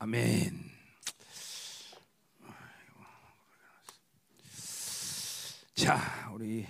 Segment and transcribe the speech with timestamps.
[0.00, 0.70] 아멘.
[5.74, 6.64] 자, 우리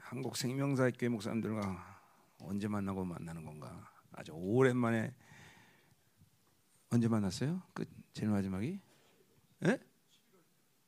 [0.00, 2.00] 한국 생명사교회 목사님들과
[2.40, 3.88] 언제 만나고 만나는 건가?
[4.10, 5.14] 아주 오랜만에
[6.90, 7.62] 언제 만났어요?
[7.72, 8.80] 끝 제일 마지막이?
[9.66, 9.78] 예?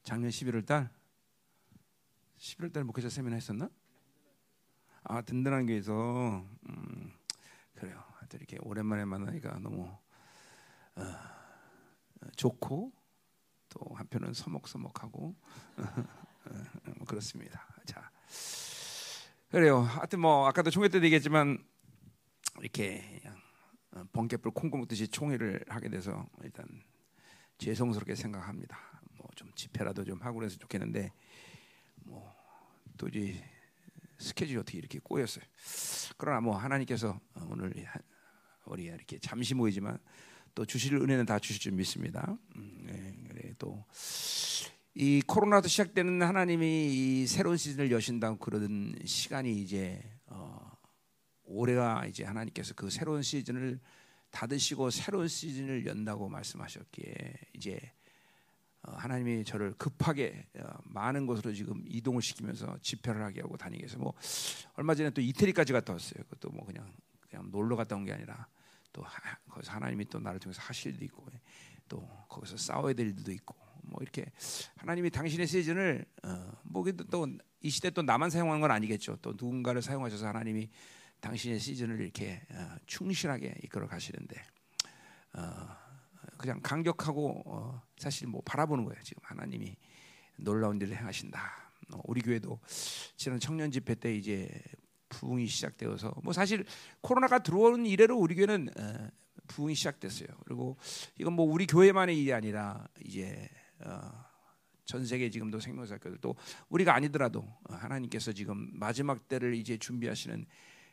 [0.02, 0.90] 작년 11월 달.
[2.38, 3.70] 11월 달 목회자 세미나 했었나?
[5.04, 7.12] 아 든든한 교회에서 음,
[7.76, 8.02] 그래요.
[8.16, 9.96] 하여튼 이렇게 오랜만에 만나니까 너무
[10.96, 11.37] 어,
[12.36, 12.92] 좋고
[13.68, 15.34] 또 한편은 서먹서먹하고
[16.96, 17.66] 뭐 그렇습니다.
[17.86, 18.10] 자
[19.50, 19.80] 그래요.
[19.80, 21.58] 하여튼 뭐 아까도 총회 때도 얘기했지만
[22.60, 23.20] 이렇게
[24.12, 26.66] 번개불 콩고 먹듯이 총회를 하게 돼서 일단
[27.58, 28.78] 죄송스럽게 생각합니다.
[29.16, 31.12] 뭐 좀 집회라도 좀 하고 그래서 좋겠는데
[32.04, 32.34] 뭐
[32.96, 33.40] 도저히
[34.18, 35.44] 스케줄이 어떻게 이렇게 꼬였어요.
[36.16, 37.72] 그러나 뭐 하나님께서 오늘
[38.64, 39.98] 우리 이렇게 잠시 모이지만
[40.58, 42.36] 또 주실 은혜는 다 주실 줄 믿습니다.
[42.56, 50.68] 음, 네, 그래 또이 코로나도 시작되는 하나님이 이 새로운 시즌을 여신다고 그러는 시간이 이제 어,
[51.44, 53.78] 올해가 이제 하나님께서 그 새로운 시즌을
[54.32, 57.14] 닫으시고 새로운 시즌을 연다고 말씀하셨기에
[57.52, 57.78] 이제
[58.82, 63.96] 어, 하나님이 저를 급하게 어, 많은 곳으로 지금 이동을 시키면서 집회를 하게 하고 다니게 해서
[63.96, 64.12] 뭐
[64.74, 66.24] 얼마 전에 또 이태리까지 갔다 왔어요.
[66.24, 68.48] 그것도 뭐 그냥 그냥 놀러 갔다 온 게 아니라
[68.98, 69.04] 또
[69.48, 71.24] 거기서 하나님이 또 나를 통해서 하실 일도 있고
[71.88, 74.26] 또 거기서 싸워야 될 일도 있고 뭐 이렇게
[74.76, 79.18] 하나님이 당신의 시즌을 어 뭐또이 시대 또 나만 사용하는 건 아니겠죠.
[79.22, 80.68] 또 누군가를 사용하셔서 하나님이
[81.20, 84.42] 당신의 시즌을 이렇게 어, 충실하게 이끌어 가시는데
[85.34, 85.76] 어,
[86.36, 89.00] 그냥 강격하고 어, 사실 뭐 바라보는 거예요.
[89.02, 89.76] 지금 하나님이
[90.36, 91.40] 놀라운 일을 행하신다.
[91.92, 92.58] 어, 우리 교회도
[93.16, 94.48] 지난 청년 집회 때 이제
[95.08, 96.64] 부흥이 시작되어서 뭐 사실
[97.00, 99.08] 코로나가 들어오는 이래로 우리 교회는 어,
[99.46, 100.28] 부흥이 시작됐어요.
[100.44, 100.76] 그리고
[101.18, 103.48] 이건 뭐 우리 교회만의 일이 아니라 이제
[103.80, 104.10] 어,
[104.84, 106.34] 전 세계 지금도 생명사교들 또
[106.68, 110.46] 우리가 아니더라도 하나님께서 지금 마지막 때를 이제 준비하시는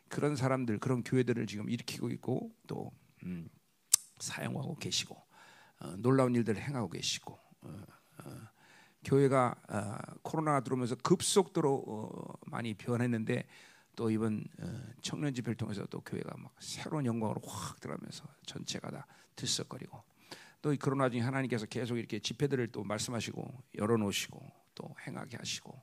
[0.08, 2.92] 그런 사람들 그런 교회들을 지금 일으키고 있고 또
[3.24, 3.48] 음,
[4.18, 5.16] 사용하고 계시고
[5.80, 7.46] 어, 놀라운 일들을 행하고 계시고
[9.06, 13.46] 교회가 어, 코로나가 들어오면서 급속도로 어, 많이 변했는데
[13.96, 19.06] 또 이번 어, 청년 집회를 통해서 또 교회가 막 새로운 영광으로 확 들어가면서 전체가 다
[19.34, 20.02] 들썩거리고
[20.62, 25.82] 또이 코로나 중에 하나님께서 계속 이렇게 집회들을 또 말씀하시고 열어놓으시고 또 행하게 하시고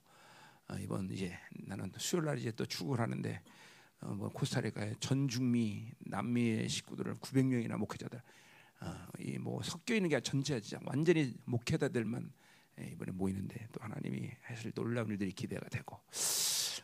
[0.80, 3.42] 이번 이제 나는 수요일 날 이제 또 출국을 하는데
[4.02, 8.22] 어, 뭐 코스타리카의 전 중미 남미의 식구들을 900명이나 목회자들
[8.82, 12.43] 어, 이뭐 섞여 있는 게 전체 진짜 완전히 목회자들만 예,
[12.80, 16.00] 이번에 모이는데 또 하나님이 하실 놀라운 일들이 기대가 되고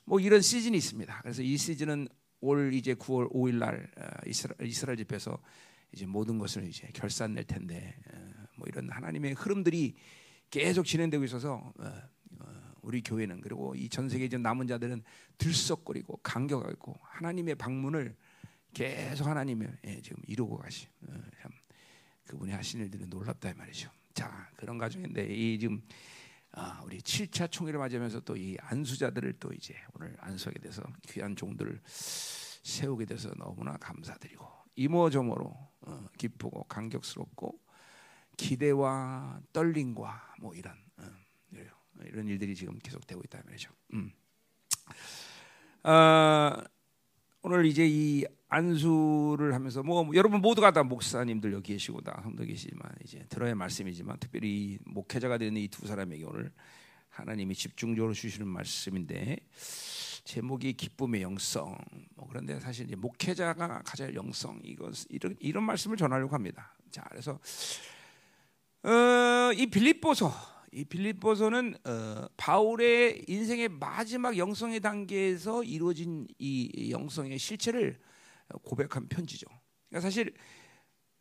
[0.05, 1.21] 뭐 이런 시즌이 있습니다.
[1.21, 2.07] 그래서 이 시즌은
[2.41, 5.37] 올 이제 9월 5일 날 어, 이스라엘, 집에서
[5.91, 8.17] 이제 모든 것을 이제 결산 낼 텐데 어,
[8.57, 9.95] 뭐 이런 하나님의 흐름들이
[10.49, 11.73] 계속 진행되고 있어서
[12.81, 15.03] 우리 교회는 그리고 이 전 세계 전 남은 자들은
[15.37, 18.15] 들썩거리고 감격하고 하나님의 방문을
[18.73, 20.87] 계속 하나님이 예, 지금 이루고 가시.
[21.07, 21.51] 어, 참
[22.25, 23.91] 그분이 하신 일들은 놀랍다 이 말이죠.
[24.19, 25.81] 자 그런 가정인데 이 지금
[26.51, 31.79] 아, 우리 7차 총회를 맞이하면서 또 이 안수자들을 또 이제 오늘 안수하게 돼서 귀한 종들을
[31.85, 35.45] 세우게 돼서 너무나 감사드리고 이모저모로
[35.81, 37.61] 어, 기쁘고 감격스럽고
[38.35, 40.75] 기대와 떨림과 뭐 이런
[42.03, 43.71] 이런 일들이 지금 계속되고 있다 말이죠.
[43.93, 44.11] 음.
[45.83, 46.61] 어,
[47.41, 52.91] 오늘 이제 이 안수를 하면서 뭐 여러분 모두가 다 목사님들 여기 계시고 다 성도 계시지만
[53.03, 56.51] 이제 들어야 말씀이지만 특별히 목회자가 되는 이 두 사람에게 오늘
[57.09, 59.37] 하나님이 집중적으로 주시는 말씀인데
[60.23, 61.77] 제목이 기쁨의 영성.
[62.15, 66.73] 뭐 그런데 사실 이제 목회자가 가질 영성 이것 이런 이런 말씀을 전하려고 합니다.
[66.89, 67.39] 자 그래서
[68.83, 70.33] 어, 이 빌립보서
[70.71, 77.99] 이 빌립보서는 어, 바울의 인생의 마지막 영성의 단계에서 이루어진 이 영성의 실체를
[78.63, 79.47] 고백한 편지죠.
[79.89, 80.33] 그러니까 사실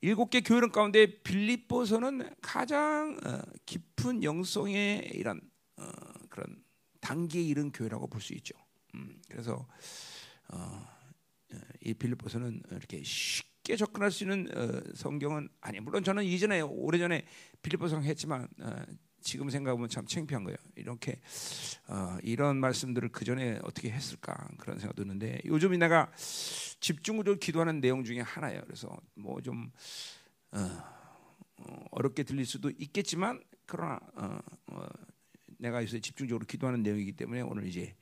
[0.01, 5.41] 일곱 개 교회론 가운데 빌립보서는 가장 어, 깊은 영성의 이런
[5.77, 5.85] 어,
[6.29, 6.63] 그런
[7.01, 8.55] 단계에 이른 교회라고 볼 수 있죠.
[8.95, 9.67] 음, 그래서
[10.53, 10.87] 어,
[11.81, 17.25] 이 빌립보서는 이렇게 쉽게 접근할 수 있는 어, 성경은 아니 물론 저는 이전에 오래전에
[17.63, 18.83] 빌립보서 했지만 어,
[19.21, 20.57] 지금 생각하면 참 창피한 거예요.
[20.77, 21.21] 이렇게
[21.89, 26.11] 어, 이런 말씀들을 그 전에 어떻게 했을까 그런 생각 드는데 요즘 내가
[26.81, 28.63] 집중적으로 기도하는 내용 중에 하나예요.
[28.65, 29.71] 그래서 뭐좀
[30.53, 30.59] 어,
[31.57, 34.39] 어, 렵게 들릴 수도 있겠지만 그러나 어,
[34.69, 34.87] 어,
[35.59, 37.95] 내가 요새 집중적으로 기도하는 내용이기 때문에 오늘 이제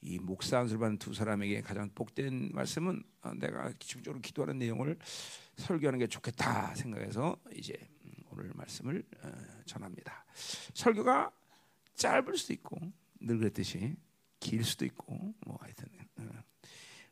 [0.00, 4.96] 이 목사 안수를 받는 두 사람에게 가장 복된 말씀은 어, 내가 집중적으로 기도하는 내용을
[5.56, 7.74] 설교하는 게 좋겠다 생각해서 이제
[8.38, 9.32] 오늘 말씀을 어,
[9.66, 10.24] 전합니다.
[10.74, 11.32] 설교가
[11.94, 12.78] 짧을 수도 있고
[13.20, 13.96] 늘 그랬듯이
[14.38, 15.88] 길 수도 있고 뭐 하여튼
[16.18, 16.28] 어,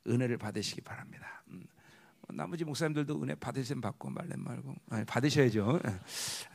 [0.06, 1.42] 은혜를 받으시기 바랍니다.
[1.48, 1.66] 음.
[2.28, 5.80] 나머지 목사님들도 은혜 받으시면 받고 말래 말고 아니, 받으셔야죠.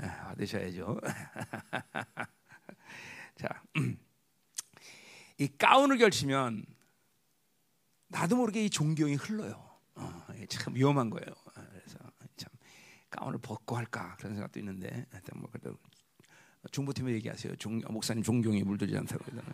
[0.04, 1.00] 예, 받으셔야죠.
[3.36, 3.64] 자,
[5.38, 6.66] 이 가운을 걸치면
[8.08, 9.72] 나도 모르게 이 존경이 흘러요.
[9.96, 11.34] 어, 참 위험한 거예요.
[13.12, 15.78] 가운을 벗고 할까 그런 생각도 있는데 하여튼 뭐 그래도
[16.72, 17.56] 중부팀에 얘기하세요.
[17.58, 19.54] 종, 목사님 존경이 물들지 않다고 그러잖아요.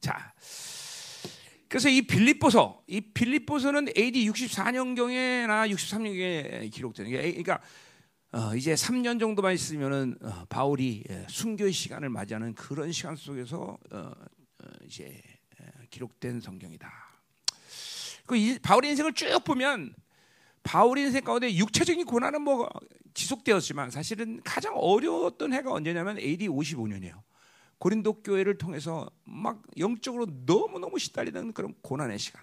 [0.00, 0.34] 자,
[1.68, 7.60] 그래서 이 빌립보서, 이 빌립보서는 AD 64년경에나 63년경에 기록되는 게, 그러니까
[8.32, 13.96] 어, 이제 3년 정도만 있으면은 어, 바울이 예, 순교의 시간을 맞이하는 그런 시간 속에서 어,
[13.96, 15.22] 어 이제
[15.90, 16.92] 기록된 성경이다.
[18.26, 19.94] 그 이, 바울의 인생을 쭉 보면
[20.64, 22.68] 바울의 인생 가운데 육체적인 고난은 뭐
[23.14, 27.22] 지속되었지만 사실은 가장 어려웠던 해가 언제냐면 AD 55년이에요.
[27.78, 32.42] 고린도 교회를 통해서 막 영적으로 너무 너무 시달리는 그런 고난의 시간.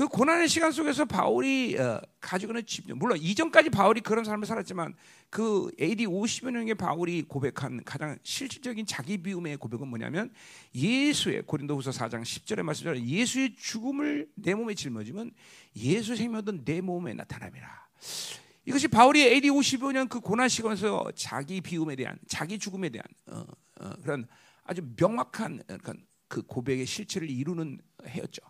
[0.00, 4.94] 그 고난의 시간 속에서 바울이 어, 가지고 있는 집중, 물론 이전까지 바울이 그런 삶을 살았지만
[5.28, 10.32] 그 AD 50여 년의 바울이 고백한 가장 실질적인 자기 비움의 고백은 뭐냐면
[10.74, 15.32] 예수의 고린도후서 4장 10절의 말씀처럼 예수의 죽음을 내 몸에 짊어지면
[15.76, 17.90] 예수 생명도 내 몸에 나타납니다.
[18.64, 23.44] 이것이 바울이 AD 55년 그 고난 시간에서 자기 비움에 대한 자기 죽음에 대한 어,
[23.80, 24.26] 어, 그런
[24.64, 25.62] 아주 명확한
[26.26, 28.40] 그 고백의 실체를 이루는 해였죠.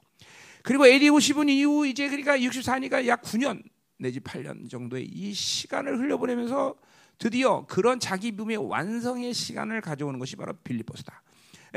[0.62, 3.62] 그리고 AD 50은 이후 이제 그러니까 64니까 약 9년
[3.98, 6.74] 내지 8년 정도의 이 시간을 흘려보내면서
[7.18, 11.22] 드디어 그런 자기 붐의 완성의 시간을 가져오는 것이 바로 빌리포스다.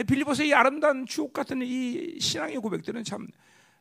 [0.08, 3.28] 빌리포스의 이 아름다운 주옥 같은 이 신앙의 고백들은 참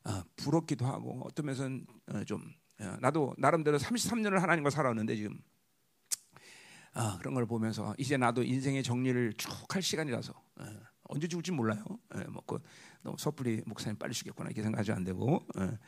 [0.04, 2.42] 어, 부럽기도 하고 어떤 면에서는 어, 좀
[2.80, 5.38] 어, 나도 나름대로 33년을 하나님과 살았는데 지금
[6.94, 10.64] 어, 그런 걸 보면서 이제 나도 인생의 정리를 쭉 할 시간이라서 어,
[11.04, 11.82] 언제 죽을지 몰라요.
[12.16, 12.58] 예, 먹고
[13.02, 15.78] 너무 섣불리 목사님 빨리 죽겠구나 이렇게 생각하지 안 되고 예.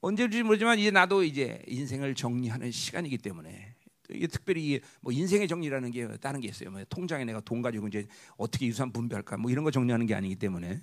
[0.00, 3.74] 언제 죽을지 모르지만 이제 나도 이제 인생을 정리하는 시간이기 때문에
[4.10, 6.70] 이게 특별히 뭐 인생의 정리라는 게 다른 게 있어요.
[6.70, 8.06] 뭐 통장에 내가 돈 가지고 이제
[8.36, 10.80] 어떻게 유산 분배할까 뭐 이런 거 정리하는 게 아니기 때문에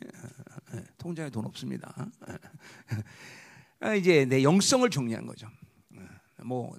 [0.74, 1.94] 예, 통장에 돈 없습니다.
[3.80, 5.48] 아, 이제 내 영성을 정리하는 거죠.
[6.44, 6.76] 뭐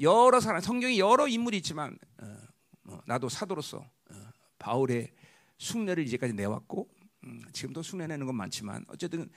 [0.00, 2.36] 여러 사람 성경에 여러 인물이 있지만 어,
[2.84, 4.14] 어, 나도 사도로서 어,
[4.58, 5.12] 바울의
[5.58, 6.88] 숭례를 이제까지 내왔고
[7.24, 9.28] 음, 지금도 숭례 내는 건 많지만 어쨌든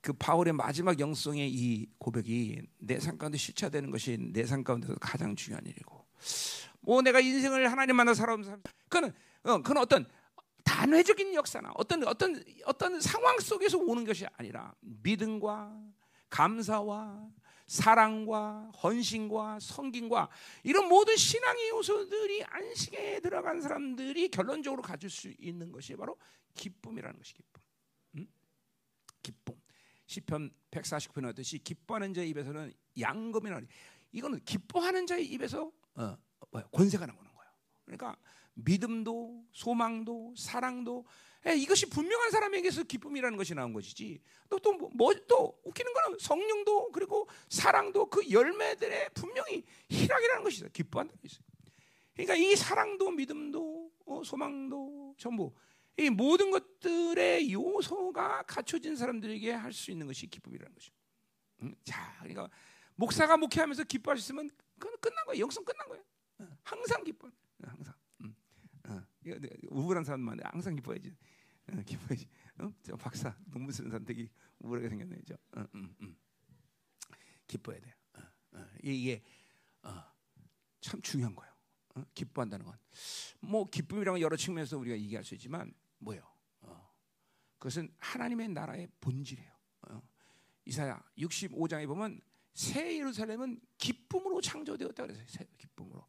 [0.00, 5.34] 그 바울의 마지막 영성의 이 고백이 내 삶 가운데 실체되는 것이 내 삶 가운데서 가장
[5.36, 6.04] 중요한 일이고.
[6.80, 8.42] 뭐 내가 인생을 하나님 만나 삶
[8.88, 10.06] 그는 어, 그는 어떤
[10.64, 15.76] 단회적인 역사나 어떤 어떤 어떤 상황 속에서 오는 것이 아니라 믿음과
[16.30, 17.28] 감사와
[17.68, 20.30] 사랑과 헌신과 성김과
[20.64, 26.16] 이런 모든 신앙의 요소들이 안식에 들어간 사람들이 결론적으로 가질 수 있는 것이 바로
[26.54, 27.62] 기쁨이라는 것이 기쁨.
[28.16, 28.26] 음?
[29.22, 29.54] 기쁨.
[30.06, 33.66] 시편 140편에 하듯이 기뻐하는 자의 입에서는 양금이 나니
[34.12, 36.16] 이거는 기뻐하는 자의 입에서 어,
[36.72, 37.50] 권세가 나오는 거예요.
[37.84, 38.16] 그러니까
[38.54, 44.20] 믿음도 소망도 사랑도 예, 이것이 분명한 사람에게서 기쁨이라는 것이 나온 것이지.
[44.50, 50.70] 또또뭐 뭐, 또 웃기는 거는 성령도 그리고 사랑도 그 열매들의 분명히 희락이라는 것이 있어요.
[50.72, 51.46] 기뻐한다는 것이 있어요.
[52.14, 55.54] 그러니까 이 사랑도 믿음도 어, 소망도 전부
[55.96, 60.94] 이 모든 것들의 요소가 갖춰진 사람들에게 할 수 있는 것이 기쁨이라는 것이죠.
[61.62, 62.48] 음, 자, 그러니까
[62.94, 63.84] 목사가 목회하면서
[64.18, 65.42] 있으면 그건 끝난 거예요.
[65.42, 66.04] 영성 끝난 거예요.
[66.38, 67.28] 어, 항상 기뻐.
[67.28, 67.32] 어,
[67.66, 67.94] 항상.
[69.26, 69.30] 어,
[69.70, 71.14] 우울한 사람만 항상 기뻐야지.
[71.72, 72.26] 어, 기뻐야지.
[72.58, 72.72] 어?
[72.82, 74.28] 저 박사 논문 쓰는 사람 되게
[74.60, 75.34] 우울하게 생겼네, 죠.
[75.52, 76.16] 어, 음, 음.
[77.46, 77.94] 기뻐야 돼요.
[78.14, 78.20] 어,
[78.52, 78.66] 어.
[78.82, 79.22] 이게
[79.82, 80.02] 어,
[80.80, 81.52] 참 중요한 거예요.
[81.94, 82.04] 어?
[82.14, 82.78] 기뻐한다는 건.
[83.40, 86.22] 뭐 기쁨이라는 여러 측면에서 우리가 얘기할 수 있지만 뭐요?
[86.60, 86.90] 어.
[87.58, 89.52] 그것은 하나님의 나라의 본질이에요.
[89.88, 90.02] 어.
[90.64, 92.20] 이사야 65장에 보면
[92.54, 96.06] 새 예루살렘은 기쁨으로 창조되었다 그래서 새 기쁨으로.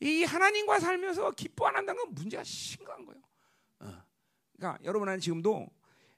[0.00, 3.20] 이 하나님과 살면서 기뻐 안 한다는 건 문제가 심각한 거예요.
[3.80, 4.02] 어.
[4.56, 5.68] 그러니까 여러분은 지금도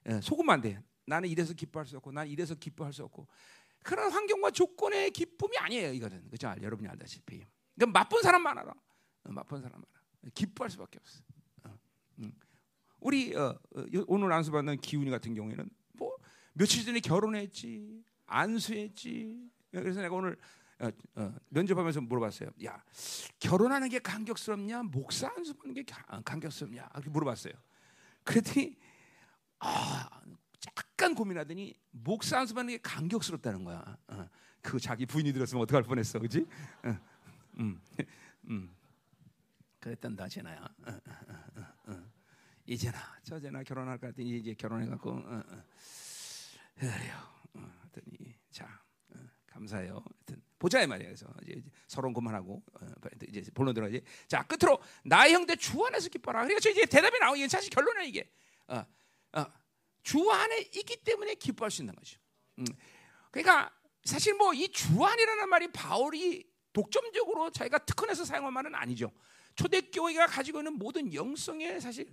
[0.09, 0.81] 예, 속으면 안 돼.
[1.05, 3.27] 나는 이래서 기뻐할 수 없고, 난 이래서 기뻐할 수 없고.
[3.83, 5.93] 그런 환경과 조건의 기쁨이 아니에요.
[5.93, 6.53] 이거는 그죠?
[6.61, 7.43] 여러분이 알다시피.
[7.75, 8.71] 그러니까 맛본 사람 많아라.
[9.23, 10.31] 어, 맛본 사람 많아.
[10.33, 11.23] 기뻐할 수밖에 없어.
[11.63, 11.77] 어,
[12.19, 12.31] 음.
[12.99, 13.33] 우리
[14.05, 16.15] 오늘 안수받는 기훈이 같은 경우에는 뭐
[16.53, 19.49] 며칠 전에 결혼했지, 안수했지.
[19.71, 20.37] 그래서 내가 오늘
[21.49, 22.49] 면접하면서 물어봤어요.
[22.65, 22.83] 야
[23.39, 25.85] 결혼하는 게 감격스럽냐, 목사 안수받는 게
[26.25, 26.89] 감격스럽냐?
[26.93, 27.53] 이렇게 물어봤어요.
[28.23, 28.77] 그랬더니
[29.59, 30.09] 아
[30.67, 33.97] 약간 고민하더니 목사 안수받는 게 감격스럽다는 거야.
[34.07, 34.29] 어,
[34.61, 36.45] 그 자기 부인이 들었으면 어떡할 뻔했어, 그지?
[36.83, 36.97] 어,
[37.59, 37.81] 음,
[38.49, 38.75] 음.
[39.79, 40.63] 그랬던다 제나야.
[40.85, 42.03] 어, 어, 어,
[42.65, 45.23] 이제나 저제나 결혼할 것 같더니 이제 결혼해갖고
[46.75, 47.15] 그래요.
[47.81, 48.81] 하더니 자
[49.51, 49.93] 감사해요.
[49.93, 51.07] 하여튼 보자 이 말이야.
[51.07, 52.63] 그래서 이제 서론 그만하고
[53.27, 54.01] 이제 본론 들어가지.
[54.27, 56.43] 자 끝으로 나의 형제 주 안에서 기뻐라.
[56.43, 58.29] 그러니까 이제 대답이 나오기 사실 결론은 이게
[58.67, 58.83] 어,
[59.33, 59.45] 어,
[60.03, 62.19] 주 안에 있기 때문에 기뻐할 수 있는 거죠.
[62.59, 62.65] 음.
[63.31, 63.71] 그러니까
[64.03, 69.11] 사실 뭐 이 주 안이라는 말이 바울이 독점적으로 자기가 특허내서 사용한 말은 아니죠.
[69.55, 72.07] 초대교회가 가지고 있는 모든 영성의 사실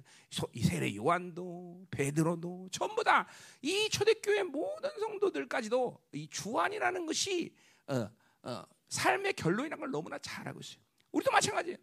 [0.52, 3.26] 이세례 요한도 베드로도 전부 다
[3.62, 7.54] 이 초대교회 모든 성도들까지도 이 주안이라는 것이
[7.86, 8.08] 어,
[8.42, 10.80] 어, 삶의 결론이라는 걸 너무나 잘 알고 있어요.
[11.12, 11.76] 우리도 마찬가지예요.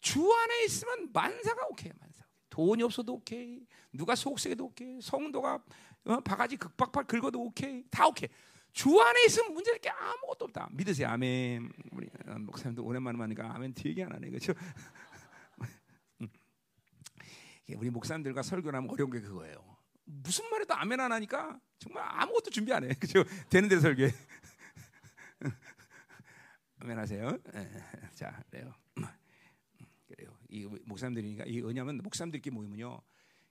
[0.00, 2.24] 주 안에 있으면 만사가 오케이, 만사.
[2.48, 3.66] 돈이 없어도 오케이.
[3.92, 5.00] 누가 속세도 오케이.
[5.00, 5.62] 성도가
[6.04, 7.84] 어, 바가지 극박박 긁어도 오케이.
[7.90, 8.28] 다 오케이.
[8.72, 10.68] 주 안에 있으면 문제될 게 아무것도 없다.
[10.72, 11.08] 믿으세요.
[11.08, 11.72] 아멘.
[11.92, 14.30] 우리 어, 목사님도 오랜만에 만나니까 아멘 되게 안 하네.
[14.30, 14.52] 그렇죠?
[17.76, 19.76] 우리 목사님들과 설교를 하면 어려운 게 그거예요.
[20.04, 22.94] 무슨 말해도 아멘 안 하니까 정말 아무것도 준비 안 해.
[22.94, 23.24] 그죠?
[23.48, 24.12] 되는 데 설교해.
[26.80, 27.38] 아멘 하세요.
[27.54, 27.70] 예,
[28.14, 28.74] 자, 그래요.
[30.08, 30.36] 그래요.
[30.48, 33.00] 이 목사님들이니까 이 왜냐하면 목사님들끼리 모이면요.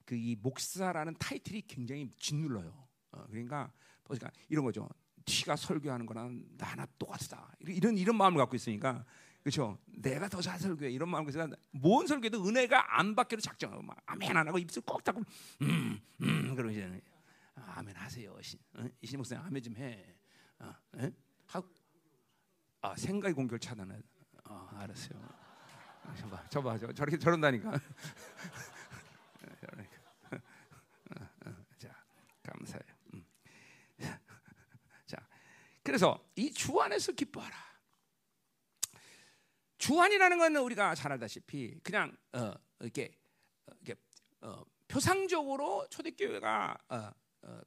[0.10, 2.88] 그 이 목사라는 타이틀이 굉장히 짓눌러요.
[3.12, 3.72] 어, 그러니까
[4.04, 4.90] 보니까 이런 거죠.
[5.30, 7.52] 티가 설교하는 거랑 나나 똑같다.
[7.68, 9.06] 이런 이런 마음을 갖고 있으니까
[9.44, 9.78] 그렇죠.
[9.86, 14.36] 내가 더 잘 설교해 이런 마음을 갖고 뭔 설교도 은혜가 안 받기로 작정하고 막 아멘
[14.36, 15.22] 안 하고 입술 꼭 닫고
[15.62, 17.00] 음, 음 그러잖아요.
[17.56, 18.36] 아멘 하세요.
[18.42, 18.86] 신, 어?
[19.02, 20.04] 이신 목사님 아멘 좀 해.
[20.60, 21.12] 어, 에?
[21.46, 21.62] 하,
[22.82, 24.00] 아 생각의 공격을 차단해.
[24.46, 25.20] 어, 알았어요.
[26.18, 27.72] 저봐, 저봐, 저, 저렇게 저런다니까.
[31.78, 31.96] 자,
[32.44, 33.00] 감사해요.
[35.90, 37.58] 그래서 이 주 안에서 기뻐하라.
[39.80, 43.12] 주 안이라는 것은 우리가 잘 알다시피 그냥 어, 이렇게,
[43.66, 44.00] 어, 이렇게
[44.42, 47.12] 어, 표상적으로 초대교회가 어, 어,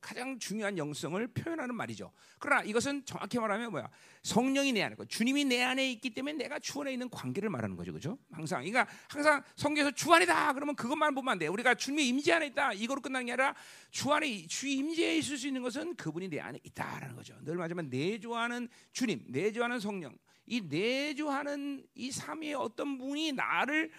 [0.00, 2.12] 가장 중요한 영성을 표현하는 말이죠.
[2.38, 3.88] 그러나 이것은 정확히 말하면 뭐야?
[4.22, 7.76] 성령이 내 안에 있고 주님이 내 안에 있기 때문에 내가 주 안에 있는 관계를 말하는
[7.76, 8.18] 거죠, 그죠?
[8.30, 11.46] 항상, 그러니까 항상 성경에서 주 안이다 그러면 그것만 보면 안 돼.
[11.46, 13.54] 우리가 주님의 임재 안에 있다 이거로 끝나는 게 아니라
[13.90, 17.36] 주 안에 주 임재에 있을 수 있는 것은 그분이 내 안에 있다라는 거죠.
[17.42, 23.90] 늘 말하지만 내주하는 주님, 내주하는 성령, 이 내주하는 이 삼위의 어떤 분이 나를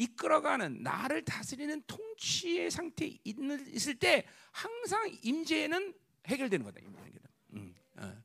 [0.00, 5.94] 이끌어가는 나를 다스리는 통치의 상태에 있을 때 항상 임재는
[6.26, 6.80] 해결되는 거다.
[6.80, 7.10] 임재는.
[7.54, 8.22] 음, 어.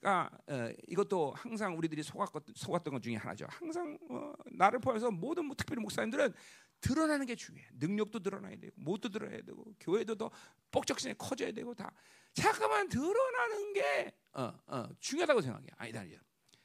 [0.00, 3.46] 그러니까 어, 이것도 항상 우리들이 속았던, 속았던 것 중에 하나죠.
[3.50, 6.32] 항상 어, 나를 포함해서 모든 뭐, 특별히 목사님들은
[6.80, 7.68] 드러나는 게 중요해.
[7.74, 10.30] 능력도 드러나야 되고, 못도 드러나야 되고, 교회도 더
[10.70, 11.92] 뻑적신에 커져야 되고 다.
[12.32, 15.66] 잠깐만 드러나는 게 어, 어, 중요하다고 생각해.
[15.76, 16.22] 아니다, 아니다.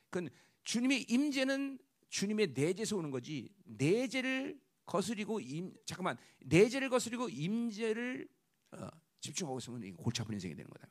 [0.10, 0.30] 그건
[0.64, 1.80] 주님의 임재는
[2.14, 8.28] 주님의 내재에서 오는 거지 내재를 거스리고 임 잠깐만 내재를 거스리고 임재를
[8.72, 8.88] 어,
[9.20, 10.88] 집중하고 있으면 골치 아픈 인생이 되는 거다.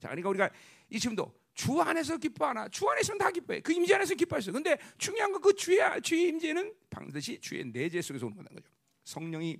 [0.00, 0.50] 자, 그러니까 우리가
[0.88, 3.60] 이 지금도 주 안에서 기뻐하나 주 안에 있으면 다 기뻐해.
[3.60, 4.50] 그 임재 안에서 기뻐했어.
[4.50, 8.70] 근데 중요한 건 그 주의 주의 임재는 반드시 주의 내재 속에서 오는 거다 거죠.
[9.04, 9.58] 성령이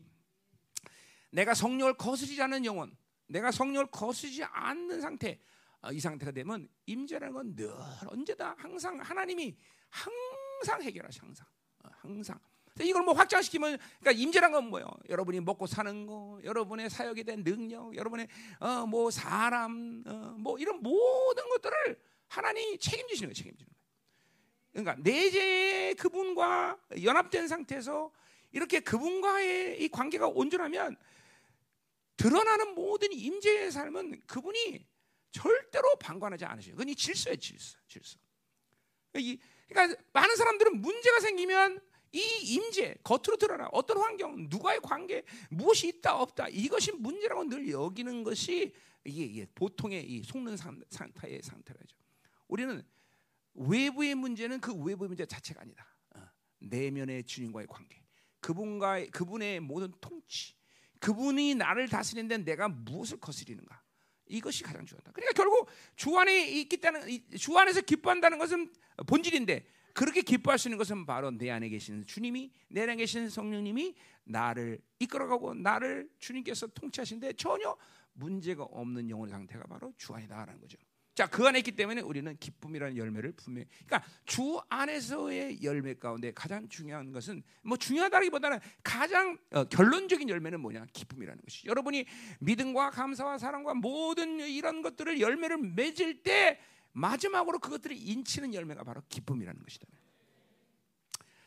[1.30, 5.38] 내가 성령을 거스리지 않는 영혼, 내가 성령을 거스리지 않는 상태,
[5.82, 7.70] 어, 이 상태가 되면 임재라는 건 늘
[8.06, 9.54] 언제다 항상 하나님이
[9.90, 10.41] 항상
[10.82, 11.46] 해결하시 항상
[11.84, 12.38] 어, 항상
[12.80, 14.88] 이걸 뭐 확장시키면 그러니까 임재란 건 뭐예요?
[15.08, 18.28] 여러분이 먹고 사는 거, 여러분의 사역에 대한 능력, 여러분의
[18.60, 23.34] 어 뭐 사람 어 뭐 이런 모든 것들을 하나님이 책임지시는 거예요.
[23.34, 23.82] 책임지는 거예요.
[24.72, 28.10] 그러니까 내재 그분과 연합된 상태에서
[28.52, 30.96] 이렇게 그분과의 이 관계가 온전하면
[32.16, 34.86] 드러나는 모든 임재의 삶은 그분이
[35.30, 36.74] 절대로 방관하지 않으셔요.
[36.74, 38.18] 그건 이 질서예요, 질서, 질서.
[39.72, 41.80] 그러니까 많은 사람들은 문제가 생기면
[42.12, 42.20] 이
[42.54, 48.74] 임재 겉으로 드러나 어떤 환경, 누가의 관계, 무엇이 있다 없다 이것이 문제라고 늘 여기는 것이
[49.04, 50.56] 이게, 이게 보통의 이 속는
[50.90, 51.96] 상태의 상태라죠.
[52.48, 52.82] 우리는
[53.54, 55.86] 외부의 문제는 그 외부의 문제 자체가 아니다.
[56.14, 56.20] 어,
[56.58, 58.02] 내면의 주님과의 관계,
[58.40, 60.54] 그분과 그분의 모든 통치,
[61.00, 63.82] 그분이 나를 다스리는데 내가 무엇을 거스리는가?
[64.26, 65.12] 이것이 가장 중요하다.
[65.12, 68.72] 그러니까 결국 주 안에 있기 때문에 주 안에서 기뻐한다는 것은
[69.06, 73.94] 본질인데 그렇게 있는 것은 바로 내 안에 계신 주님이 내 안에 계신 성령님이
[74.24, 77.76] 나를 이끌어가고 나를 주님께서 통치하신데 전혀
[78.14, 80.78] 문제가 없는 영혼의 상태가 바로 주 안이다라는 거죠.
[81.14, 86.66] 자, 그 안에 있기 때문에 우리는 기쁨이라는 열매를 분명히 그러니까 주 안에서의 열매 가운데 가장
[86.70, 90.86] 중요한 것은 뭐 중요하다기보다는 가장 어, 결론적인 열매는 뭐냐?
[90.92, 91.66] 기쁨이라는 것이.
[91.66, 92.06] 여러분이
[92.40, 96.58] 믿음과 감사와 사랑과 모든 이런 것들을 열매를 맺을 때
[96.92, 99.86] 마지막으로 그것들이 인치는 열매가 바로 기쁨이라는 것이다.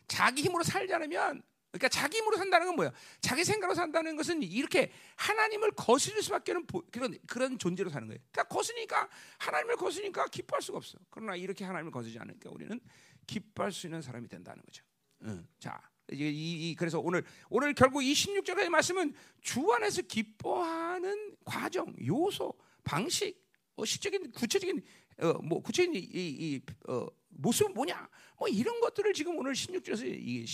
[0.07, 2.91] 자기 힘으로 살지 않으면 그러니까 자기 힘으로 산다는 건 뭐야?
[3.19, 8.19] 자기 생각으로 산다는 것은 이렇게 하나님을 거스릴 수밖에 없는 그런 그런 존재로 사는 거예요.
[8.31, 9.09] 그러니까 거스니까
[9.39, 10.97] 하나님을 거스니까 기뻐할 수가 없어.
[11.09, 12.79] 그러나 이렇게 하나님을 거스지 않으니까 우리는
[13.27, 14.85] 기뻐할 수 있는 사람이 된다는 거죠.
[15.23, 15.45] 응.
[15.59, 15.81] 자,
[16.13, 22.53] 이, 이, 그래서 오늘 오늘 결국 이 16절의 말씀은 주 안에서 기뻐하는 과정, 요소,
[22.85, 23.43] 방식,
[23.75, 24.81] 어, 시적인 구체적인
[25.19, 28.09] 어, 뭐 구체적인 이, 이 어, 모습은 뭐냐?
[28.37, 30.45] 뭐 이런 것들을 지금 오늘 16절에서 이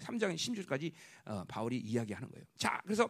[0.00, 0.92] 3장 16절까지
[1.26, 2.44] 어, 바울이 이야기하는 거예요.
[2.56, 3.08] 자, 그래서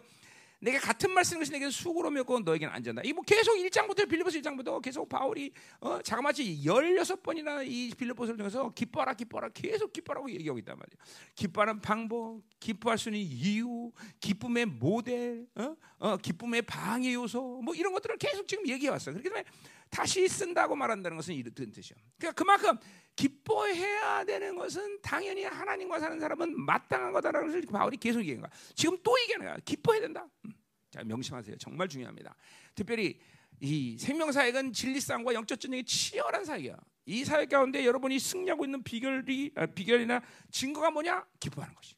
[0.61, 3.03] 내가 같은 말씀인 것이 내게는 수고로 맺고 너에게는 안전다.
[3.05, 9.51] 이뭐 계속 1장부터 빌립보서 1장부터 계속 바울이 어, 자그마치 16번이나 이 빌립보서를 통해서 기뻐라 기뻐라
[9.51, 10.99] 계속 기뻐라고 얘기하고 있단 말이에요.
[11.37, 15.77] 기뻐하는 방법, 기뻐할 수 있는 이유, 기쁨의 모델, 어?
[15.99, 19.15] 어, 기쁨의 방해 요소 뭐 이런 것들을 계속 지금 얘기해 왔어요.
[19.15, 19.45] 그렇기 때문에
[19.91, 21.95] 다시 쓴다고 말한다는 것은 이런 뜻이죠.
[22.19, 22.77] 그러니까 그만큼
[23.17, 28.51] 기뻐해야 되는 것은 당연히 하나님과 사는 사람은 마땅한 거다라는 것을 바울이 계속 얘기하는 거야.
[28.75, 29.57] 지금 또 얘기하는 거야.
[29.65, 30.27] 기뻐해야 된다.
[30.45, 30.53] 음.
[30.91, 31.57] 자, 명심하세요.
[31.59, 32.35] 정말 중요합니다.
[32.75, 33.19] 특별히
[33.61, 36.77] 이 생명 사역은 진리싸움과 영적 전쟁이 치열한 사역이야.
[37.07, 41.27] 이 사역 가운데 여러분이 승리하고 있는 비결이 아, 비결이나 증거가 뭐냐?
[41.41, 41.97] 기뻐하는 것이.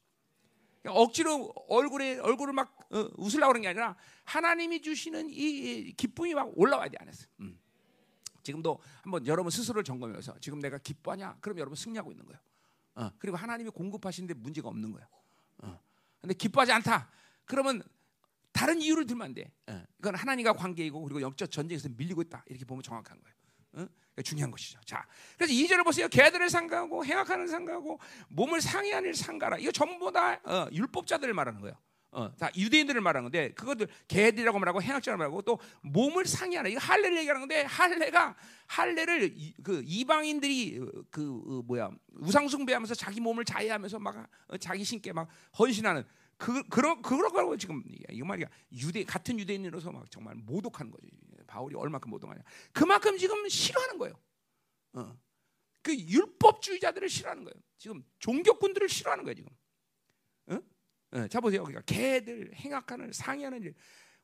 [0.80, 6.50] 그러니까 억지로 얼굴에 얼굴을 막 어, 웃으려고 하는 게 아니라 하나님이 주시는 이 기쁨이 막
[6.56, 7.26] 올라와야 돼 안에서.
[7.40, 7.59] 음.
[8.42, 11.36] 지금도 한번 여러분 스스로를 점검해서 지금 내가 기뻐하냐?
[11.40, 12.40] 그럼 여러분 승리하고 있는 거예요.
[12.94, 15.06] 어, 그리고 하나님이 공급하시는데 문제가 없는 거예요.
[15.58, 15.80] 어.
[16.20, 17.10] 근데 기뻐하지 않다.
[17.44, 17.82] 그러면
[18.52, 19.50] 다른 이유를 들면 안 돼.
[19.66, 19.82] 어.
[19.98, 22.44] 이건 하나님과 관계이고 그리고 영적 전쟁에서 밀리고 있다.
[22.46, 23.36] 이렇게 보면 정확한 거예요.
[23.72, 23.88] 어?
[24.22, 24.78] 중요한 것이죠.
[24.84, 25.06] 자,
[25.38, 26.08] 그래서 2절을 보세요.
[26.08, 29.58] 개들을 상가하고 행악하는 상가하고 몸을 상해하는 상가라.
[29.58, 31.76] 이거 전부 다 어, 율법자들을 말하는 거예요.
[32.12, 37.18] 어, 다 유대인들을 말하는 건데 그것들 개들이라고 말하고 행악자라고 말하고 또 몸을 상해하는 이거 할례를
[37.18, 38.36] 얘기하는 건데 할례가
[38.66, 44.82] 할례를 이, 그 이방인들이 그 어, 뭐야 우상 숭배하면서 자기 몸을 자해하면서 막 어, 자기
[44.82, 46.04] 신께 막 헌신하는
[46.36, 51.06] 그 그런 그런 거라고 지금 이거 말이야 유대 같은 유대인으로서 막 정말 모독하는 거지
[51.46, 54.14] 바울이 얼마큼 모독하냐 그만큼 지금 싫어하는 거예요.
[54.94, 55.16] 어.
[55.82, 57.54] 그 율법주의자들을 싫어하는 거예요.
[57.78, 59.50] 지금 종교꾼들을 싫어하는 거예요 지금.
[61.12, 61.64] 어, 자 보세요.
[61.64, 63.74] 그러니까 개들 행악하는 상의하는 일.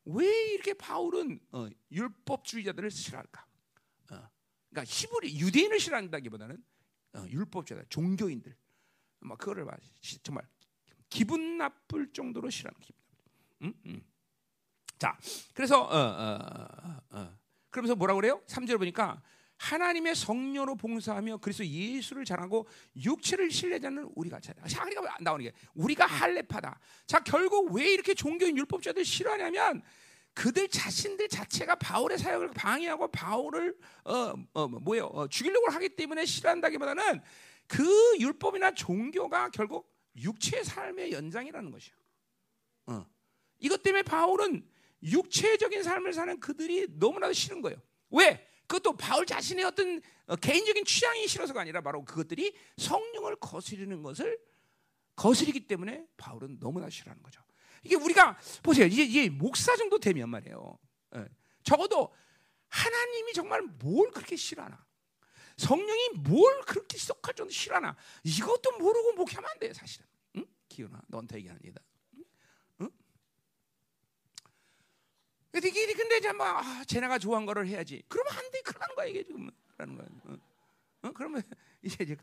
[0.04, 3.44] 왜 이렇게 바울은 어, 율법주의자들을 싫어할까?
[4.12, 4.28] 어,
[4.70, 6.62] 그러니까 히브리 유대인을 싫어한다기보다는
[7.14, 8.56] 어, 율법주의자, 종교인들,
[9.20, 9.78] 막 그거를 막
[10.22, 10.46] 정말
[11.08, 13.00] 기분 나쁠 정도로 싫어하는 기분.
[13.62, 13.74] 음?
[13.86, 14.02] 음.
[14.98, 15.18] 자,
[15.54, 17.38] 그래서 어,
[17.70, 18.40] 그러면서 뭐라 그래요?
[18.46, 19.22] 3절 보니까
[19.58, 22.66] 하나님의 성녀로 봉사하며 그래서 예수를 잘하고
[22.96, 24.52] 육체를 신뢰자는 우리가 자,
[24.84, 26.78] 우리가 나오는 게 우리가 할례파다.
[27.06, 29.82] 자, 결국 왜 이렇게 종교인 율법자들 싫어하냐면
[30.34, 35.06] 그들 자신들 자체가 바울의 사역을 방해하고 바울을 어, 어 뭐예요?
[35.06, 37.22] 어, 죽이려고 하기 때문에 싫어한다기보다는
[37.66, 41.94] 그 율법이나 종교가 결국 육체의 삶의 연장이라는 것이요.
[42.88, 43.06] 어.
[43.58, 44.68] 이것 때문에 바울은
[45.02, 47.80] 육체적인 삶을 사는 그들이 너무나도 싫은 거예요.
[48.10, 48.46] 왜?
[48.66, 54.38] 그것도 바울 자신의 어떤 어, 개인적인 취향이 싫어서가 아니라 바로 그것들이 성령을 거스르는 것을
[55.14, 57.40] 거스르기 때문에 바울은 너무나 싫어하는 거죠.
[57.82, 58.86] 이게 우리가 보세요.
[58.86, 60.78] 이제, 이제 목사 정도 되면 말이에요.
[61.16, 61.28] 예.
[61.62, 62.12] 적어도
[62.68, 64.84] 하나님이 정말 뭘 그렇게 싫어하나?
[65.56, 67.96] 성령이 뭘 그렇게 썩할 정도 싫어하나?
[68.24, 70.06] 이것도 모르고 목회하면 안 돼, 사실은.
[70.36, 70.44] 응?
[70.68, 71.80] 기훈아, 너한테 얘기합니다.
[75.60, 78.02] 근데 근데 이제 막 아, 쟤네가 좋아한 거를 해야지.
[78.08, 78.60] 그러면 안 돼.
[78.60, 80.06] 그러는 거야 이게 지금 라는 거야.
[80.24, 80.36] 어?
[81.08, 81.12] 어?
[81.12, 81.42] 그러면
[81.80, 82.16] 이제 이제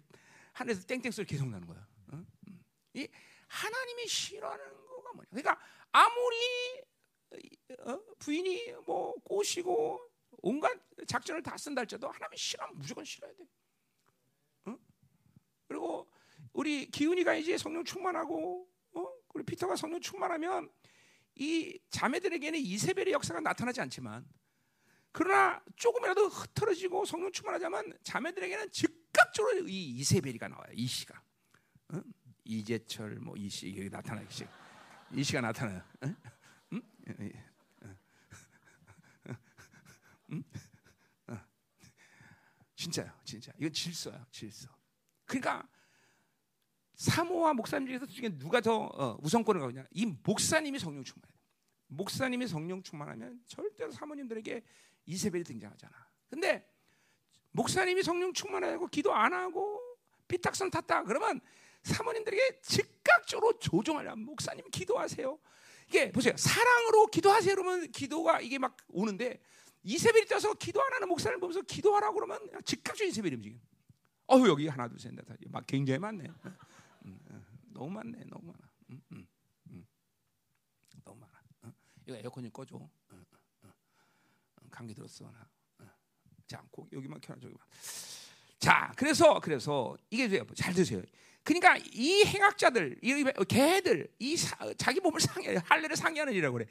[0.51, 1.79] 하늘에서 땡땡 소리 계속 나는 거야.
[2.11, 2.23] 어?
[2.47, 2.63] 음.
[2.93, 3.07] 이
[3.47, 5.29] 하나님이 싫어하는 거가 뭐냐?
[5.31, 5.59] 그러니까
[5.91, 6.83] 아무리
[7.79, 7.99] 어?
[8.19, 10.11] 부인이 뭐 꼬시고
[10.43, 10.71] 온갖
[11.07, 13.47] 작전을 다 쓴다 할지라도 하나님 싫어하면 무조건 싫어야 돼.
[14.65, 14.77] 어?
[15.67, 16.07] 그리고
[16.51, 19.07] 우리 기훈이가 이제 성령 충만하고 어?
[19.33, 20.71] 우리 피터가 성령 충만하면
[21.35, 24.27] 이 자매들에게는 이세벨의 역사가 나타나지 않지만
[25.11, 30.67] 그러나 조금이라도 흐트러지고 성령 충만하자면 자매들에게는 즉각적으로 이 이세벨이가 나와요.
[30.73, 31.21] 이 시가
[31.93, 32.01] 어?
[32.43, 34.45] 이재철 뭐 이시 여기 나타나기 시
[35.11, 35.81] 이시가 나타나요.
[36.01, 36.15] 어?
[36.73, 36.81] 응?
[40.31, 40.43] 응?
[41.27, 41.39] 어.
[42.75, 43.51] 진짜요, 진짜.
[43.57, 44.69] 이건 질서야, 질서.
[45.25, 45.67] 그러니까
[46.95, 49.85] 사모와 목사님 중에서 중에 누가 더 어, 우선권을 가느냐?
[49.91, 51.33] 이 목사님이 성령 충만해.
[51.87, 54.63] 목사님이 성령 충만하면 절대로 사모님들에게
[55.05, 55.93] 이세벨이 등장하잖아.
[56.29, 56.67] 근데
[57.51, 59.79] 목사님이 성령 충만하고 기도 안 하고
[60.27, 61.39] 삐딱선 탔다 그러면
[61.83, 65.37] 사모님들에게 즉각적으로 조종하려 목사님 기도하세요.
[65.87, 66.33] 이게 보세요.
[66.37, 69.41] 사랑으로 기도하세요 그러면 기도가 이게 막 오는데
[69.83, 73.57] 이세벨이 떠서 기도 안 하는 목사님 보면서 기도하라고 그러면 즉각적으로 이세벨이 움직여.
[74.27, 76.29] 어휴 여기 하나 둘셋넷 막 굉장히 많네.
[77.73, 78.71] 너무 많네, 너무 많아.
[78.89, 79.27] 음, 음,
[79.71, 79.87] 음.
[81.03, 81.33] 너무 많아.
[81.63, 81.73] 어?
[82.05, 82.75] 이거 에어컨 좀 꺼줘.
[82.75, 82.89] 어,
[83.63, 83.73] 어,
[84.69, 85.47] 감기 들었어 나.
[86.47, 87.65] 자, 고, 여기만 켜라 저기만.
[88.59, 91.01] 자, 그래서 그래서 이게 잘 드세요.
[91.43, 96.67] 그러니까 이 행악자들, 이 개들, 이 사, 자기 몸을 상해 할례를 상해하는 이라고 그래.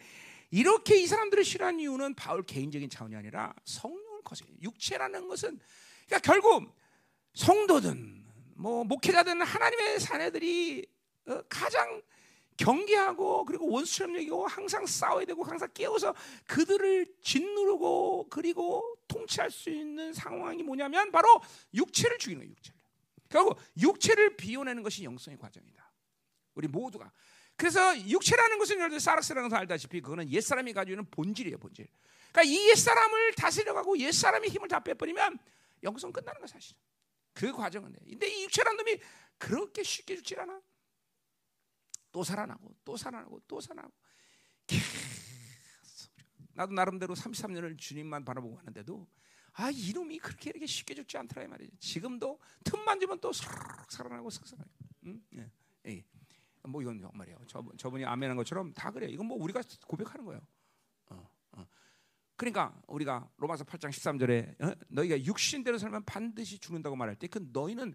[0.50, 4.44] 이렇게 이 사람들을 싫어한 이유는 바울 개인적인 차원이 아니라 성령을 거세.
[4.62, 5.58] 육체라는 것은
[6.06, 6.74] 그러니까 결국
[7.34, 8.21] 성도든
[8.62, 10.86] 뭐 목회자든 하나님의 사내들이
[11.26, 12.00] 어, 가장
[12.56, 16.14] 경계하고 그리고 원수처럼 여기고 항상 싸워야 되고 항상 깨워서
[16.46, 21.28] 그들을 짓누르고 그리고 통치할 수 있는 상황이 뭐냐면 바로
[21.74, 22.48] 육체를 죽이는.
[22.48, 22.80] 육체를.
[23.28, 25.90] 결국 육체를 비워내는 것이 영성의 과정이다.
[26.54, 27.10] 우리 모두가.
[27.56, 31.88] 그래서 육체라는 것은 여러분 사락스라는 알다시피 그거는 옛사람이 가지고 있는 본질이에요, 본질.
[32.30, 35.38] 그러니까 이 옛사람을 다스려가고 옛사람의 힘을 다 빼버리면
[35.82, 36.76] 영성 끝나는 거 사실.
[37.34, 37.98] 그 과정은 돼.
[38.08, 38.98] 근데 이 육체라는 놈이
[39.38, 40.60] 그렇게 쉽게 죽질 않아.
[42.12, 43.92] 또 살아나고 또 살아나고 또 살아나고
[46.54, 49.08] 나도 나름대로 33년을 주님만 바라보고 하는데도
[49.54, 51.76] 아 이놈이 그렇게 이렇게 쉽게 죽지 않더라 이 말이지.
[51.78, 54.70] 지금도 틈만 주면 또 살아나고 슥슥하게.
[55.06, 55.22] 응?
[55.34, 55.50] 예.
[55.86, 56.04] 예.
[56.64, 57.38] 뭐 이건 말이에요.
[57.46, 59.08] 저, 저분이 아멘한 것처럼 다 그래.
[59.08, 60.40] 이건 뭐 우리가 고백하는 거예요.
[62.42, 64.74] 그러니까 우리가 로마서 8장 13절에 어?
[64.88, 67.94] 너희가 육신대로 살면 반드시 죽는다고 말할 때 그 너희는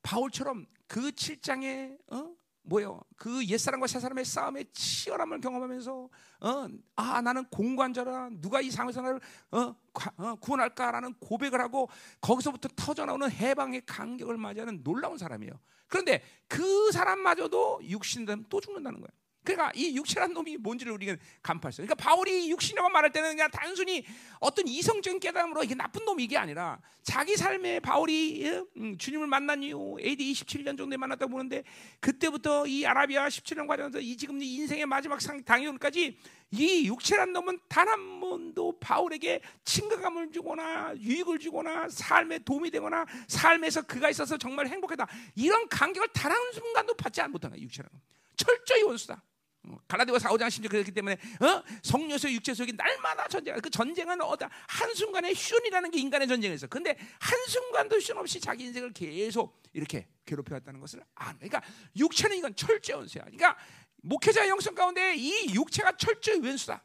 [0.00, 2.32] 바울처럼 그 7장에 어?
[2.62, 3.00] 뭐요?
[3.16, 6.08] 그 옛사람과 새사람의 싸움의 치열함을 경험하면서
[6.40, 9.74] 어, 아 나는 공관자라 누가 이 상황에서 나를 어,
[10.18, 11.88] 어, 구원할까라는 고백을 하고
[12.20, 15.52] 거기서부터 터져나오는 해방의 간격을 맞이하는 놀라운 사람이에요.
[15.88, 19.23] 그런데 그 사람마저도 육신은 또 죽는다는 거예요.
[19.44, 21.86] 그러니까 이 육체란 놈이 뭔지를 우리가 간파했어요.
[21.86, 24.04] 그러니까 바울이 육신이라고 말할 때는 그냥 단순히
[24.40, 28.62] 어떤 이성적인 깨달음으로 이게 나쁜 놈이 게 아니라 자기 삶에 바울이 예?
[28.78, 31.62] 음, 주님을 만난 이후 AD 27년 정도에 만났다고 보는데
[32.00, 36.18] 그때부터 이 아라비아 17년 과정에서 이 지금 이 인생의 마지막 상 당연까지
[36.50, 43.82] 이 육체란 놈은 단 한 번도 바울에게 친근감을 주거나 유익을 주거나 삶에 도움이 되거나 삶에서
[43.82, 48.00] 그가 있어서 정말 행복하다 이런 간격을 단 한 순간도 받지 못한 거야 육체란 놈.
[48.36, 49.22] 철저히 원수다.
[49.66, 51.62] 어, 갈라디아 4, 5장 심지어 그렇기 때문에 어?
[51.82, 53.56] 성녀서 육체 속에 날마다 전쟁.
[53.60, 56.66] 그 전쟁은 어다 한 순간에 휴전이라는 게 인간의 전쟁에서.
[56.66, 61.38] 근데 한 순간도 휴전 없이 자기 인생을 계속 이렇게 괴롭혀 왔다는 것을 아는.
[61.38, 61.62] 그러니까
[61.96, 63.22] 육체는 이건 철저히 원수야.
[63.24, 63.56] 그러니까
[64.02, 66.84] 목회자 영성 가운데 이 육체가 철저히 원수다.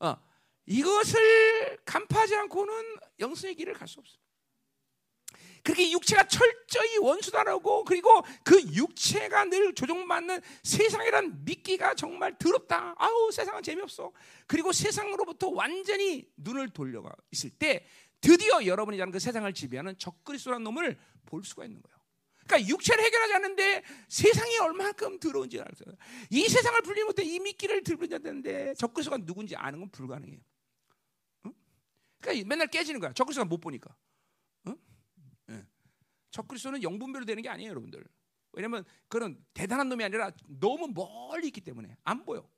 [0.00, 0.16] 어,
[0.66, 2.74] 이것을 간파하지 않고는
[3.20, 4.18] 영성의 길을 갈 수 없어.
[5.68, 12.94] 그렇게 육체가 철저히 원수다라고 그리고 그 육체가 늘 조종받는 세상이란 믿기가 정말 더럽다.
[12.96, 14.10] 아우 세상은 재미없어.
[14.46, 17.84] 그리고 세상으로부터 완전히 눈을 돌려가 있을 때
[18.22, 21.98] 드디어 여러분이 자는 그 세상을 지배하는 적그리스도라는 놈을 볼 수가 있는 거예요.
[22.46, 25.94] 그러니까 육체를 해결하지 않는데 세상이 얼마큼 더러운지 알았어요.
[26.30, 30.40] 이 세상을 분리 못해 이 미끼를 들분야 되는데 적그리스도가 누군지 아는 건 불가능해요.
[31.44, 31.52] 응?
[32.22, 33.12] 그러니까 맨날 깨지는 거야.
[33.12, 33.94] 적그리스도가 못 보니까.
[36.30, 38.04] 적그리스도는 영분별로 되는 게 아니에요, 여러분들.
[38.52, 42.48] 왜냐면 그런 대단한 놈이 아니라 너무 멀리 있기 때문에 안 보여.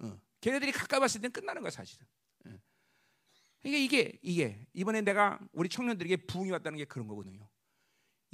[0.00, 0.20] 어.
[0.40, 2.06] 걔네들이 가까이 봤을 땐 끝나는 거야, 사실은.
[2.46, 2.50] 어.
[3.62, 7.48] 그러니까 이게 이게 이번에 내가 우리 청년들에게 부흥이 왔다는 게 그런 거거든요.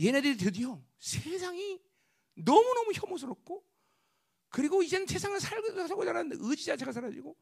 [0.01, 1.81] 얘네들이 드디어 세상이
[2.35, 3.65] 너무너무 혐오스럽고
[4.49, 7.37] 그리고 이제는 세상을 살고자 하는 의지 자체가 사라지고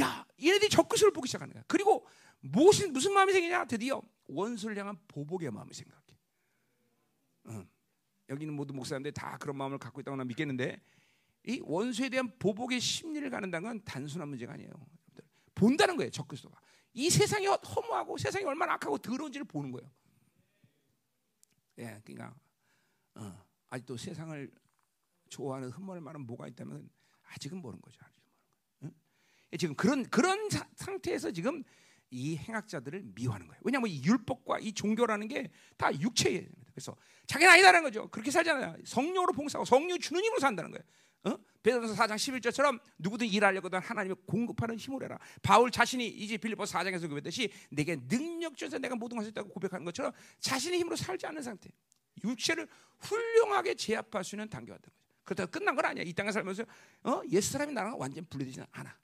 [0.00, 1.64] 야, 얘네들이 적그리스도를 보기 시작하는 거야.
[1.68, 2.06] 그리고
[2.40, 3.66] 무슨 무슨 마음이 생기냐?
[3.66, 6.01] 드디어 원수를 향한 보복의 마음이 생각해.
[7.44, 7.64] 어.
[8.28, 10.80] 여기는 모두 목사님들 다 그런 마음을 갖고 있다고 나 믿겠는데
[11.46, 14.68] 이 원수에 대한 보복의 심리를 갖는다는 건 단순한 문제가 아니에요.
[14.68, 15.24] 여러분들.
[15.54, 16.60] 본다는 거예요, 적그리스도가.
[16.94, 19.90] 이 세상이 허무하고 세상이 얼마나 악하고 더러운지를 보는 거예요.
[21.78, 22.34] 예, 그러니까
[23.14, 24.50] 어, 아직도 세상을
[25.30, 26.88] 좋아하는 흠모를 말은 뭐가 있다면
[27.22, 27.98] 아직은 모르는 거죠.
[28.04, 28.52] 아직은 모르는
[28.82, 28.94] 거예요.
[29.52, 29.58] 응?
[29.58, 31.62] 지금 그런 그런 사, 상태에서 지금
[32.10, 33.60] 이 행악자들을 미워하는 거예요.
[33.64, 36.48] 왜냐하면 이 율법과 이 종교라는 게 다 육체예요.
[36.74, 38.08] 그래서 자기는 아니다는 거죠.
[38.08, 38.76] 그렇게 살잖아요.
[38.84, 40.84] 성령으로 봉사하고 성령 주는 힘으로 산다는 거예요.
[41.24, 41.38] 어?
[41.62, 45.18] 베드로서 4장 11절처럼 누구든 일하려거든 하나님의 공급하는 힘을 해라.
[45.42, 50.12] 바울 자신이 이제 빌립보 4장에서 그랬듯이 내게 능력 주셔서 내가 모든 것을 했다고 고백하는 것처럼
[50.40, 51.70] 자신의 힘으로 살지 않는 상태.
[52.24, 55.02] 육체를 훌륭하게 제압할 수 있는 단계가 된 거죠.
[55.24, 56.04] 그렇다고 끝난 건 아니야.
[56.04, 56.64] 이 땅에 살면서
[57.04, 57.22] 어?
[57.30, 58.96] 옛사람이 나랑 완전 분리되지는 않아.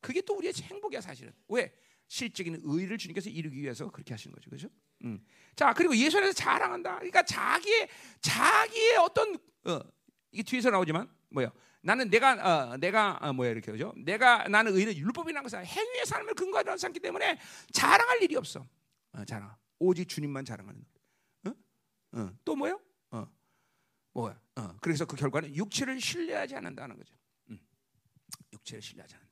[0.00, 1.32] 그게 또 우리의 행복이야 사실은.
[1.48, 1.72] 왜?
[2.12, 4.68] 실적인 의를 주님께서 이루기 위해서 그렇게 하시는 거죠, 그렇죠?
[5.04, 5.24] 음.
[5.56, 6.96] 자 그리고 예수 안에서 자랑한다.
[6.96, 7.88] 그러니까 자기의
[8.20, 9.80] 자기의 어떤 어,
[10.30, 11.50] 이게 뒤에서 나오지만 뭐야?
[11.80, 13.94] 나는 내가 어, 내가 어, 뭐야 이렇게 그죠?
[13.96, 17.38] 내가 나는 의는 율법이라는 것은 행위의 삶을 근거하지 않기 때문에
[17.72, 18.68] 자랑할 일이 없어.
[19.12, 19.56] 어, 자랑.
[19.78, 20.84] 오직 주님만 자랑하는.
[21.46, 21.50] 어?
[22.18, 22.30] 어.
[22.44, 22.78] 또 뭐요?
[23.12, 23.26] 어.
[24.12, 24.38] 뭐야?
[24.56, 24.76] 어.
[24.82, 27.14] 그래서 그 결과는 육체를 신뢰하지 않는다는 거죠.
[27.48, 27.58] 음.
[28.52, 29.31] 육체를 신뢰하지 않는다.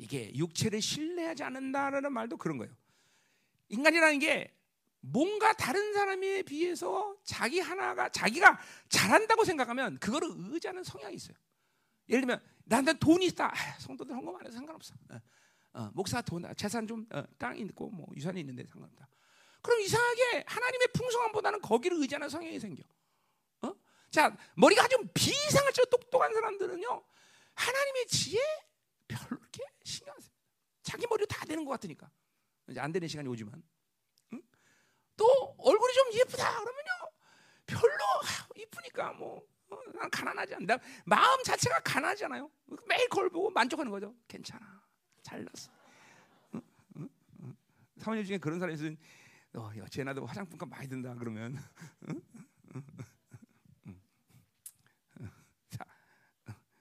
[0.00, 2.74] 이게 육체를 신뢰하지 않는다라는 말도 그런 거예요.
[3.68, 4.56] 인간이라는 게
[5.00, 8.58] 뭔가 다른 사람에 비해서 자기 하나가 자기가
[8.88, 11.36] 잘한다고 생각하면 그거를 의지하는 성향이 있어요.
[12.08, 13.52] 예를 들면 나한테 돈이 있다.
[13.52, 14.94] 아, 성도들 헌금 안 해도 상관없어.
[15.10, 15.20] 어,
[15.74, 17.22] 어, 목사 돈 재산 좀 어,
[17.56, 19.06] 있고 뭐 유산이 있는데 상관없다.
[19.60, 22.82] 그럼 이상하게 하나님의 풍성함보다는 거기를 의지하는 성향이 생겨.
[23.62, 23.74] 어?
[24.10, 27.04] 자 머리가 아주 비상할처럼 똑똑한 사람들은요
[27.54, 28.40] 하나님의 지혜
[29.14, 30.40] 이렇게 신경 안 씁니다.
[30.82, 32.10] 자기 머리로 다 되는 것 같으니까
[32.68, 33.62] 이제 안 되는 시간이 오지만
[34.32, 34.42] 응?
[35.16, 35.26] 또
[35.58, 36.90] 얼굴이 좀 예쁘다 그러면요
[37.66, 40.78] 별로 아, 이쁘니까 뭐 어, 난 가난하지 않다.
[41.04, 42.50] 마음 자체가 가난하잖아요.
[42.88, 44.14] 매일 걸 보고 만족하는 거죠.
[44.26, 44.82] 괜찮아.
[45.22, 45.70] 잘났어.
[46.54, 46.60] 응?
[46.96, 47.08] 응?
[47.42, 47.56] 응?
[47.98, 48.96] 사모님 중에 그런 사람이 있으면
[49.54, 51.56] 어, 야, 쟤나도 화장품값 많이 든다 그러면
[55.70, 55.84] 자,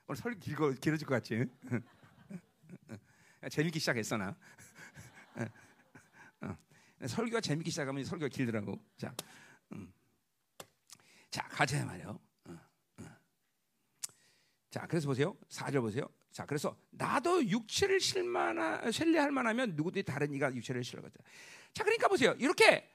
[0.07, 1.45] 오늘 설 길어질 것 같지?
[3.47, 4.35] 재밌기 시작했어 나.
[7.07, 8.77] 설교가 재밌기 시작하면 설교가 길더라고.
[8.97, 9.13] 자,
[9.71, 9.93] 음.
[11.29, 12.19] 자 가자 말이요.
[14.69, 15.35] 자, 그래서 보세요.
[15.49, 16.07] 4절 보세요.
[16.31, 21.23] 자, 그래서 나도 육체를 실만하, 신뢰할 만하면 누구든지 다른 이가 육체를 신뢰하겠다.
[21.73, 22.35] 자, 그러니까 보세요.
[22.37, 22.87] 이렇게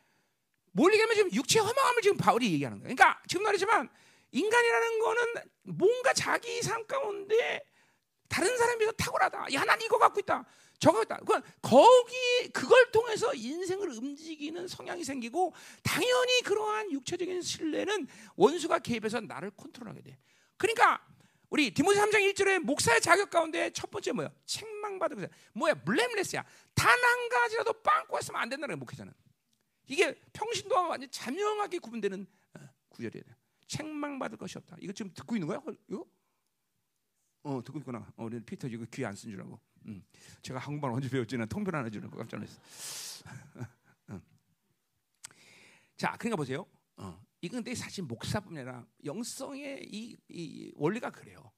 [0.72, 2.94] 뭘 얘기하면 지금 육체 허망함을 지금 바울이 얘기하는 거예요.
[2.94, 3.88] 그러니까 지금 말했지만
[4.30, 7.64] 인간이라는 거는 뭔가 자기 삶 가운데
[8.34, 9.52] 다른 사람에 비해서 탁월하다.
[9.52, 10.44] 야, 난 이거 갖고 있다.
[10.80, 11.18] 저거 있다.
[11.18, 19.52] 그건 거기 그걸 통해서 인생을 움직이는 성향이 생기고 당연히 그러한 육체적인 신뢰는 원수가 개입해서 나를
[19.52, 20.18] 컨트롤하게 돼.
[20.56, 21.06] 그러니까
[21.48, 24.30] 우리 디모데 3장 1절에 목사의 자격 가운데 첫 번째 뭐야?
[24.46, 25.28] 책망받은 거야.
[25.52, 25.74] 뭐야?
[25.74, 26.44] 블렘레스야.
[26.74, 29.12] 단 한 가지라도 빵꾸 했으면 안 된다는 목회자는.
[29.86, 33.24] 이게 평신도와 완전 자명하게 구분되는 어, 구절이에요.
[33.68, 34.76] 책망받을 것이 없다.
[34.80, 35.62] 이거 지금 듣고 있는 거야?
[35.88, 36.04] 이거?
[37.44, 38.10] 어, 듣고 있구나.
[38.16, 39.60] 어, 우리 피터 이거 귀에 안쓴 줄 알고.
[39.86, 40.02] 음.
[40.42, 43.24] 제가 한국말 언제 배웠지는 통변 하나 주는 거 깜짝 놀랐어.
[45.96, 46.66] 자, 그러니까 보세요.
[46.96, 51.52] 어, 이건 근데 사실 목사뿐 아니라 영성의 이, 이 원리가 그래요.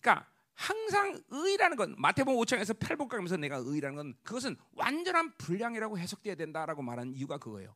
[0.00, 6.82] 그러니까 항상 의라는 건 마태복음 5장에서 팔복강에서 내가 의라는 건 그것은 완전한 불량이라고 해석돼야 된다라고
[6.82, 7.74] 말하는 이유가 그거예요.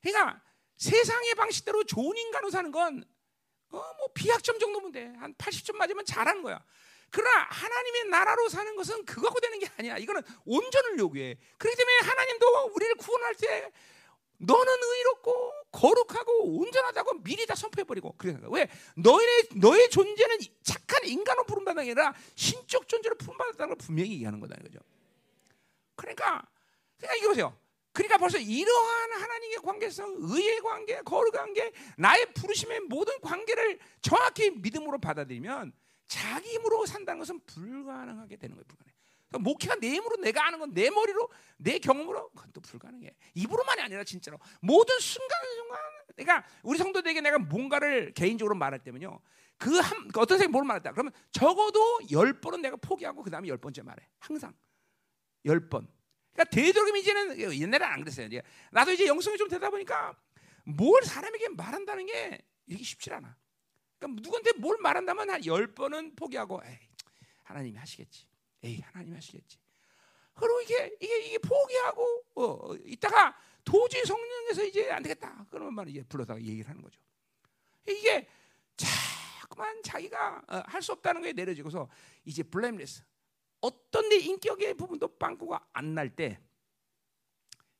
[0.00, 0.40] 그러니까
[0.76, 3.04] 세상의 방식대로 좋은 인간으로 사는 건
[3.78, 5.12] 어, 뭐 비학점 정도면 돼.
[5.18, 6.62] 한 80점 맞으면 잘하는 거야.
[7.10, 9.98] 그러나 하나님의 나라로 사는 것은 그거고 되는 게 아니야.
[9.98, 11.36] 이거는 온전을 요구해.
[11.58, 13.70] 그렇기 때문에 하나님도 우리를 구원할 때
[14.38, 21.84] 너는 의롭고 거룩하고 온전하다고 미리 다 선포해버리고 그러니까 왜 너의 너의 존재는 착한 인간으로 부른다는
[21.84, 24.80] 게 아니라 신적 존재로 부름받았다는 걸 분명히 얘기하는 거다 이거죠.
[25.96, 26.42] 그러니까
[26.98, 27.56] 그러니까 이거 보세요.
[27.94, 34.98] 그러니까 벌써 이러한 하나님의 관계성, 의의 관계, 거룩 관계, 나의 부르심의 모든 관계를 정확히 믿음으로
[34.98, 35.72] 받아들이면
[36.08, 38.64] 자기 힘으로 산다는 것은 불가능하게 되는 거예요.
[38.66, 38.92] 불가능.
[39.28, 43.14] 그러니까 목회가 내 힘으로 내가 아는 건 내 머리로 내 경험으로 그건 또 불가능해.
[43.34, 45.78] 입으로만이 아니라 진짜로 모든 순간순간
[46.16, 49.20] 그러니까 우리 성도들에게 내가 뭔가를 개인적으로 말할 때면요.
[49.56, 50.90] 그 한 어떤 생각 뭘 말했다.
[50.92, 54.04] 그러면 적어도 열 번은 내가 포기하고 그 다음에 열 번째 말해.
[54.18, 54.52] 항상
[55.44, 55.86] 열 번.
[56.34, 58.26] 그러니까 되도록이면 이제는 옛날에 안 그랬어요.
[58.26, 58.42] 이제
[58.72, 60.14] 나도 이제 영성이 좀 되다 보니까
[60.64, 63.36] 뭘 사람에게 말한다는 게 이게 쉽지 않아.
[63.98, 66.78] 그러니까 누구한테 뭘 말한다면 한 열 번은 포기하고 에이,
[67.44, 68.26] 하나님이 하시겠지.
[68.62, 69.58] 에이 하나님 하시겠지.
[70.34, 75.46] 그리고 이게 이게 이게 포기하고 어, 이따가 도저히 성령에서 이제 안 되겠다.
[75.50, 77.00] 그러면 말 이제 불러다가 얘기를 하는 거죠.
[77.88, 78.26] 이게
[78.76, 81.88] 자꾸만 자기가 어, 할수 없다는 거에 내려지고서
[82.24, 83.02] 이제 blameless.
[83.64, 86.38] 어떤 내 인격의 부분도 빵꾸가 안 날 때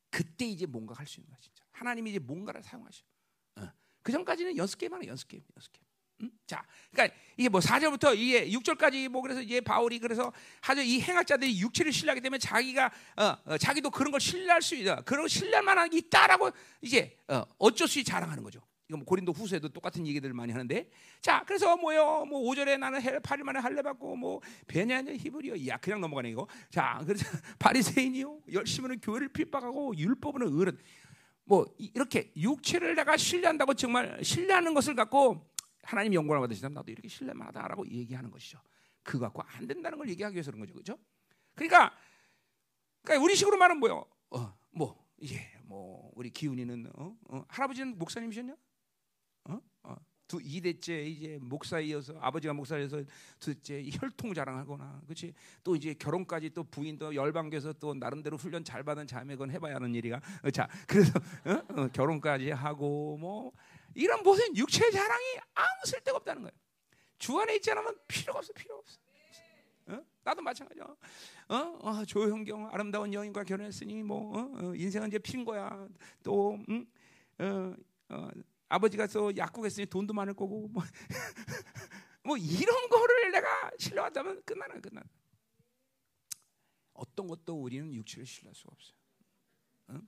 [0.09, 1.63] 그때 이제 뭔가 할 수 있는 거야 진짜.
[1.71, 3.03] 하나님이 이제 뭔가를 사용하셔.
[3.57, 3.69] 어.
[4.01, 5.85] 그 전까지는 연습 게임 하는 연습 게임, 연습 게임.
[6.21, 6.31] 음?
[6.47, 11.59] 자, 그러니까 이게 뭐 4절부터 이게 6절까지 뭐 그래서 이제 바울이 그래서 하죠 이 행악자들이
[11.59, 15.01] 육체를 신뢰하기 때문에 자기가 어, 어, 자기도 그런 걸 신뢰할 수 있다.
[15.01, 18.61] 그런 걸 신뢰할 만한 게 있다라고 이제 어, 어쩔 수 없이 자랑하는 거죠.
[18.87, 20.89] 이거 뭐 고린도 후서에도 똑같은 얘기들을 많이 하는데
[21.21, 25.77] 자 그래서 뭐요 뭐 5절에 나는 해 8일 만에 할례 받고 뭐 베냐냐 히브리요 야
[25.77, 27.25] 그냥 넘어가네 이거 자 그래서
[27.59, 30.77] 바리새인이요 열심히는 교회를 핍박하고 율법은 어른
[31.45, 35.47] 뭐 이렇게 육체를 내가 신뢰한다고 정말 신뢰하는 것을 갖고
[35.83, 38.59] 하나님 영광을 받으시다 나도 이렇게 신뢰만 하다라고 얘기하는 것이죠.
[39.03, 40.97] 그거 갖고 안 된다는 걸 얘기하기 위해서 그런 거죠, 그렇죠?
[41.53, 41.95] 그러니까,
[43.03, 44.05] 그러니까 우리 식으로 말하면 뭐요?
[44.31, 47.15] 어, 뭐 이제 뭐 우리 기훈이는 어?
[47.29, 47.45] 어?
[47.47, 48.55] 할아버지는 목사님이셨냐?
[50.27, 53.03] 두 이대째 이제 목사이어서 아버지가 목사여서
[53.39, 55.33] 둘째 혈통 자랑하거나 그렇지
[55.63, 60.19] 또 이제 결혼까지 또 부인도 열방교에서 또 나름대로 훈련 잘 받은 자매건 해봐야 하는 일이가
[60.43, 61.81] 어, 자 그래서 어?
[61.81, 63.51] 어, 결혼까지 하고 뭐
[63.93, 66.53] 이런 무슨 육체 자랑이 아무 쓸데가 없다는 거예요
[67.17, 68.99] 주 안에 있지 않으면 필요가 없어 필요가 없어
[69.87, 70.03] 어?
[70.23, 70.83] 나도 마찬가지야.
[71.49, 71.55] 어?
[71.55, 74.51] 어, 조형경 아름다운 여인과 결혼했으니 뭐 어?
[74.55, 75.87] 어, 인생은 이제 핀 거야.
[76.23, 76.87] 또 음?
[77.37, 77.75] 어,
[78.09, 78.29] 어,
[78.69, 80.83] 아버지가 또 약국했으니 돈도 많을 거고 뭐,
[82.23, 85.01] 뭐 이런 거를 내가 신뢰하다면 끝나는 끝나.
[86.93, 88.97] 어떤 것도 우리는 육체를 신뢰할 수가 없어요.
[89.87, 90.01] 어?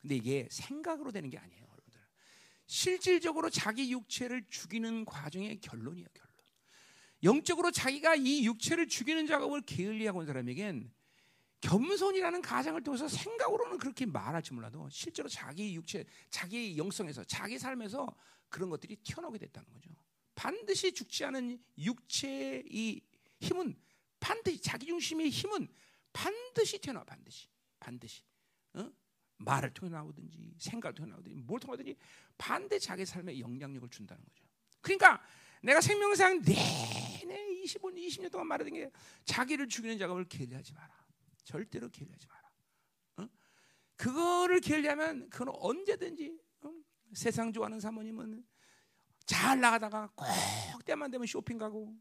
[0.00, 2.00] 근데 이게 생각으로 되는 게 아니에요, 여러분들.
[2.66, 6.26] 실질적으로 자기 육체를 죽이는 과정의 결론이에요, 결론.
[7.22, 10.92] 영적으로 자기가 이 육체를 죽이는 작업을 게을리하고 온 사람에겐
[11.60, 18.14] 겸손이라는 가장을 통해서 생각으로는 그렇게 말할지 몰라도 실제로 자기 육체, 자기 영성에서, 자기 삶에서
[18.48, 19.90] 그런 것들이 튀어나오게 됐다는 거죠.
[20.34, 23.00] 반드시 죽지 않은 육체의 이
[23.40, 23.74] 힘은
[24.20, 25.68] 반드시 자기 중심의 힘은
[26.12, 27.48] 반드시 튀어나와 반드시
[27.80, 28.22] 반드시
[28.74, 28.90] 어?
[29.38, 31.96] 말을 통해 나오든지 생각을 통해 나오든지 뭘 통하든지
[32.38, 34.44] 반드시 자기 삶에 영향력을 준다는 거죠.
[34.80, 35.22] 그러니까
[35.62, 38.90] 내가 생명상 내내 25년, 20년 동안 말하던 게
[39.24, 41.05] 자기를 죽이는 작업을 게을리하지 마라.
[41.46, 42.50] 절대로 게을리하지 마라.
[43.18, 43.28] 어?
[43.96, 46.72] 그거를 게을리하면 그건 언제든지 어?
[47.14, 48.44] 세상 좋아하는 사모님은
[49.24, 51.96] 잘 나가다가 꼭 때만 되면 쇼핑 가고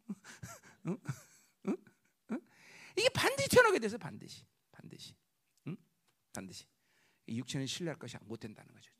[0.85, 0.97] 어?
[2.97, 5.15] 이게 반드시 튀어나오게 돼서 반드시 반드시
[5.67, 5.77] 응?
[6.33, 6.65] 반드시
[7.27, 8.91] 육체는 신뢰할 것이 못 된다는 거죠.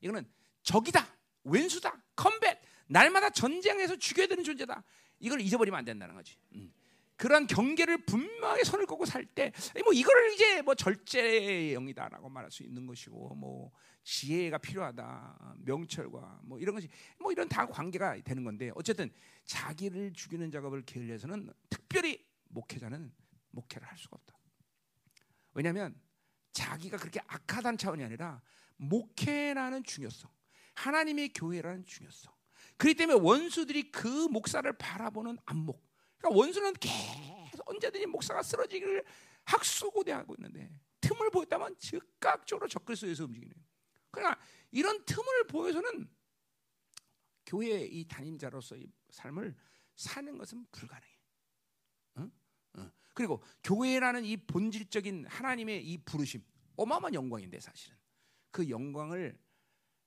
[0.00, 0.30] 이거는
[0.62, 1.06] 적이다,
[1.44, 4.84] 왼수다, 컴뱃 날마다 전쟁에서 죽여야 되는 존재다.
[5.20, 6.38] 이걸 잊어버리면 안 된다는 거지.
[6.54, 6.72] 응.
[7.18, 9.52] 그러한 경계를 분명하게 선을 긋고 살 때,
[9.84, 13.72] 뭐 이거를 이제 뭐 절제의 영이다라고 말할 수 있는 것이고, 뭐
[14.04, 19.12] 지혜가 필요하다, 명철과 뭐 이런 것이 뭐 이런 다 관계가 되는 건데, 어쨌든
[19.44, 23.12] 자기를 죽이는 작업을 게을리해서는 특별히 목회자는
[23.50, 24.38] 목회를 할 수가 없다.
[25.54, 26.00] 왜냐하면
[26.52, 28.40] 자기가 그렇게 악하다는 차원이 아니라
[28.76, 30.30] 목회라는 중요성,
[30.74, 32.32] 하나님의 교회라는 중요성.
[32.76, 35.87] 그렇기 때문에 원수들이 그 목사를 바라보는 안목.
[36.18, 39.04] 그러니까 원수는 계속 언제든지 목사가 쓰러지기를
[39.44, 43.54] 학수고대하고 있는데 틈을 보였다면 즉각적으로 적그리스도에서 움직이는.
[44.10, 44.38] 그러나
[44.70, 46.08] 이런 틈을 보여서는
[47.46, 49.56] 교회의 이 담임자로서의 삶을
[49.96, 51.18] 사는 것은 불가능해.
[52.18, 52.32] 응?
[52.76, 52.90] 응.
[53.14, 56.42] 그리고 교회라는 이 본질적인 하나님의 이 부르심,
[56.76, 57.96] 어마어마한 영광인데 사실은
[58.50, 59.38] 그 영광을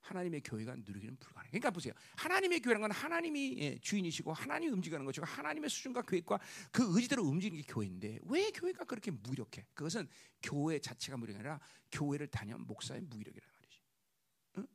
[0.02, 1.50] 하나님의 교회가 누리기는 불가능해.
[1.50, 1.94] 그러니까 보세요.
[2.16, 6.38] 하나님의 교회라는 건 하나님이 예, 주인이시고 하나님이 움직이는 것이고 하나님의 수준과 계획과
[6.70, 9.64] 그 의지대로 움직이는 게 교회인데 왜 교회가 그렇게 무력해?
[9.74, 10.08] 그것은
[10.42, 11.60] 교회 자체가 무력이 아니라
[11.92, 13.80] 교회를 다녀온 목사의 무력이란 말이지.
[14.58, 14.66] 응?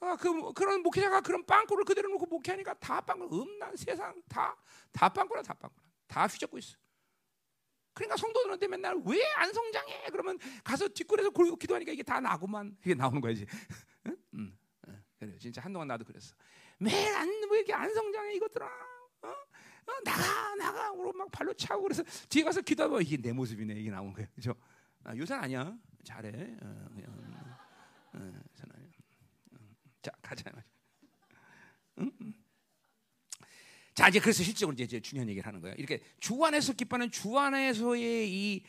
[0.00, 4.56] 아, 그 그런 목회자가 그런 빵꾸를 그대로 놓고 목회하니까 다 빵꾸, 음란 세상 다
[4.92, 6.76] 다 빵꾸라 다 빵꾸라 다 휘젓고 있어.
[7.94, 10.06] 그러니까 성도들한테 맨날 왜 안 성장해?
[10.10, 13.44] 그러면 가서 뒷골에서 골고 기도하니까 이게 다 나고만 이게 나오는 거지.
[14.08, 14.16] 응?
[14.34, 14.58] 응.
[14.88, 15.04] 응.
[15.18, 16.34] 그래 진짜 한동안 나도 그랬어.
[16.78, 18.66] 매일 안왜 이렇게 안 성장해 이것들아?
[18.66, 19.28] 어?
[19.28, 24.12] 어, 나가 나가 막 발로 차고 그래서 뒤에 가서 기도하면 이게 내 모습이네 이게 나온
[24.12, 24.28] 거예요.
[24.34, 24.54] 그죠?
[25.04, 25.78] 아, 요새는 아니야.
[26.04, 26.28] 잘해.
[26.30, 27.58] 어, 그냥.
[28.14, 28.18] 어,
[28.74, 28.88] 아니야.
[30.02, 30.50] 자 가자.
[31.98, 32.12] 응?
[33.94, 35.74] 자 이제 그래서 실적으로 이제 중요한 얘기를 하는 거야.
[35.74, 38.64] 이렇게 주 안에서 기뻐하는 주 안에서의 이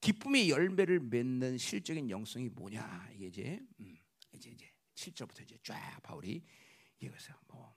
[0.00, 3.96] 기쁨의 열매를 맺는 실적인 영성이 뭐냐 이게 이제 음,
[4.32, 6.42] 이제 이제 7절부터 이제 쫙 바울이
[6.98, 7.76] 이거서 뭐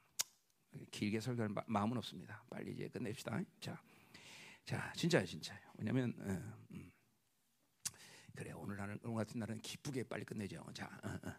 [0.91, 2.43] 길게 설교할 마음은 없습니다.
[2.49, 3.39] 빨리 이제 끝냅시다.
[3.59, 3.81] 자,
[4.65, 5.59] 자 진짜요, 진짜요.
[5.77, 6.91] 왜냐하면 어, 음.
[8.35, 10.65] 그래 오늘 날은 오늘 같은 날은 기쁘게 빨리 끝내죠.
[10.73, 11.35] 자, 어, 어.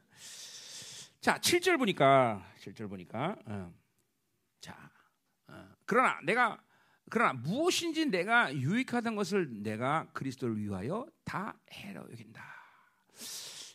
[1.20, 3.74] 자 7절 보니까 7절 보니까 어.
[4.60, 4.90] 자.
[5.48, 6.62] 어, 그러나 내가
[7.08, 12.44] 그러나 무엇인지 내가 유익하던 것을 내가 그리스도를 위하여 다 해로 여긴다.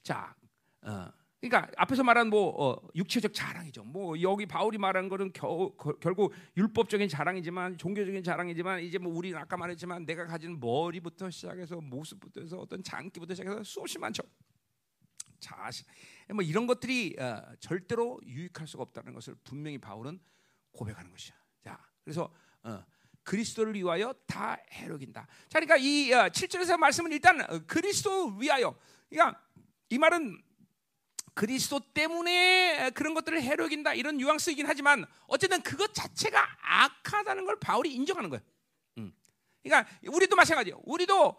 [0.03, 0.35] 자,
[0.83, 3.83] 어, 그러니까 앞에서 말한 뭐 어, 육체적 자랑이죠.
[3.83, 9.37] 뭐 여기 바울이 말한 것은 겨, 거, 결국 율법적인 자랑이지만 종교적인 자랑이지만 이제 뭐 우리는
[9.37, 14.23] 아까 말했지만 내가 가진 머리부터 시작해서 모습부터 해서 어떤 장기부터 시작해서 수없이 많죠.
[15.39, 15.85] 자신,
[16.33, 20.19] 뭐 이런 것들이 어, 절대로 유익할 수가 없다는 것을 분명히 바울은
[20.71, 21.35] 고백하는 것이야.
[21.63, 22.33] 자, 그래서
[22.63, 22.83] 어,
[23.23, 25.27] 그리스도를 위하여 다 해로긴다.
[25.49, 28.75] 자, 그러니까 이 어, 7절에서 말씀은 일단 어, 그리스도 위하여.
[29.09, 29.39] 그러니까
[29.89, 30.41] 이 말은
[31.35, 38.29] 그리스도 때문에 그런 것들을 해로긴다 이런 뉘앙스이긴 하지만 어쨌든 그것 자체가 악하다는 걸 바울이 인정하는
[38.29, 38.41] 거예요.
[38.97, 39.13] 음.
[39.61, 40.81] 그러니까 우리도 마찬가지예요.
[40.85, 41.35] 우리도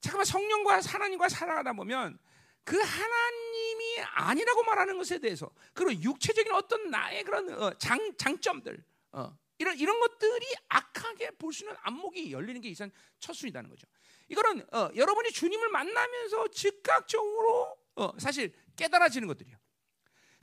[0.00, 2.18] 잠깐만 성령과 하나님과 살아가다 보면
[2.64, 8.82] 그 하나님이 아니라고 말하는 것에 대해서 그리고 육체적인 어떤 나의 그런 어, 장, 장점들
[9.12, 12.90] 어, 이런 이런 것들이 악하게 볼 수 있는 안목이 열리는 게 이상
[13.20, 13.86] 첫 순이라는 거죠.
[14.28, 19.56] 이거는 어, 여러분이 주님을 만나면서 즉각적으로 어, 사실 깨달아지는 것들이요.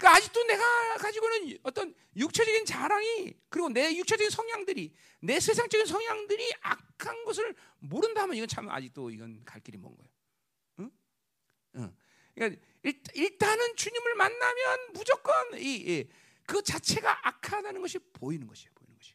[0.01, 6.51] 그러니까 아직도 내가 가지고 있는 어떤 육체적인 자랑이 그리고 내 육체적인 성향들이 내 세상적인 성향들이
[6.61, 10.09] 악한 것을 모른다면 이건 참 아직도 이건 갈 길이 먼 거예요.
[10.79, 10.91] 응?
[11.75, 11.95] 응.
[12.33, 12.61] 그러니까
[13.13, 16.09] 일단 은 주님을 만나면 무조건 이, 이,
[16.47, 18.71] 그 자체가 악하다는 것이 보이는 것이에요.
[18.73, 19.13] 보이는 것이.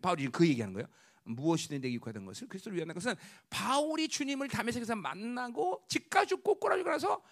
[0.00, 0.86] 바울이 그 얘기하는 거예요.
[1.24, 3.14] 무엇이든 내게 육하던 것을 그리스도를 위한 것은
[3.50, 7.22] 바울이 주님을 담에색에서 만나고 집가 죽고 꼬라지고 나서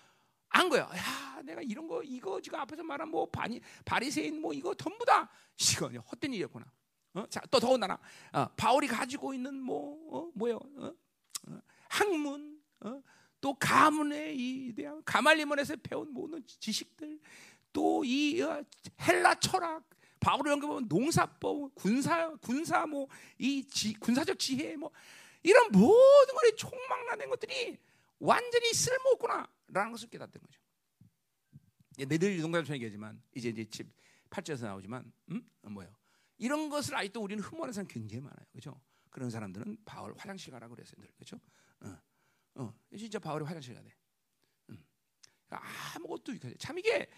[0.51, 0.83] 안 거야.
[0.83, 5.29] 야, 내가 이런 거 이거 지금 앞에서 말한 뭐 바니 바리새인 뭐 이거 전부 다
[5.73, 6.65] 이거 헛된 일이었구나.
[7.15, 7.27] 어?
[7.29, 7.99] 자, 또 더군다나
[8.33, 10.57] 어, 바울이 가지고 있는 뭐 어, 뭐요?
[10.77, 10.93] 어?
[11.49, 11.61] 어?
[11.89, 13.03] 학문, 어?
[13.41, 17.19] 또 가문의 이 대한 가말리문에서 배운 모든 지식들,
[17.73, 18.43] 또 이
[19.01, 19.85] 헬라 철학,
[20.21, 23.07] 바울을 연구하면 농사법, 군사 군사 뭐
[23.39, 23.65] 이
[24.01, 24.91] 군사적 지혜 뭐
[25.43, 27.79] 이런 모든 것이 총망라된 것들이
[28.19, 30.61] 완전히 쓸모없구나라는 것을 깨닫던 거죠.
[31.97, 33.93] 내들 농담처럼 얘기하지만 이제 이제 집
[34.31, 35.51] 8절에서 나오지만 음?
[35.63, 35.93] 뭐요?
[36.37, 38.47] 이런 것을 아직도 우리는 흠모하는 사람 굉장히 많아요.
[38.53, 38.81] 그렇죠?
[39.11, 41.01] 그런 사람들은 바울 화장실 가라 그랬어요.
[41.01, 41.11] 늘.
[41.17, 41.41] 그렇죠?
[41.81, 41.99] 어.
[42.55, 42.75] 어.
[42.97, 43.95] 진짜 바울이 화장실 돼.
[44.71, 44.85] 음.
[45.49, 47.11] 아무것도 참 이게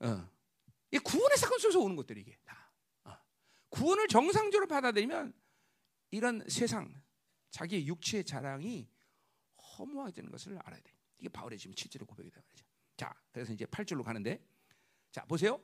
[0.00, 0.28] 어.
[0.90, 2.70] 이 구원의 사건 속에서 오는 것들이 이게 다.
[3.04, 3.16] 어.
[3.70, 5.32] 구원을 정상적으로 받아들이면
[6.10, 6.92] 이런 세상
[7.50, 8.88] 자기의 육체의 자랑이
[9.78, 10.92] 허무하게 되는 것을 알아야 돼.
[11.18, 12.64] 이게 바울의 지금 7절의 고백이다 말이죠.
[12.96, 14.42] 자, 그래서 이제 8절로 가는데
[15.10, 15.60] 자, 보세요.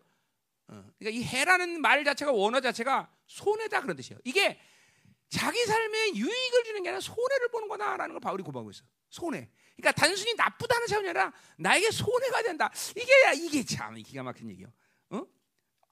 [0.68, 4.20] 어, 그러니까 이 해라는 말 자체가 원어 자체가 손해다 그런 뜻이에요.
[4.24, 4.58] 이게
[5.28, 8.84] 자기 삶에 유익을 주는 게 아니라 손해를 보는 거다라는 걸 바울이 고백하고 있어.
[9.10, 9.50] 손해.
[9.76, 12.70] 그러니까 단순히 나쁘다는 차원이 아니라 나에게 손해가 된다.
[12.96, 14.68] 이게 이게 참 기가 막힌 얘기요.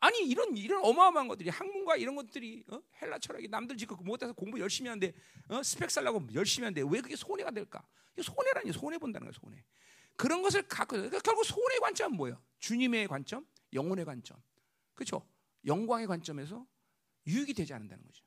[0.02, 0.06] 어?
[0.06, 2.80] 아니 이런 이런 어마어마한 것들이 학문과 이런 것들이 어?
[3.00, 5.12] 헬라 철학이 남들 지금 못해서 공부 열심히 하는데
[5.48, 5.62] 어?
[5.62, 7.86] 스펙 살라고 열심히 하는데 왜 그게 손해가 될까?
[8.20, 9.64] 손해라니 손해 본다는 거야 손해.
[10.16, 12.42] 그런 것을 갖고 그러니까 결국 손해 관점은 뭐예요?
[12.58, 14.36] 주님의 관점, 영혼의 관점,
[14.94, 15.26] 그렇죠?
[15.64, 16.66] 영광의 관점에서
[17.26, 18.24] 유익이 되지 않는다는 거죠.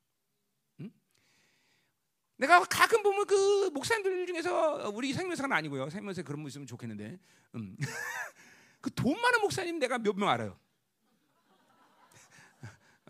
[2.38, 5.90] 내가 가끔 보면 그 목사님들 중에서 우리 생명사는 아니고요.
[5.90, 7.18] 생명사 그런 분 있으면 좋겠는데.
[7.56, 7.78] 음.
[8.82, 10.60] 그 돈 많은 목사님 내가 몇 명 알아요.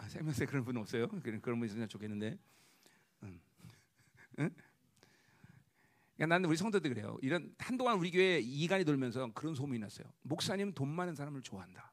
[0.05, 1.07] 아, 생명사 그런 분 없어요.
[1.07, 2.37] 그런 그런 분 있으면 좋겠는데.
[3.23, 3.41] 음.
[4.39, 4.49] 응?
[6.15, 7.17] 그러니까 나는 우리 성도들 그래요.
[7.21, 10.07] 이런 한동안 우리 교회 이간이 돌면서 그런 소문이 났어요.
[10.21, 11.91] 목사님 돈 많은 사람을 좋아한다.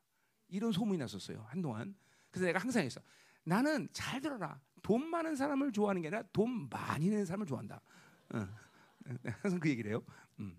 [0.48, 1.44] 이런 소문이 났었어요.
[1.48, 1.94] 한동안.
[2.30, 3.00] 그래서 내가 항상 했어.
[3.44, 4.60] 나는 잘 들어라.
[4.82, 7.80] 돈 많은 사람을 좋아하는 게 아니라 돈 많이 내는 사람을 좋아한다.
[8.34, 8.48] 어.
[9.40, 10.02] 항상 그 얘기를 해요.
[10.38, 10.56] 음.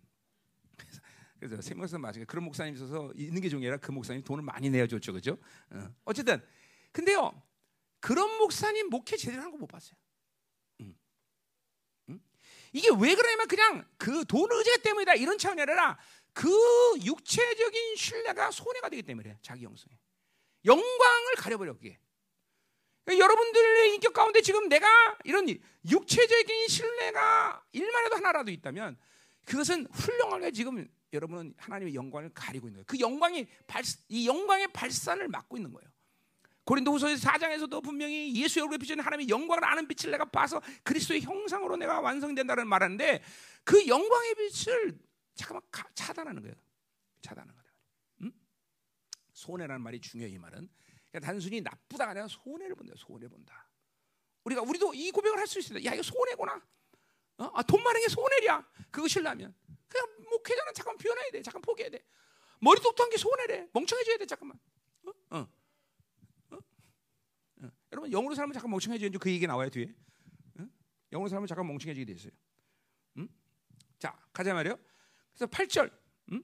[1.40, 2.26] 그래서 생명사 맞아요.
[2.26, 5.38] 그런 목사님 있어서 있는 게 중요해 그 목사님 돈을 많이 내야 좋죠, 그죠?
[5.70, 5.88] 어.
[6.06, 6.42] 어쨌든
[6.94, 7.44] 근데요
[8.00, 9.96] 그런 목사님 목회 제대로 한거못 봤어요.
[10.82, 10.98] 음.
[12.10, 12.22] 음?
[12.72, 15.98] 이게 왜 그러냐면 그냥 그 돈 의제 때문이다 이런 차원이 아니라
[16.34, 16.50] 그
[17.04, 19.98] 육체적인 신뢰가 손해가 되기 때문에 자기 영성에
[20.66, 22.00] 영광을 가려버려 그게.
[23.08, 24.88] 여러분들의 인격 가운데 지금 내가
[25.26, 25.46] 이런
[25.90, 28.98] 육체적인 신뢰가 일만이라도 하나라도 있다면
[29.46, 32.86] 그것은 훌륭하게 지금 여러분은 하나님의 영광을 가리고 있는 거예요.
[32.88, 35.93] 그 영광이 발, 이 영광의 발산을 막고 있는 거예요.
[36.66, 42.00] 고린도후서 4장에서도 분명히 예수의 얼굴에 비추는 하나님의 영광을 아는 빛을 내가 봐서 그리스도의 형상으로 내가
[42.00, 43.22] 완성된다는 말하는데
[43.64, 44.98] 그 영광의 빛을
[45.36, 45.62] 잠깐만
[45.96, 46.56] 차단하는 거예요.
[47.22, 47.70] 차단하는 거다.
[48.22, 48.32] 음?
[49.34, 50.70] 손해라는 말이 중요해 이 말은.
[51.12, 52.94] 그러니까 단순히 나쁘다가 아니라 손해를 본다.
[52.98, 53.70] 손해 본다.
[54.46, 55.90] 우리가 우리도 이 고백을 할 수 있습니다.
[55.90, 56.62] 야 이거 손해구나.
[57.40, 57.52] 어?
[57.54, 58.66] 아, 돈 많은 게 손해야.
[58.92, 59.54] 그거 실라면
[59.88, 61.42] 그냥 목회자는 잠깐 표현해야 돼.
[61.42, 62.04] 잠깐 포기해야 돼.
[62.60, 63.68] 머리 똑똑한 게 손해래.
[63.74, 64.26] 멍청해져야 돼.
[64.26, 64.58] 잠깐만.
[65.06, 65.10] 어?
[65.10, 65.38] 어.
[65.40, 65.48] 어?
[67.94, 67.96] 어.
[67.96, 69.94] 여러분 영으로 살면 잠깐 멍청해지는 그 얘기 나와요 뒤에.
[70.60, 70.68] 어?
[71.12, 72.32] 영으로 살면 잠깐 멍청해지게 돼 있어요.
[73.18, 73.30] 음?
[74.00, 74.78] 자 가자 말이요.
[75.34, 75.92] 그래서 8절.
[76.32, 76.44] 음?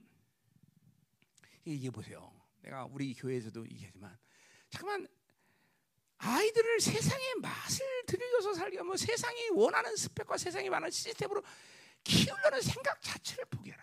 [1.64, 2.32] 이게 보세요.
[2.62, 4.16] 내가 우리 교회에서도 얘기하지만
[4.70, 5.08] 잠깐만
[6.18, 11.42] 아이들을 세상의 맛을 들여서 살게 하면 세상이 원하는 스펙과 세상이 많은 시스템으로
[12.04, 13.82] 키우려는 생각 자체를 포기해라.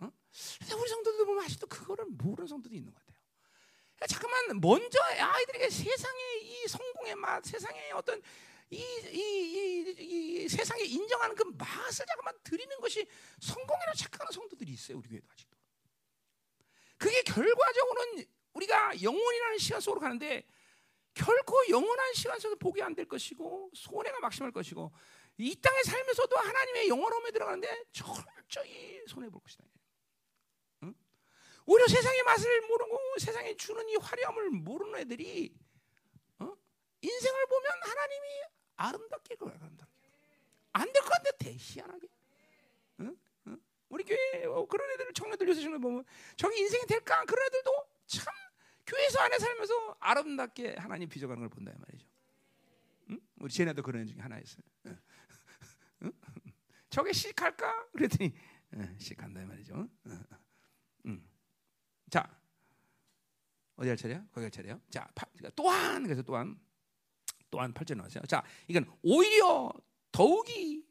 [0.00, 0.10] 어?
[0.58, 2.92] 근데 우리 성도들 보면 아직도 그거를 모르는 성도도 있는.
[2.92, 3.07] 그러니까
[4.06, 8.22] 잠깐만 먼저 아이들에게 세상의 이 성공의 맛, 세상의 어떤
[8.70, 9.94] 이, 이, 이,
[10.44, 13.06] 이, 세상에 인정하는 그 맛을 잠깐만 드리는 것이
[13.40, 14.98] 성공이라고 착각하는 성도들이 있어요.
[14.98, 15.56] 우리 교회도 아직도.
[16.98, 20.44] 그게 결과적으로는 우리가 영원이라는 시간 속으로 가는데
[21.14, 24.92] 결코 영원한 시간 속에 복이 안 될 것이고 손해가 막심할 것이고
[25.38, 29.64] 이 땅에 살면서도 하나님의 영원함에 들어가는데 철저히 손해 볼 것이다.
[31.68, 31.72] 응?
[31.72, 35.54] 오히려 세상의 맛을 모르고 세상에 주는 이 화려함을 모르는 애들이
[36.38, 36.56] 어?
[37.02, 38.26] 인생을 보면 하나님이
[38.76, 39.92] 아름답게 거야, 아름답게.
[40.72, 42.08] 안될 것 같아, 대희한하게.
[43.00, 43.16] 응?
[43.48, 43.60] 응?
[43.88, 46.04] 우리 교회 어, 그런 애들 청년들 요새 청년 보면
[46.36, 47.24] 저기 인생이 될까?
[47.24, 48.32] 그런 애들도 참
[48.86, 52.06] 교회에서 안에 살면서 아름답게 하나님 빚어가는 걸 본다 이 말이죠.
[53.10, 53.20] 응?
[53.40, 54.62] 우리 쟤네도 그런 중에 하나였어요.
[54.86, 54.98] 응?
[56.02, 56.12] 응?
[56.88, 57.88] 저게 시할까?
[57.92, 58.32] 그랬더니
[58.98, 59.88] 시한다 이 말이죠.
[60.08, 60.38] 자
[63.78, 64.22] 어디 할 차례야?
[64.32, 64.80] 거기 할 차례요.
[64.90, 66.58] 자 그러니까 또한 그래서 또한
[67.50, 68.24] 또한 8절 나왔어요.
[68.24, 69.72] 자 이건 오히려
[70.10, 70.84] 더욱이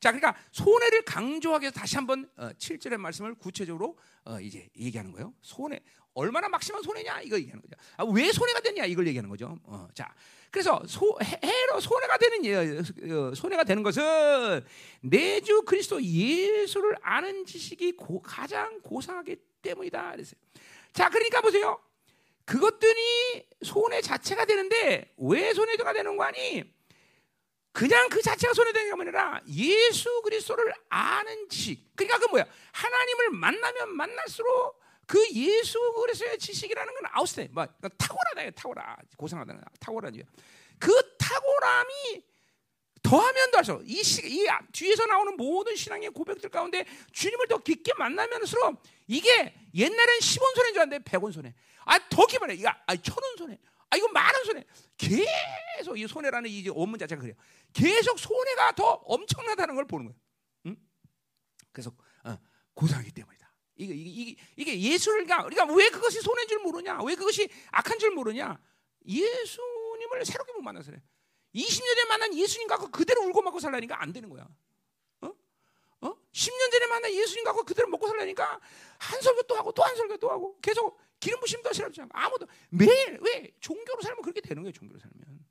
[0.00, 5.32] 자 그러니까 손해를 강조하기 위해서 다시 한번 어, 7절의 말씀을 구체적으로 어, 이제 얘기하는 거예요.
[5.42, 5.80] 손해
[6.14, 7.76] 얼마나 막심한 손해냐 이거 얘기하는 거죠.
[7.96, 9.58] 아, 왜 손해가 됐냐 이걸 얘기하는 거죠.
[9.64, 10.12] 어, 자
[10.50, 14.64] 그래서 소, 해로 손해가 되는 예, 손해가 되는 것은
[15.00, 20.12] 내주 그리스도 예수를 아는 지식이 고, 가장 고상하기 때문이다.
[20.12, 20.40] 그랬어요.
[20.92, 21.80] 자 그러니까 보세요.
[22.44, 26.64] 그것들이 손해 자체가 되는데 왜 손해가 되는 거 아니?
[27.72, 31.96] 그냥 그 자체가 손해되는 게 아니라 예수 그리스도를 아는 지식.
[31.96, 32.44] 그러니까 그 뭐야?
[32.72, 37.48] 하나님을 만나면 만날수록 그 예수 그리스도의 지식이라는 건 아웃스테.
[37.50, 38.50] 뭐 그러니까 탁월하다.
[38.52, 38.96] 탁월하.
[39.16, 39.60] 고상하다.
[39.80, 40.22] 탁월하지.
[40.78, 42.22] 그 탁월함이
[43.02, 48.82] 더하면 더할수록 이, 시, 이 뒤에서 나오는 모든 신앙의 고백들 가운데 주님을 더 깊게 만나면서록
[49.06, 51.54] 이게 옛날엔 10원 손해인 줄 알았는데 100원 손해.
[51.84, 52.54] 아, 더 깊어네.
[52.54, 53.58] 이거 아, 천원 손해.
[53.90, 54.64] 아 이거 많은 손해.
[54.96, 57.36] 계속 이 손해라는 이 원문 자체가 그래요.
[57.72, 60.18] 계속 손해가 더 엄청나다는 걸 보는 거예요.
[60.66, 60.76] 응?
[61.72, 61.92] 그래서
[62.24, 62.36] 어,
[62.74, 63.52] 고상하기 때문이다.
[63.76, 67.00] 이게 이게 이게 예수를 그러니까 왜 그것이 손해인 줄 모르냐?
[67.04, 68.58] 왜 그것이 악한 줄 모르냐?
[69.06, 71.02] 예수님을 새롭게 못 만나서 그래.
[71.54, 74.46] 20년 전에 만난 예수님 갖고 그대로 울고 먹고 살라니까 안 되는 거야.
[75.20, 75.26] 어?
[76.00, 76.14] 어?
[76.32, 78.60] 10년 전에 만난 예수님 갖고 그대로 먹고 살라니까
[78.98, 82.46] 한 설교 또 하고 또 한 설교 또 하고 계속 기름 부심도 싫어하지 않고 아무도
[82.68, 84.72] 매일 왜 종교로 살면 그렇게 되는 거예요.
[84.72, 85.46] 종교로 살면.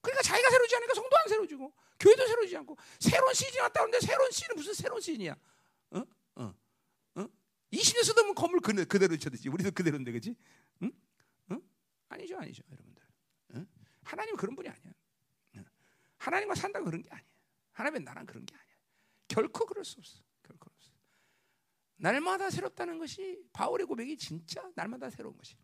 [0.00, 4.30] 그러니까 자기가 새로지 않으니까 성도 안 새로지고 교회도 새로지 않고 새로운 시즌이 왔다 오는데 새로운
[4.30, 5.36] 시즌은 무슨 새로운 시즌이야?
[5.90, 6.02] 어?
[6.36, 6.54] 어?
[7.16, 7.28] 어?
[7.74, 10.34] 20년 쓰던 건물 그대로, 그대로 쳐듯이 우리도 그대로인데 그지?
[10.82, 10.92] 응?
[11.50, 11.62] 응?
[12.08, 13.02] 아니죠, 아니죠, 여러분들.
[13.56, 13.66] 응?
[14.02, 14.94] 하나님은 그런 분이 아니야.
[15.56, 15.64] 응?
[16.16, 17.26] 하나님과 산다 그런 게 아니야.
[17.72, 18.76] 하나님은 나랑 그런 게 아니야.
[19.28, 20.22] 결코 그럴 수 없어.
[22.08, 25.56] 날마다 새롭다는 것이 바울의 고백이 진짜 날마다 새로운 것이.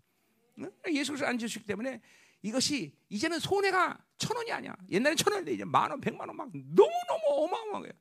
[0.90, 2.00] 예수를 안 지었기 때문에
[2.42, 4.74] 이것이 이제는 손해가 천 원이 아니야.
[4.90, 7.92] 옛날엔 천 원인데 이제 만 원, 백만 원 막 너무 너무 어마어마한 거야.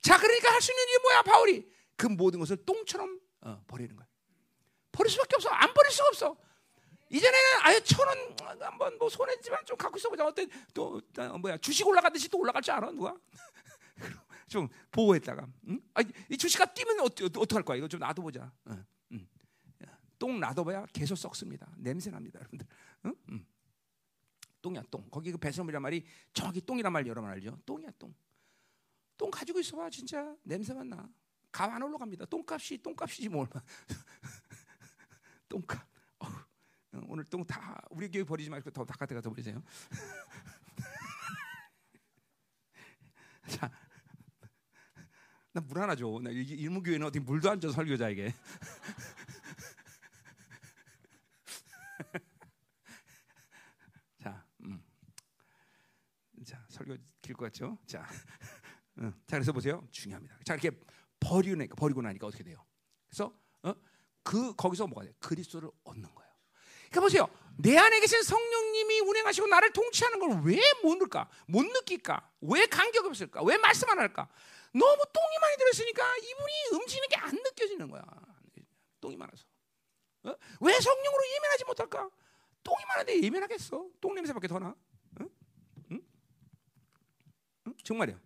[0.00, 1.68] 자, 그러니까 할 수 있는 일이 뭐야, 바울이?
[1.96, 4.06] 그 모든 것을 똥처럼 어, 버리는 거야.
[4.90, 5.48] 버릴 수밖에 없어.
[5.50, 6.36] 안 버릴 수가 없어.
[7.08, 8.18] 이전에는 아예 천원
[8.62, 10.26] 한번 뭐 손해지만 좀 갖고 있어보자.
[10.26, 13.16] 어때 또 어, 뭐야 주식 올라가듯이 또 올라갈 줄 알아 누가?
[14.48, 15.80] 좀 보호했다가, 응?
[15.94, 17.78] 아, 이 주식가 뛰면 어떡할 거야?
[17.78, 18.52] 이거 좀 놔둬보자.
[18.68, 19.26] 응, 응.
[20.18, 21.68] 똥 놔둬봐야 계속 썩습니다.
[21.76, 22.66] 냄새 납니다, 여러분들.
[23.06, 23.14] 응?
[23.30, 23.46] 응.
[24.62, 25.06] 똥이야 똥.
[25.10, 27.56] 거기 그 배설물이란 말이 정확히 똥이란 말 여러분 알죠?
[27.64, 28.14] 똥이야 똥.
[29.16, 31.08] 똥 가지고 있어봐 진짜 냄새만 나.
[31.52, 32.26] 감안 올라갑니다.
[32.26, 33.48] 똥값이 똥값이지 뭘.
[35.48, 35.86] 똥값.
[37.08, 39.62] 오늘 똥 다 우리 교회 버리지 말고 더 바깥에 가서 버리세요.
[43.46, 43.70] 자,
[45.60, 46.18] 나 줘.
[46.22, 48.34] 나 일무교회는 어디 물도 안 줘 설교자에게.
[54.22, 54.82] 자, 음.
[56.44, 57.78] 자 설교 길것 같죠?
[57.86, 58.06] 자,
[58.98, 59.12] 음.
[59.26, 59.86] 자 그래서 보세요.
[59.90, 60.36] 중요합니다.
[60.44, 60.70] 자 이렇게
[61.20, 62.64] 버리고 나니까 버리고 나니까 어떻게 돼요?
[63.08, 63.32] 그래서
[63.62, 63.74] 어?
[64.22, 65.12] 그 거기서 뭐가 돼?
[65.20, 66.30] 그리스도를 얻는 거예요.
[66.90, 67.28] 그러니까 보세요.
[67.58, 71.28] 내 안에 계신 성령님이 운행하시고 나를 통치하는 걸 왜 못 느낄까?
[71.46, 72.30] 못 느낄까?
[72.42, 73.42] 왜 간격이 없을까?
[73.42, 74.28] 왜 말씀 안 할까?
[74.78, 78.02] 너무 똥이 많이 들었으니까 이분이 음지는 게 안 느껴지는 거야.
[79.00, 79.44] 똥이 많아서.
[80.24, 80.34] 어?
[80.60, 82.10] 왜 성령으로 예민하지 못할까?
[82.62, 83.86] 똥이 많은데 예민하겠어?
[84.00, 84.74] 똥 냄새밖에 더 나?
[85.20, 85.28] 응?
[85.92, 86.00] 응?
[87.66, 87.74] 응?
[87.84, 88.18] 정말이야.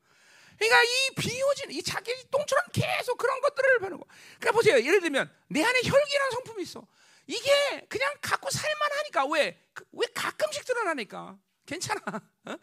[0.56, 4.06] 그러니까 이 비워진 이 자기 똥처럼 계속 그런 것들을 배우고.
[4.38, 4.76] 그러니까 보세요.
[4.76, 6.86] 예를 들면 내 안에 혈기라는 성품이 있어.
[7.26, 9.62] 이게 그냥 갖고 살만하니까 왜?
[9.72, 12.00] 그, 왜 가끔씩 드러나니까 괜찮아.
[12.46, 12.56] 어?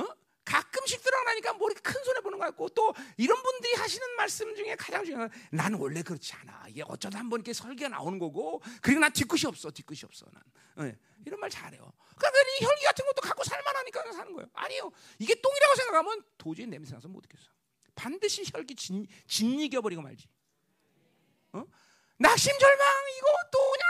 [0.00, 0.08] 어?
[0.44, 1.02] 가끔씩
[1.62, 5.28] 뭐 이렇게 큰 손해 보는 거 같고 또 이런 분들이 하시는 말씀 중에 가장 중요한
[5.28, 6.66] 건 나는 원래 그렇지 않아.
[6.68, 9.70] 이게 어쩌다 한번 이렇게 설계가 나오는 거고 그리고 난 뒤끝이 없어.
[9.70, 10.26] 뒤끝이 없어.
[10.32, 10.42] 난
[10.88, 10.98] 네.
[11.24, 11.92] 이런 말 잘해요.
[12.16, 14.48] 그러니까 이 혈기 같은 것도 갖고 살만하니까 사는 거예요.
[14.54, 14.90] 아니요.
[15.20, 17.44] 이게 똥이라고 생각하면 도저히 냄새 나서 못 듣겠어.
[17.94, 20.26] 반드시 혈기 진, 진이겨 버리고 말지.
[21.52, 21.64] 어?
[22.18, 22.86] 낙심 절망
[23.18, 23.86] 이거 또 그냥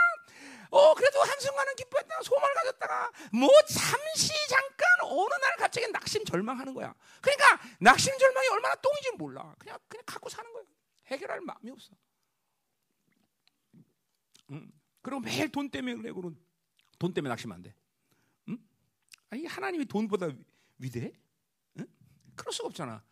[0.73, 6.95] 어 그래도 한순간은 기뻐했다가 소망을 가졌다가 뭐 잠시 잠깐 어느 날 갑자기 낙심 절망하는 거야.
[7.21, 9.55] 그러니까 낙심 절망이 얼마나 똥인지 몰라.
[9.59, 10.65] 그냥 그냥 갖고 사는 거야.
[11.09, 11.93] 해결할 마음이 없어.
[14.51, 14.73] 음.
[15.03, 16.35] 그리고 매일 돈 때문에 그래 그런
[16.99, 17.75] 돈 때문에 낙심 안 돼.
[18.49, 18.59] 음?
[19.29, 20.31] 아니 하나님이 돈보다
[20.79, 21.13] 위 대해?
[21.81, 21.87] 응?
[22.35, 23.05] 그럴 수가 없잖아.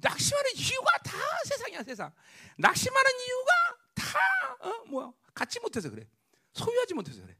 [0.00, 2.14] 낙심하는 이유가 다 세상이야 세상.
[2.56, 3.52] 낙심하는 이유가
[3.94, 6.08] 다 어, 뭐야 갖지 못해서 그래.
[6.54, 7.36] 소유하지 못해서 그래.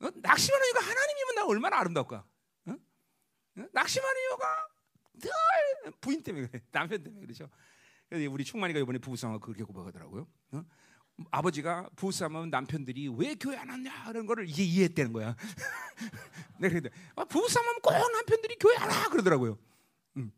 [0.00, 0.10] 어?
[0.16, 2.16] 낙심하는 이유가 하나님이면 나 얼마나 아름다울까?
[2.66, 2.70] 어?
[2.72, 3.66] 어?
[3.72, 4.68] 낙심하는 이유가
[5.14, 6.60] 늘 부인 때문에 그래.
[6.70, 7.48] 남편 때문에 그렇죠.
[8.08, 10.26] 그래서 우리 충만이가 이번에 부부싸움을 그렇게 고백하더라고요.
[10.52, 10.64] 어?
[11.30, 15.34] 아버지가 부부싸움하면 남편들이 왜 교회 안 왔냐 그런 거를 이제 이해했다는 거야.
[16.60, 19.58] 내가 그랬더니 아, 부부싸움하면 꼭 남편들이 교회 안 와 그러더라고요.
[20.18, 20.30] 음.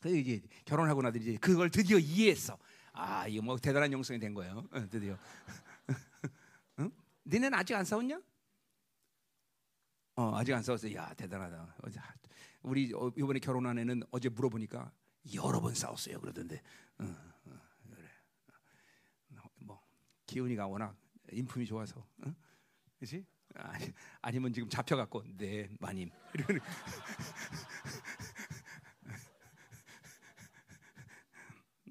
[0.00, 2.56] 그래서 이제 결혼하고 나서 이제 그걸 드디어 이해했어.
[2.92, 4.66] 아 이거 뭐 대단한 영성이 된 거예요.
[4.70, 5.18] 어, 드디어.
[7.26, 7.30] 응?
[7.30, 8.20] 니네는 아직 안 싸웠냐?
[10.16, 10.92] 어 아직 안 싸웠어.
[10.94, 11.76] 야 대단하다.
[11.82, 12.00] 어제
[12.62, 14.92] 우리 어, 이번에 결혼한 애는 어제 물어보니까
[15.34, 16.20] 여러 번 싸웠어요.
[16.20, 16.62] 그러던데.
[16.98, 17.60] 어, 어,
[17.94, 18.08] 그래.
[19.56, 19.82] 뭐
[20.26, 20.96] 기운이가 워낙
[21.32, 22.34] 인품이 좋아서, 어?
[22.98, 23.26] 그렇지?
[23.54, 26.60] 아니, 아니면 지금 잡혀갖고 네 마님 이러는.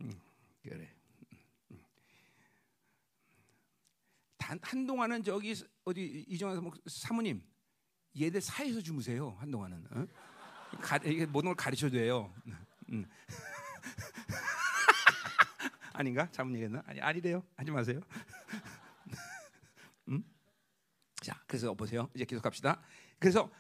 [0.02, 0.22] 음,
[0.62, 0.94] 그래.
[1.72, 1.84] 음.
[4.54, 7.42] 단, 한동안은 저기 어디 이정환 뭐 사모님
[8.20, 10.06] 얘들 사이에서 주무세요 한동안은 어?
[10.80, 12.34] 가, 이게 모든 걸 가르쳐 줘요.
[12.90, 13.06] 음.
[15.94, 16.28] 아닌가?
[16.32, 16.82] 잘못 얘기했나?
[16.88, 17.44] 아니 아니래요.
[17.56, 18.02] 하지 마세요.
[20.10, 20.24] 음?
[21.22, 22.10] 자, 그래서 보세요.
[22.16, 22.82] 이제 계속 갑시다.
[23.20, 23.52] 그래서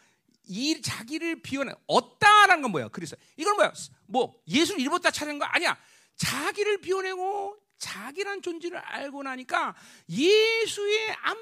[0.46, 2.88] 이 자기를 비워내 얻다라는 건 뭐야?
[2.90, 3.72] 그래서 이건 뭐야?
[4.08, 5.78] 뭐 예수를 잃었다 찾은 거 아니야.
[6.16, 9.76] 자기를 비워내고 자기란 존재를 알고 나니까
[10.10, 11.38] 예수의 안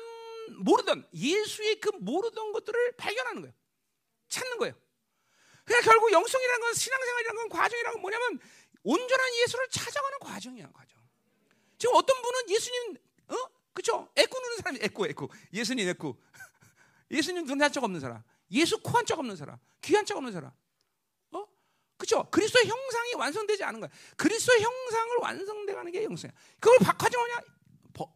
[0.60, 3.54] 모르던 예수의 그 모르던 것들을 발견하는 거예요.
[4.28, 4.74] 찾는 거예요.
[5.66, 8.40] 그러니까 결국 영성이라는 건 신앙생활이라는 건 과정이라는 건 뭐냐면
[8.84, 11.00] 온전한 예수를 찾아가는 과정이야, 과정.
[11.78, 13.36] 지금 어떤 분은 예수님, 어?
[13.74, 14.10] 그쵸?
[14.16, 15.30] 애꾸 누는 사람이 애꾸, 애꾸.
[15.54, 16.18] 예수님 애꾸.
[17.12, 18.24] 예수님 눈한 적 없는 사람.
[18.52, 19.58] 예수 코한 적 없는 사람.
[19.82, 20.52] 귀한 적 없는 사람.
[22.02, 22.04] 어?
[22.04, 22.28] 그쵸?
[22.32, 23.90] 그리스도의 형상이 완성되지 않은 거야.
[24.18, 26.34] 그리스도의 형상을 완성돼가는 게 영성이야.
[26.60, 27.42] 그걸 과정하냐?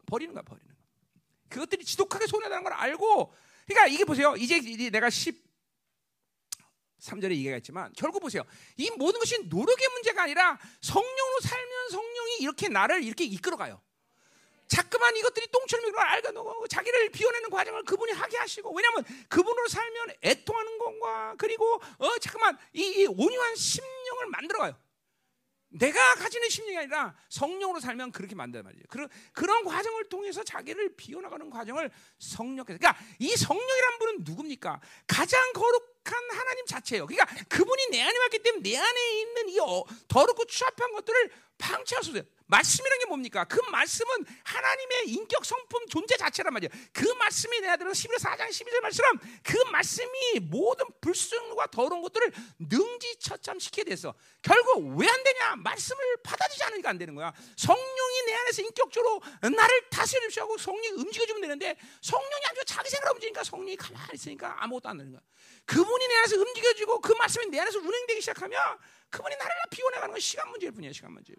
[0.07, 0.75] 버리는 거야, 버리는 거야.
[1.49, 3.33] 그것들이 지독하게 손해다는 걸 알고,
[3.67, 4.35] 그러니까 이게 보세요.
[4.35, 4.59] 이제
[4.89, 5.39] 내가 10,
[6.99, 8.43] 3절에 얘기했지만 결국 보세요.
[8.77, 13.79] 이 모든 것이 노력의 문제가 아니라 성령으로 살면 성령이 이렇게 나를 이렇게 이끌어가요.
[14.67, 20.09] 자꾸만 이것들이 똥처럼 이걸 알고 놓고 자기를 비워내는 과정을 그분이 하게 하시고 왜냐하면 그분으로 살면
[20.23, 24.75] 애통하는 것과 그리고 어 잠깐만 이, 이 온유한 심령을 만들어가요.
[25.69, 28.83] 내가 가지는 심령이 아니라 성령으로 살면 그렇게 만든단 말이에요.
[28.89, 32.79] 그런, 그런 과정을 통해서 자기를 비워나가는 과정을 성령께서.
[32.79, 34.79] 그러니까 이 성령이란 분은 누굽니까?
[35.05, 37.05] 가장 거룩한 하나님 자체예요.
[37.05, 42.03] 그러니까 그분이 내 안에 왔기 때문에 내 안에 있는 이 어, 더럽고 추합한 것들을 방치할
[42.03, 42.23] 수 있어요.
[42.55, 43.43] 말씀이라는 게 뭡니까?
[43.45, 46.69] 그 말씀은 하나님의 인격 성품 존재 자체란 말이에요.
[46.93, 53.85] 그 말씀이 내 아들은 11절 4장 12절 말씀처럼 그 말씀이 모든 불순과 더러운 것들을 능지처참시키게
[53.85, 55.55] 돼서 결국 왜 안 되냐?
[55.57, 57.33] 말씀을 받아들이지 않으니까 안 되는 거야.
[57.55, 63.15] 성령이 내 안에서 인격적으로 나를 다스려 주시고 성령이 움직여 주면 되는데 성령이 아주 자기 생각으로
[63.15, 65.21] 움직이니까 성령이 가만히 있으니까 아무것도 안 되는 거야.
[65.65, 68.61] 그분이 내 안에서 움직여지고 그 말씀이 내 안에서 운행되기 시작하면
[69.09, 70.91] 그분이 나를 비워내가는 건 시간 문제일 뿐이야.
[70.91, 71.33] 시간 문제.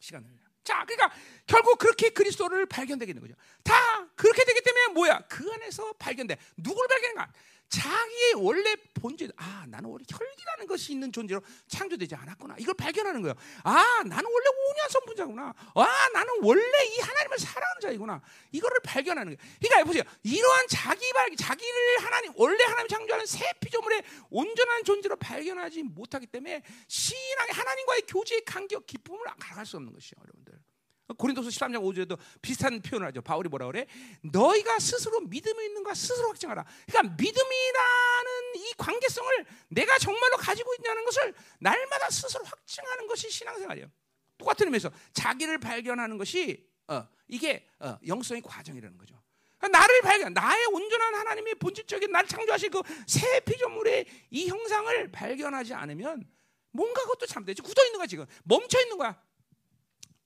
[0.00, 0.28] 시간을.
[0.64, 1.10] 자, 그러니까
[1.46, 3.38] 결국 그렇게 그리스도를 발견되게 되는 거죠.
[3.64, 3.74] 다
[4.16, 5.20] 그렇게 되기 때문에 뭐야?
[5.28, 6.36] 그 안에서 발견돼.
[6.58, 7.32] 누굴 발견한가?
[7.68, 12.56] 자기의 원래 본질, 아, 나는 원래 혈기라는 것이 있는 존재로 창조되지 않았구나.
[12.58, 13.34] 이걸 발견하는 거예요.
[13.62, 15.54] 아, 나는 원래 온유한 성분자구나.
[15.74, 18.22] 아, 나는 원래 이 하나님을 사랑하는 자이구나.
[18.52, 19.54] 이거를 발견하는 거예요.
[19.60, 20.02] 그러니까 보세요.
[20.22, 26.62] 이러한 자기 발, 자기를 하나님, 원래 하나님 창조하는 새 피조물의 온전한 존재로 발견하지 못하기 때문에
[26.88, 30.67] 신앙의 하나님과의 교제의 간격, 기쁨을 갈아갈 수 없는 것이죠, 여러분들.
[31.16, 33.22] 고린도서 13장 5절에도 비슷한 표현을 하죠.
[33.22, 33.86] 바울이 뭐라 그래?
[34.22, 36.64] 너희가 스스로 믿음이 있는가 스스로 확증하라.
[36.86, 43.90] 그러니까 믿음이라는 이 관계성을 내가 정말로 가지고 있냐는 것을 날마다 스스로 확증하는 것이 신앙생활이에요.
[44.36, 49.20] 똑같은 의미에서 자기를 발견하는 것이 어, 이게 어, 영성의 과정이라는 거죠.
[49.58, 55.74] 그러니까 나를 발견, 나의 온전한 하나님의 본질적인 나를 창조하신 그 새 피조물의 이 형상을 발견하지
[55.74, 56.28] 않으면
[56.70, 57.62] 뭔가 그것도 잘못되지.
[57.62, 58.26] 굳어 있는 거야 지금.
[58.44, 59.20] 멈춰 있는 거야.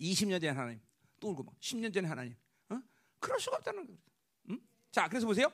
[0.02, 0.80] 20년 전에 하나님
[1.20, 2.34] 또 울고 막 10년 전에 하나님
[2.68, 2.78] 어?
[3.18, 3.98] 그럴 수가 없다는 거예요.
[4.50, 4.60] 음?
[4.90, 5.50] 자 그래서 보세요.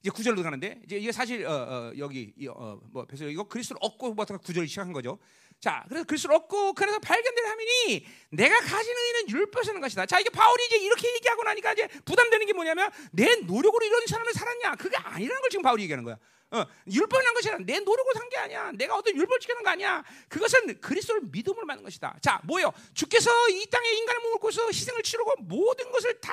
[0.00, 4.14] 이제 구절로 가는데 이제 이게 사실 어, 어, 여기 어, 뭐 그래서 이거 그리스도를 얻고
[4.14, 5.18] 부터 구절이 시작한 거죠.
[5.60, 10.06] 자 그래서 그리스도를 얻고 그래서 발견된 하민이 내가 가진 의는 율법이라는 것이다.
[10.06, 14.32] 자 이게 바울이 이제 이렇게 얘기하고 나니까 이제 부담되는 게 뭐냐면 내 노력으로 이런 사람을
[14.32, 16.16] 살았냐 그게 아니라는 걸 지금 바울이 얘기하는 거야.
[16.50, 18.72] 어, 율법이란 것이 아니라 내 노력으로 산 게 아니야.
[18.72, 20.04] 내가 어떤 율법을 지키는 거 아니야.
[20.28, 22.16] 그것은 그리스도를 믿음으로 만든 것이다.
[22.22, 22.72] 자, 뭐요?
[22.94, 26.32] 주께서 이 땅에 인간을 몸을 고서 희생을 치르고 모든 것을 다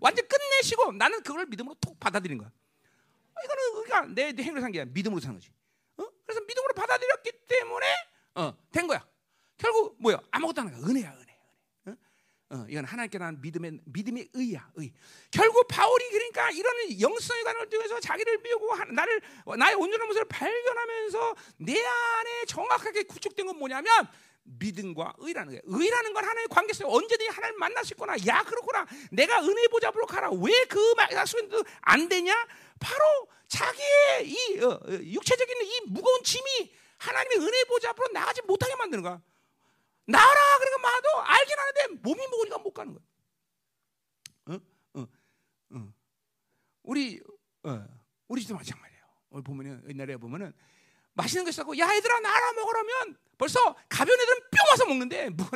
[0.00, 2.50] 완전 끝내시고 나는 그걸 믿음으로 톡 받아들인 거야.
[3.44, 5.50] 이거는 그러니까 내, 내 행위로 산 게 아니라 믿음으로 사는 거지.
[5.96, 6.06] 어?
[6.24, 7.86] 그래서 믿음으로 받아들였기 때문에
[8.36, 9.04] 어, 된 거야.
[9.56, 10.18] 결국 뭐야?
[10.30, 10.78] 아무것도 안 거야.
[10.88, 11.29] 은혜야, 은혜.
[12.50, 12.56] 어?
[12.56, 14.68] 어, 이건 하나님께 대한 믿음의 믿음의 의야.
[14.76, 14.92] 의.
[15.30, 19.20] 결국 바울이 그러니까 이런 영성의 관을 통해서 자기를 비우고 하- 나를
[19.56, 23.88] 나의 온전한 모습을 발견하면서 내 안에 정확하게 구축된 건 뭐냐면
[24.42, 25.60] 믿음과 의라는 거예요.
[25.64, 26.92] 의라는 건 하나의 관계성.
[26.92, 28.14] 언제든지 하나님 만날 수 있구나.
[28.26, 28.84] 야 그렇구나.
[29.12, 30.30] 내가 은혜 보좌로 가라.
[30.32, 32.34] 왜그 약속도 안 되냐?
[32.80, 38.74] 바로 자기의 이 어, 어, 육체적인 이 무거운 짐이 하나님의 은혜 보좌 앞으로 나가지 못하게
[38.76, 39.20] 만드는 거야.
[40.10, 43.04] 나라 그런 거 마도 알긴 하는데 몸이 먹으니까 못 가는 거야.
[44.46, 44.60] 어?
[45.00, 45.06] 어?
[45.70, 45.92] 어.
[46.82, 47.20] 우리
[47.62, 47.86] 어,
[48.28, 49.02] 우리 집도 마찬가지예요.
[49.30, 50.52] 오늘 보면은 옛날에 보면은
[51.14, 55.46] 맛있는 거 있었고 야 얘들아 나라 먹으라면 벌써 가벼운 애들은 뿅 와서 먹는데 뭐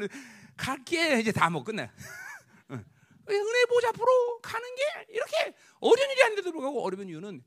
[0.57, 1.85] 갈게 이제 다 먹고 끝내.
[2.69, 2.85] 어.
[3.29, 7.43] 은혜 보좌 앞으로 가는 게 이렇게 어려운 일이 아닌데도 불구하고 어려운 이유는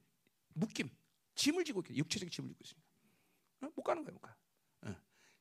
[0.53, 0.89] 묶임,
[1.35, 2.87] 짐을 지고 있기 육체적 짐을 지고 있습니다.
[3.61, 3.69] 어?
[3.75, 4.35] 못 가는 거예요, 못 가.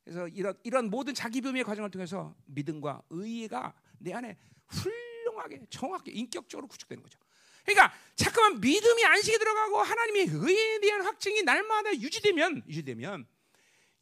[0.06, 0.10] 어.
[0.10, 4.36] 그래서 이런 이런 모든 자기 변미의 과정을 통해서 믿음과 의가 내 안에
[4.68, 7.18] 훌륭하게 정확하게 인격적으로 구축되는 거죠.
[7.64, 13.26] 그러니까 자꾸만 믿음이 안식에 들어가고 하나님의 의에 대한 확증이 날마다 유지되면 유지되면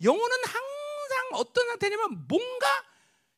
[0.02, 2.66] 영혼은 항상 어떤 상태냐면 뭔가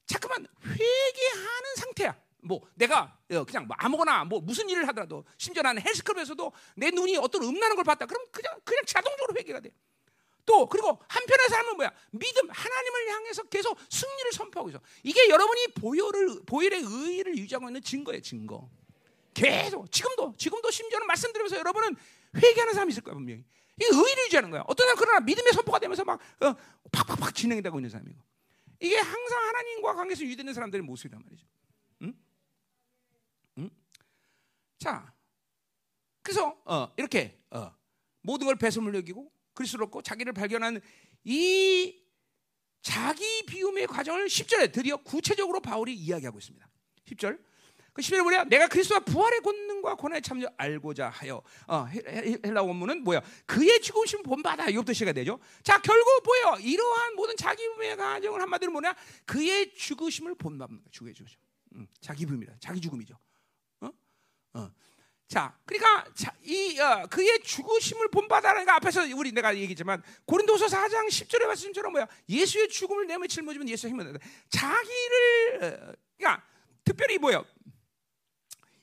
[0.07, 2.21] 자꾸만 회개하는 상태야.
[2.43, 7.17] 뭐 내가 어, 그냥 뭐 아무거나 뭐 무슨 일을 하더라도 심지어 나는 헬스클럽에서도 내 눈이
[7.19, 8.07] 어떤 음란한 걸 봤다.
[8.07, 9.71] 그럼 그냥 그냥 자동적으로 회개가 돼.
[10.47, 11.93] 또 그리고 한편의 삶은 뭐야?
[12.13, 14.81] 믿음 하나님을 향해서 계속 승리를 선포하고 있어.
[15.03, 18.71] 이게 여러분이 보혈을 보혈의 의를 유지하고 있는 증거예요, 증거.
[19.35, 21.97] 계속 지금도 지금도 심지어는 말씀드리면서 여러분은
[22.37, 23.45] 회개하는 사람이 있을 거야 분명히.
[23.77, 24.65] 이게 의를 유지하는 거야.
[24.67, 26.55] 어떤 사람 그러나 믿음의 선포가 되면서 막 어,
[26.93, 28.19] 팍팍팍 진행되고 있는 사람이고.
[28.81, 31.47] 이게 항상 하나님과 관계에서 유지되는 사람들의 모습이란 말이죠.
[32.03, 32.15] 응?
[33.59, 33.71] 응?
[34.79, 35.13] 자,
[36.23, 37.75] 그래서 어, 이렇게 어,
[38.23, 40.81] 모든 걸 배설물 여기고 그리스도롭고 자기를 발견한
[41.25, 42.01] 이
[42.83, 46.69] 자기 비움의 과정을 10절에 드디어 구체적으로 바울이 이야기하고 있습니다.
[47.07, 47.45] 10절.
[47.93, 48.45] 그 10절에 뭐냐?
[48.45, 51.43] 내가 그리스도와 부활의 권능과 고난의 참여 알고자 하여.
[51.67, 53.23] 어, 헬라 원문은 뭐야?
[53.47, 54.69] 그의 죽으심 본받아.
[54.69, 55.41] 이것부터 시가 되죠.
[55.63, 56.59] 자, 결국 뭐예요?
[56.61, 58.95] 이러한 모든 자기 비움의 과정을 한마디로 뭐냐?
[59.25, 60.89] 그의 죽으심을 본받는 거야.
[60.91, 61.39] 죽의 죽으심.
[61.73, 62.55] 음, 자기 비움이다.
[62.61, 63.19] 자기 죽음이죠.
[63.81, 63.91] 어?
[64.55, 64.71] 어.
[65.29, 71.09] 자, 그러니까 자, 이 어, 그의 죽으심을 본받아라는 거 앞에서 우리 내가 얘기했지만 고린도서 4장
[71.09, 72.07] 10절의 말씀처럼 뭐야?
[72.29, 74.25] 예수의 죽음을 내며 짊어지면 예수의 힘을 내다.
[74.51, 76.45] 자기를 어, 그러니까
[76.85, 77.45] 특별히 뭐야?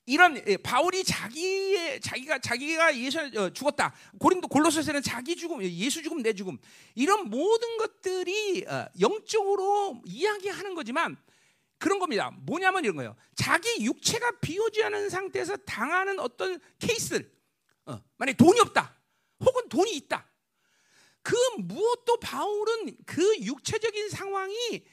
[0.06, 3.94] 이런 예, 바울이 자기의 자기가 자기가 예수 어, 죽었다.
[4.20, 6.58] 고린도 골로새서는 자기 죽음, 예수 죽음, 내 죽음
[6.94, 11.16] 이런 모든 것들이 어, 영적으로 이야기하는 거지만
[11.84, 12.32] 그런 겁니다.
[12.44, 13.14] 뭐냐면 이런 거예요.
[13.36, 17.30] 자기 육체가 비오지 않은 상태에서 당하는 어떤 케이스를
[17.86, 18.98] 어, 만약 돈이 없다,
[19.42, 20.26] 혹은 돈이 있다.
[21.22, 24.86] 그 무엇도 바울은 그 육체적인 상황이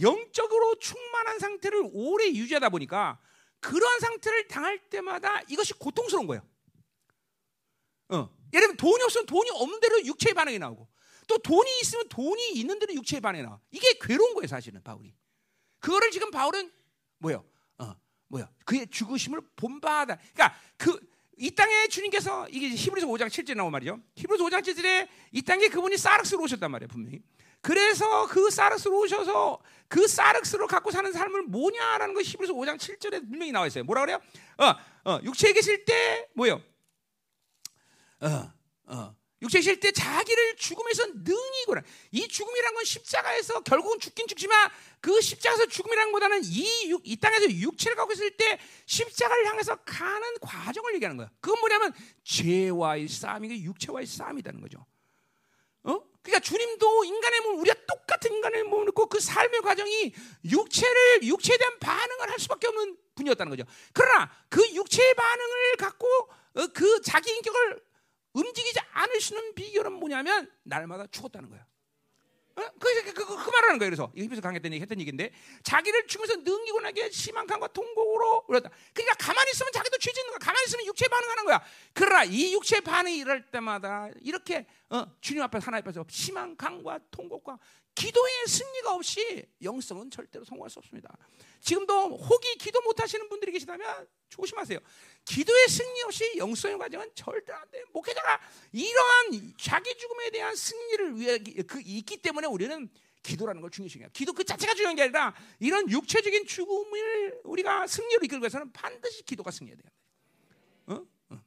[0.00, 3.20] 영적으로 충만한 상태를 오래 유지하다 보니까
[3.60, 6.48] 그러한 상태를 당할 때마다 이것이 고통스러운 거예요.
[8.08, 8.34] 어.
[8.54, 10.88] 예를 들면 돈이 없으면 돈이 없는 대로 육체의 반응이 나오고
[11.26, 13.60] 또 돈이 있으면 돈이 있는 대로 육체의 반응이 나와.
[13.70, 15.14] 이게 괴로운 거예요, 사실은 바울이.
[15.80, 16.70] 그거를 지금 바울은
[17.18, 17.44] 뭐요?
[17.78, 17.94] 어,
[18.28, 18.48] 뭐야?
[18.64, 20.16] 그의 죽으심을 본받아.
[20.34, 24.00] 그러니까 그 이 땅에 주님께서 이게 히브리서 5장 7절에 나온 말이죠.
[24.16, 27.22] 히브리서 5장 7절에 이 땅에 그분이 사르스로 오셨단 말이에요, 분명히.
[27.60, 33.52] 그래서 그 사르스로 오셔서 그 사르스로 갖고 사는 삶을 뭐냐라는 거 히브리서 5장 7절에 분명히
[33.52, 33.84] 나와 있어요.
[33.84, 34.20] 뭐라 그래요?
[34.58, 36.60] 어, 어, 육체에 계실 때 뭐요?
[38.20, 38.52] 어,
[38.86, 39.16] 어.
[39.40, 41.82] 육체에 계실 때 자기를 죽음에서 능히 이고라.
[42.10, 44.70] 이 죽음이란 건 십자가에서 결국은 죽긴 죽지만
[45.00, 50.38] 그 십자가에서 죽음이란 것보다는 이, 육, 이 땅에서 육체를 갖고 있을 때 십자가를 향해서 가는
[50.40, 51.30] 과정을 얘기하는 거야.
[51.40, 51.92] 그건 뭐냐면
[52.24, 54.84] 죄와의 싸움이 육체와의 싸움이라는 거죠.
[55.84, 56.00] 어?
[56.22, 60.12] 그러니까 주님도 인간의 몸, 우리가 똑같은 인간의 몸을 놓고 그 삶의 과정이
[60.44, 63.64] 육체를 육체에 대한 반응을 할 수밖에 없는 분이었다는 거죠.
[63.92, 66.06] 그러나 그 육체의 반응을 갖고
[66.54, 67.87] 어, 그 자기 인격을
[68.38, 68.78] 움직이지
[69.32, 71.66] 있는 비결은 뭐냐면 날마다 죽었다는 거야.
[72.56, 72.70] 어?
[72.78, 73.90] 그, 그, 그, 그 말하는 거예요.
[73.90, 75.30] 그래서 이집에서 강했던 했던 얘기인데
[75.62, 78.70] 자기를 죽으면서 능기고 나게 심한 강과 통곡으로 울었다.
[78.92, 80.38] 그러니까 가만히 있으면 자기도 죄 짓는 거야.
[80.38, 81.62] 가만히 있으면 육체 반응하는 거야.
[81.92, 87.58] 그러나 이 육체 반응이 이럴 때마다 이렇게 어, 주님 앞에 하나님 앞에서 심한 강과 통곡과
[87.98, 91.16] 기도의 승리가 없이 영성은 절대로 성공할 수 없습니다.
[91.60, 94.78] 지금도 혹이 기도 못 하시는 분들이 계시다면 조심하세요.
[95.24, 97.82] 기도의 승리 없이 영성의 과정은 절대 안 돼.
[97.92, 98.40] 목회자가
[98.70, 102.88] 이러한 자기 죽음에 대한 승리를 위해 그 있기 때문에 우리는
[103.24, 104.10] 기도라는 걸 중요시해요.
[104.12, 109.50] 기도 그 자체가 중요한 게 아니라 이런 육체적인 죽음을 우리가 승리로 이끌기 위해서는 반드시 기도가
[109.50, 109.90] 승리해야 돼요.
[110.86, 111.34] 어?
[111.34, 111.44] 어.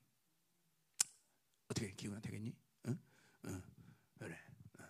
[1.69, 2.53] 어떻게 기도가 되겠니?
[2.87, 2.91] 어?
[3.45, 3.61] 어.
[4.19, 4.37] 그래.
[4.79, 4.83] 어.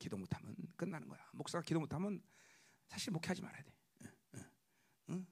[0.00, 0.35] 기도 못하면
[0.76, 1.28] 끝나는 거야.
[1.32, 2.22] 목사가 기도 못하면
[2.86, 3.72] 사실 목회하지 말아야 돼.
[4.00, 4.06] 어,
[4.38, 5.26] 어, 어?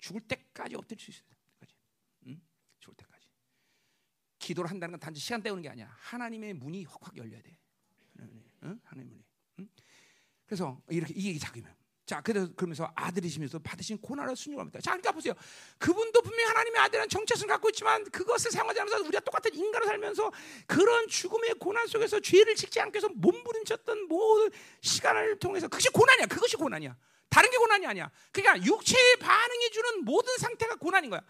[0.00, 1.36] 죽을 때까지 엎드릴 수 있어야 돼.
[2.26, 2.40] 응?
[2.80, 3.28] 죽을 때까지.
[4.38, 5.88] 기도를 한다는 건 단지 시간 때우는 게 아니야.
[6.00, 7.58] 하나님의 문이 확확 열려야 돼.
[8.18, 8.80] 응?
[8.84, 9.24] 하나님의 문이.
[9.60, 9.68] 응?
[10.44, 11.74] 그래서 이렇게 이게 자기면.
[12.06, 14.80] 자, 그래서 그러면서 아들이시면서 받으신 고난을 순종합니다.
[14.80, 15.34] 자, 그러니까 보세요.
[15.78, 20.32] 그분도 분명히 하나님의 아들은 정체성을 갖고 있지만 그것을 사용하지 않으면서 우리가 똑같은 인간으로 살면서
[20.68, 24.50] 그런 죽음의 고난 속에서 죄를 짓지 않기 위해서 몸부림쳤던 모든
[24.82, 26.26] 시간을 통해서 그것이 고난이야.
[26.26, 26.96] 그것이 고난이야.
[27.28, 28.08] 다른 게 고난이 아니야.
[28.30, 31.20] 그러니까 육체의 반응해 주는 모든 상태가 고난인 거야.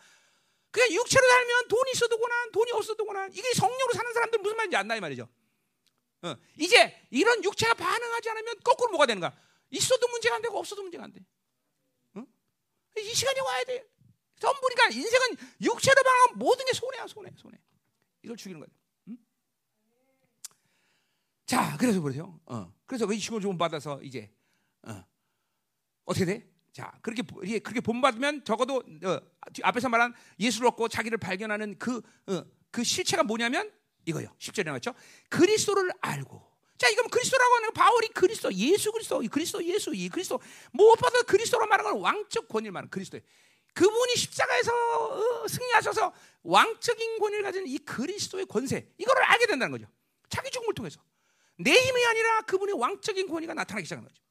[0.71, 3.33] 그러니까 육체로 살면 돈이 있어도 고난, 돈이 없어도 고난.
[3.33, 5.27] 이게 성령으로 사는 사람들 무슨 말인지 안다 이 말이죠.
[6.21, 9.33] 어, 이제 이런 육체가 반응하지 않으면 거꾸로 뭐가 되는가?
[9.71, 11.25] 있어도 문제가 안 되고 없어도 문제가 안 돼.
[12.17, 12.27] 응?
[12.99, 13.85] 이 시간이 와야 돼.
[14.39, 17.59] 전부 그러니까 인생은 육체로 방하면 모든 게 손해야 손해 손해.
[18.23, 18.69] 이걸 죽이는 거야.
[19.09, 19.19] 응?
[21.47, 22.39] 자 그래서 그러세요.
[22.47, 22.73] 어.
[22.87, 24.31] 그래서 그 시골 좀 받아서 이제
[24.83, 25.05] 어.
[26.05, 26.51] 어떻게 돼?
[26.73, 27.23] 자 그렇게
[27.61, 29.21] 그렇게 본받으면 적어도 어,
[29.63, 33.73] 앞에서 말한 예수를 얻고 자기를 발견하는 그, 어, 그 실체가 뭐냐면
[34.05, 34.29] 이거요.
[34.39, 34.95] 10절에 나왔죠.
[35.29, 40.41] 그리스도를 알고 자, 이건 그리스도라고 하는 바울이 그리스도, 예수 그리스도, 그리스도, 예수, 이 그리스도
[40.73, 43.25] 무엇보다 그리스도로 말하는 건 왕적 권위를 말하는 그리스도예요.
[43.73, 46.13] 그분이 십자가에서 어, 승리하셔서
[46.43, 49.87] 왕적인 권위를 가진 이 그리스도의 권세 이거를 알게 된다는 거죠.
[50.31, 51.01] 자기 죽음을 통해서
[51.59, 54.23] 내 힘이 아니라 그분의 왕적인 권위가 나타나기 시작하는 거죠.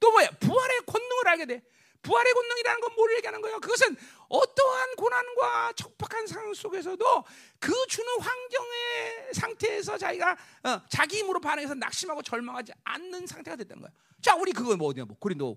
[0.00, 0.28] 또 뭐야?
[0.40, 1.62] 부활의 권능을 알게 돼.
[2.02, 3.60] 부활의 권능이라는 건뭘 얘기하는 거예요?
[3.60, 3.96] 그것은
[4.28, 7.24] 어떠한 고난과 척박한 상황 속에서도
[7.58, 10.32] 그 주는 환경의 상태에서 자기가
[10.64, 13.92] 어, 자기 힘으로 반응해서 낙심하고 절망하지 않는 상태가 됐다는 거야.
[14.20, 15.04] 자, 우리 그거 뭐 어디야?
[15.04, 15.56] 뭐 고린도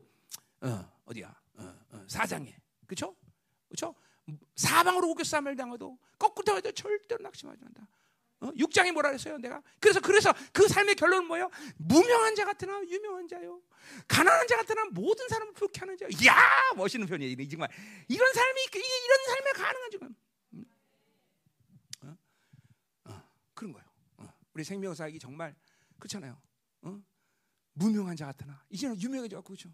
[0.61, 1.33] 어, 어디야?
[1.57, 2.55] 어, 어, 사장에
[2.87, 3.15] 그렇죠?
[3.67, 3.95] 그렇죠?
[4.55, 7.87] 사방으로 우겨쌈을 당해도 거꾸로 해도 절대로 낙심하지 않는다.
[8.43, 8.51] 어?
[8.51, 9.37] 6장에 뭐라 그랬어요?
[9.37, 11.49] 내가 그래서 그래서 그 삶의 결론은 뭐예요?
[11.77, 13.61] 무명한 자 같으나 유명한 자요.
[14.07, 16.05] 가난한 자 같으나 모든 사람을 부럽게 하는 자.
[16.25, 16.35] 야
[16.75, 17.49] 멋있는 표현이에요.
[17.49, 17.69] 정말
[18.09, 20.15] 이런 삶이 이런 삶에 가능한 지금.
[20.55, 20.65] 음.
[22.01, 22.17] 어?
[23.05, 23.23] 어,
[23.53, 23.87] 그런 거예요.
[24.17, 24.33] 어.
[24.53, 25.55] 우리 생명 사역이 정말
[25.97, 26.37] 그렇잖아요.
[26.81, 27.01] 어?
[27.71, 29.69] 무명한 자 같으나 이제는 유명해져 갖고 그죠.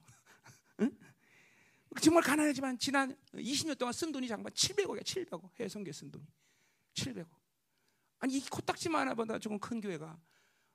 [0.81, 0.91] 응?
[2.01, 5.01] 정말 가난하지만 지난 20년 동안 쓴 돈이 잠깐 700억이야.
[5.01, 6.23] 700억 해성계 쓴 돈이
[6.93, 7.38] 700억.
[8.19, 10.19] 아니 이 코딱지만 하나보다 조금 큰 교회가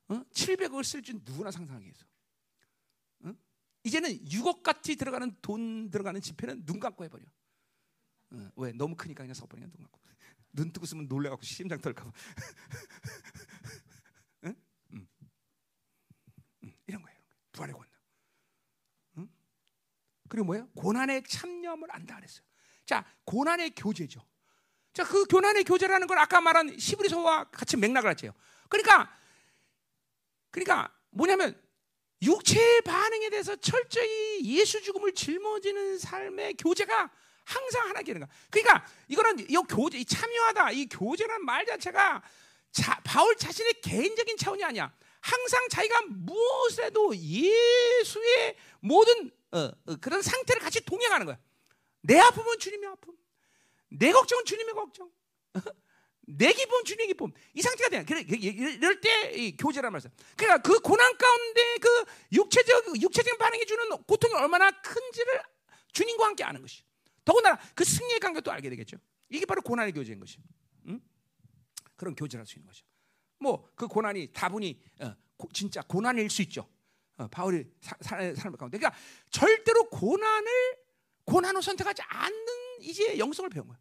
[0.08, 0.22] 어?
[0.32, 2.04] 700억을 쓸 줄 누구나 상상하겠어.
[3.24, 3.34] 어?
[3.84, 7.24] 이제는 6억 같이 들어가는 돈 들어가는 지폐는 눈 감고 해버려.
[8.32, 10.00] 어, 왜 너무 크니까 그냥 서버리냐 눈 감고.
[10.52, 12.10] 눈 뜨고 쓰면 놀래갖고 심장 떨까봐.
[14.44, 14.54] 응?
[14.92, 15.06] 응.
[16.64, 16.72] 응.
[16.86, 17.18] 이런 거예요.
[17.52, 17.90] 부활의 권능.
[19.18, 19.28] 응?
[20.28, 20.68] 그리고 뭐예요?
[20.70, 22.44] 고난의 참념을 안다 그랬어요.
[22.86, 24.20] 자, 고난의 교제죠.
[24.94, 28.32] 자, 그 교난의 교제라는 걸 아까 말한 시브리서와 같이 맥락을 하죠.
[28.68, 29.12] 그러니까,
[30.50, 31.60] 그러니까 뭐냐면
[32.22, 37.10] 육체의 반응에 대해서 철저히 예수 죽음을 짊어지는 삶의 교제가
[37.44, 38.30] 항상 하나 되는 거야.
[38.50, 42.22] 그러니까 이거는 이 교제, 이 참여하다, 이 교제라는 말 자체가
[42.70, 44.92] 자, 바울 자신의 개인적인 차원이 아니야.
[45.20, 51.38] 항상 자기가 무엇에도 예수의 모든 어, 어, 그런 상태를 같이 동행하는 거야.
[52.00, 53.16] 내 아픔은 주님의 아픔,
[53.98, 55.10] 내 걱정은 주님의 걱정.
[56.26, 58.04] 내 기쁨 주님의 기쁨 이 상태가 돼요.
[58.28, 60.10] 이럴 때 교제란 말이죠.
[60.36, 65.42] 그러니까 그 고난 가운데 그 육체적 육체적인 반응이 주는 고통이 얼마나 큰지를
[65.92, 66.82] 주님과 함께 아는 것이.
[67.24, 68.96] 더군다나 그 승리의 간격도 알게 되겠죠.
[69.28, 70.38] 이게 바로 고난의 교제인 것이.
[70.86, 71.00] 응?
[71.96, 72.84] 그런 교제를 할수 있는 거죠.
[73.38, 76.68] 뭐 그 고난이 다분히 어, 고, 진짜 고난일 수 있죠.
[77.16, 77.64] 어, 바울이
[78.00, 78.98] 사람을 가운데 그러니까
[79.30, 80.48] 절대로 고난을
[81.24, 82.46] 고난을 선택하지 않는
[82.80, 83.80] 이제 영성을 배운 거예요.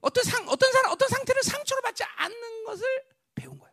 [0.00, 2.86] 어떤 상 어떤 사람 어떤 상태를 상처를 받지 않는 것을
[3.34, 3.72] 배운 거예요.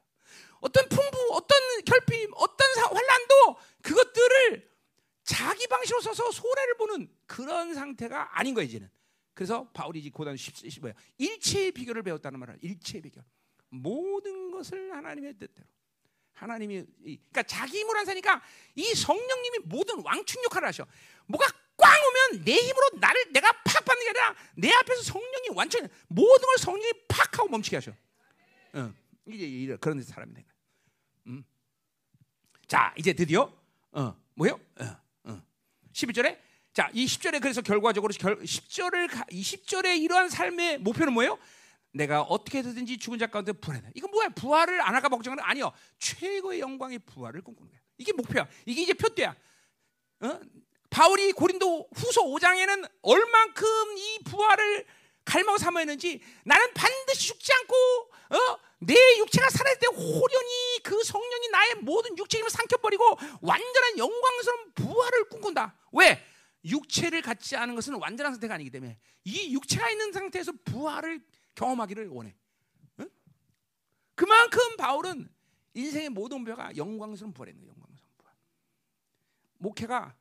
[0.60, 4.76] 어떤 풍부, 어떤 결핍, 어떤 환란도 그것들을
[5.24, 8.90] 자기 방식으로 써서 손해를 보는 그런 상태가 아닌 거예요 이제는.
[9.34, 13.24] 그래서 바울이 이제 고단 10, 뭐야 일체의 비결을 배웠다는 말을 일체의 비결.
[13.70, 15.68] 모든 것을 하나님의 뜻대로.
[16.34, 18.42] 하나님이 그러니까 자기 힘으로 안 사니까
[18.76, 20.86] 이 성령님이 모든 왕충 역할을 하셔.
[21.28, 21.46] 뭐가
[21.78, 24.14] 꽝 오면 내 힘으로 나를 내가 팍 받는 게
[24.56, 27.91] 내 앞에서 성령이 완전 모든 걸 성령이 팍 하고 멈추게 하셔.
[28.74, 28.93] 어,
[29.28, 30.53] 이제 이런 그런 사람이 된 거야.
[31.28, 31.43] 음.
[32.68, 33.51] 자, 이제 드디어
[33.91, 34.60] 어, 뭐요?
[34.80, 34.86] 어,
[35.26, 35.41] 어.
[35.93, 36.39] 11절에
[36.74, 41.39] 자, 이 10절에 그래서 결과적으로 결, 10절을 이 10절의 이러한 삶의 목표는 뭐예요?
[41.93, 43.89] 내가 어떻게 해서든지 죽은 자 가운데 부활해다.
[43.95, 44.30] 이건 뭐야?
[44.30, 45.72] 부활을 안 할까 걱정하는 아니요.
[45.97, 47.80] 최고의 영광의 부활을 꿈꾸는 거야.
[47.97, 48.47] 이게 목표야.
[48.66, 49.34] 이게 이제 표대야.
[50.20, 50.39] 어?
[50.96, 54.86] 바울이 고린도 후서 5장에는 얼만큼 이 부활을
[55.26, 57.76] 갈망 삼아 했는지 나는 반드시 죽지 않고
[58.30, 58.60] 어?
[58.80, 63.04] 내 육체가 살아있을 때 호련히 그 성령이 나의 모든 육체 힘을 삼켜버리고
[63.41, 65.78] 완전한 영광스러운 부활을 꿈꾼다.
[65.91, 66.24] 왜?
[66.64, 71.20] 육체를 갖지 않은 것은 완전한 상태가 아니기 때문에 이 육체가 있는 상태에서 부활을
[71.56, 72.34] 경험하기를 원해.
[73.02, 73.10] 응?
[74.16, 75.28] 그만큼 바울은
[75.74, 77.74] 인생의 모든 목표가 영광스러운 부활이는 거예요.
[77.74, 78.34] 영광스러운 부활.
[79.58, 80.16] 목회가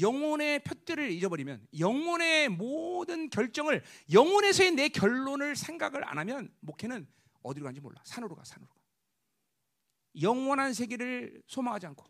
[0.00, 3.82] 영혼의 표대를 잃어버리면 영혼의 모든 결정을
[4.12, 7.06] 영혼에서의 내 결론을 생각을 안 하면 목회는
[7.42, 8.00] 어디로 가는지 몰라.
[8.04, 8.76] 산으로 가, 산으로 가.
[10.20, 12.04] 영원한 세계를 소망하지 않고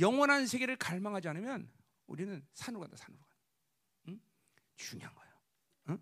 [0.00, 1.70] 영원한 세계를 갈망하지 않으면
[2.06, 3.36] 우리는 산으로 간다, 산으로 간다.
[4.08, 4.20] 응?
[4.76, 5.32] 중요한 거예요.
[5.90, 5.98] 응?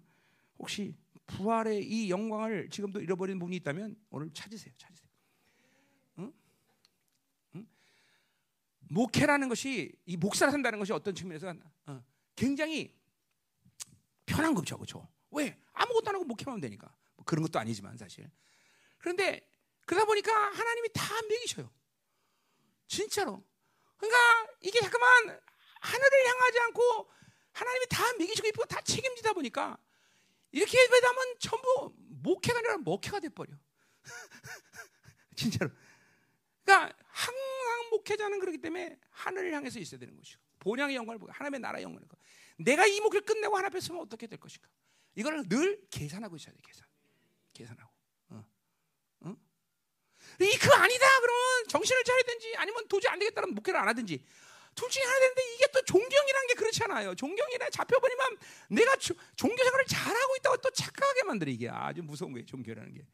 [0.58, 0.96] 혹시
[1.26, 5.10] 부활의 이 영광을 지금도 잃어버린 분이 있다면 오늘 찾으세요, 찾으세요.
[6.18, 6.32] 응?
[7.56, 7.66] 응?
[8.88, 11.54] 목회라는 것이 이 목사를 한다는 것이 어떤 측면에서
[11.86, 12.94] 어, 굉장히
[14.24, 15.08] 편한 거죠, 그렇죠?
[15.30, 18.30] 왜 아무것도 안 하고 목회만 하면 되니까 뭐 그런 것도 아니지만 사실.
[18.98, 19.48] 그런데
[19.84, 21.70] 그러다 보니까 하나님이 다 먹이셔요.
[22.88, 23.44] 진짜로.
[23.96, 24.18] 그러니까
[24.60, 25.40] 이게 잠깐만
[25.80, 27.10] 하늘을 향하지 않고
[27.52, 29.78] 하나님이 다 먹이시고 이쁘고 다 책임지다 보니까
[30.52, 33.52] 이렇게 예배하면 전부 목회가 아니라 목회가 돼버려.
[35.36, 35.70] 진짜로.
[36.64, 41.84] 그러니까 항상 목회자는 그렇기 때문에 하늘을 향해서 있어야 되는 것이고 본향의 영광을 보고 하나님의 나라의
[41.84, 42.20] 영광을 보고
[42.58, 44.68] 내가 이 목회를 끝내고 하나 앞에 서면 어떻게 될 것인가.
[45.14, 46.60] 이거를 늘 계산하고 있어야 돼.
[46.62, 46.86] 계산.
[47.54, 47.96] 계산하고.
[50.40, 54.22] 이그 아니다 그러면 정신을 차리든지 아니면 도저히 안 되겠다면 목회를 안 하든지
[54.74, 57.14] 둘 중에 하나 되는데 이게 또 존경이라는 게 그렇지 않아요.
[57.14, 58.36] 존경이라 잡혀버리면
[58.70, 62.44] 내가 조, 종교 생활을 잘하고 있다고 또 착각하게 만들어 이게 아주 무서운 거예요.
[62.44, 63.06] 종교라는 게.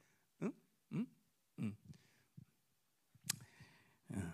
[0.42, 0.52] 응?
[0.94, 1.06] 응?
[1.60, 1.76] 응.
[4.14, 4.32] 응.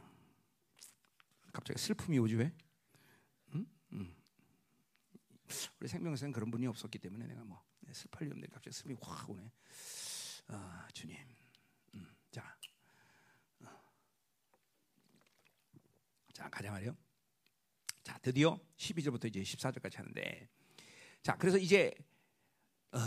[1.69, 2.51] 갑자기 슬픔이 오지 왜?
[3.55, 3.67] 응?
[3.93, 4.17] 응.
[5.79, 7.63] 우리 생명에서는 그런 분이 없었기 때문에 내가 뭐
[7.93, 9.53] 슬퍼할 리 없는데 갑자기 슬픔이 확 오네.
[10.47, 11.19] 아, 주님.
[12.31, 12.57] 자,
[16.33, 16.97] 자 가자 말이요.
[18.03, 20.49] 자 드디어 12절부터 이제 14절까지 하는데
[21.23, 21.93] 자 그래서 이제
[22.93, 22.99] 어,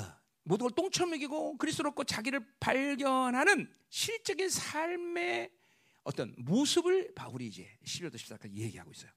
[0.43, 5.60] 모든 걸 똥처럼 먹이고 그리스도롭고 자기를 발견하는 실적인 삶의
[6.03, 9.11] 어떤 모습을 바울이 이제 12절부터 14절까지 얘기하고 있어요.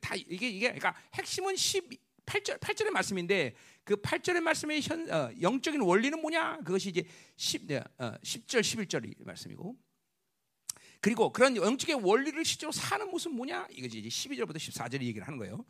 [0.00, 6.20] 다 이게 이게 그러니까 핵심은 18절 8절의 말씀인데 그 8절의 말씀의 현, 어, 영적인 원리는
[6.20, 6.58] 뭐냐?
[6.58, 7.04] 그것이 이제
[7.36, 9.76] 10, 어, 10절 11절의 말씀이고
[11.00, 13.68] 그리고 그런 영적인 원리를 실제로 사는 모습 뭐냐?
[13.70, 15.64] 이거지 이제 12절부터 14절이 얘기를 하는 거예요.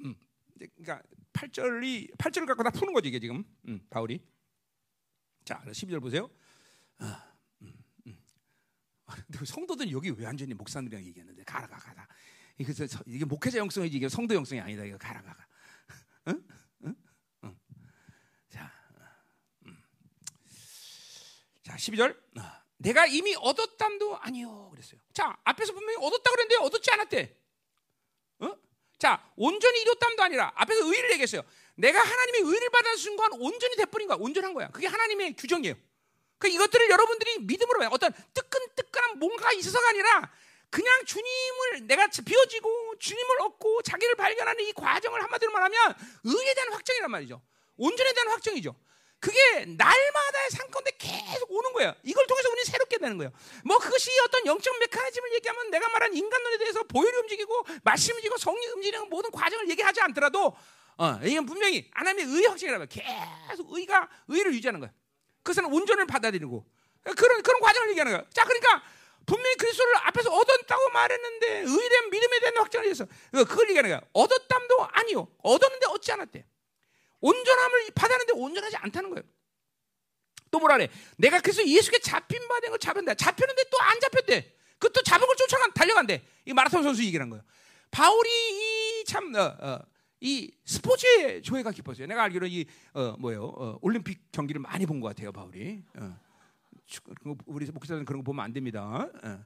[0.00, 0.14] 음.
[0.56, 4.20] 그러니까 8절이 8절을 갖고 다 푸는 거지 이게 지금 음, 바울이.
[5.44, 6.30] 자, 12절 보세요.
[7.02, 7.33] 음.
[9.44, 12.06] 성도들은 여기 왜 완전히 목사님이랑 얘기했는데 가라 가 가라.
[12.56, 14.84] 그래서 이게 목회자 영성이지 이게 성도 영성이 아니다.
[14.84, 15.46] 이거 가라 가가.
[16.28, 16.44] 응?
[16.84, 16.96] 응?
[17.44, 17.58] 응.
[18.48, 18.72] 자,
[19.66, 19.82] 음.
[21.62, 22.16] 자 12절.
[22.38, 22.62] 아.
[22.78, 25.00] 내가 이미 얻었담도 아니요 그랬어요.
[25.12, 27.36] 자 앞에서 분명히 얻었다 그랬는데 얻었지 않았대.
[28.40, 28.56] 어?
[28.98, 31.42] 자 온전히 이뤘담도 아니라 앞에서 의를 얘기했어요.
[31.76, 34.18] 내가 하나님의 의를 받은 순간 온전히 돼버린 거야.
[34.20, 34.68] 온전한 거야.
[34.70, 35.74] 그게 하나님의 규정이에요.
[36.44, 37.88] 그 이것들을 여러분들이 믿음으로 봐요.
[37.90, 40.30] 어떤 뜨끈뜨끈한 뭔가 있어서가 아니라
[40.68, 47.10] 그냥 주님을 내가 비워지고 주님을 얻고 자기를 발견하는 이 과정을 한마디로 말하면 의에 대한 확정이란
[47.10, 47.40] 말이죠.
[47.78, 48.76] 온전에 대한 확정이죠.
[49.20, 51.94] 그게 날마다의 상가운데 계속 오는 거예요.
[52.02, 53.32] 이걸 통해서 우리는 새롭게 되는 거예요.
[53.64, 58.70] 뭐 그것이 어떤 영적 메커니즘을 얘기하면 내가 말한 인간론에 대해서 보혈이 움직이고 말씀 움직이고 성령
[58.74, 60.54] 움직이는 모든 과정을 얘기하지 않더라도
[60.98, 64.92] 어, 이건 분명히 하나님의 의의 확증이라면 계속 의가 의를 유지하는 거예요.
[65.44, 66.64] 그것은 온전을 받아들이고
[67.16, 68.26] 그런 그런 과정을 얘기하는 거예요.
[68.32, 68.82] 자, 그러니까
[69.26, 74.00] 분명히 그리스도를 앞에서 얻었다고 말했는데 의된 믿음에 대한 확증을 위해서 그걸 얘기하는 거야.
[74.12, 75.28] 얻었담도 아니요.
[75.42, 76.44] 얻었는데 얻지 않았대.
[77.20, 79.22] 온전함을 받았는데 온전하지 않다는 거예요.
[80.50, 80.88] 또 뭐라 그래?
[81.16, 83.14] 내가 그래서 예수께 잡힌 바 된 걸 잡은다.
[83.14, 84.52] 잡혔는데 또 안 잡혔대.
[84.78, 86.22] 그것도 잡은 걸 쫓아간 달려간대.
[86.46, 87.42] 이 마라톤 선수 얘기한 거예요.
[87.90, 89.78] 바울이 이참 어, 어,
[90.24, 92.06] 이 스포츠의 조회가 깊었어요.
[92.06, 92.64] 내가 알기로 이
[92.94, 93.44] 어, 뭐예요?
[93.44, 95.82] 어, 올림픽 경기를 많이 본 것 같아요, 바울이.
[95.98, 96.18] 어.
[97.44, 99.06] 우리 목사들은 그런 거 보면 안 됩니다.
[99.22, 99.44] 어.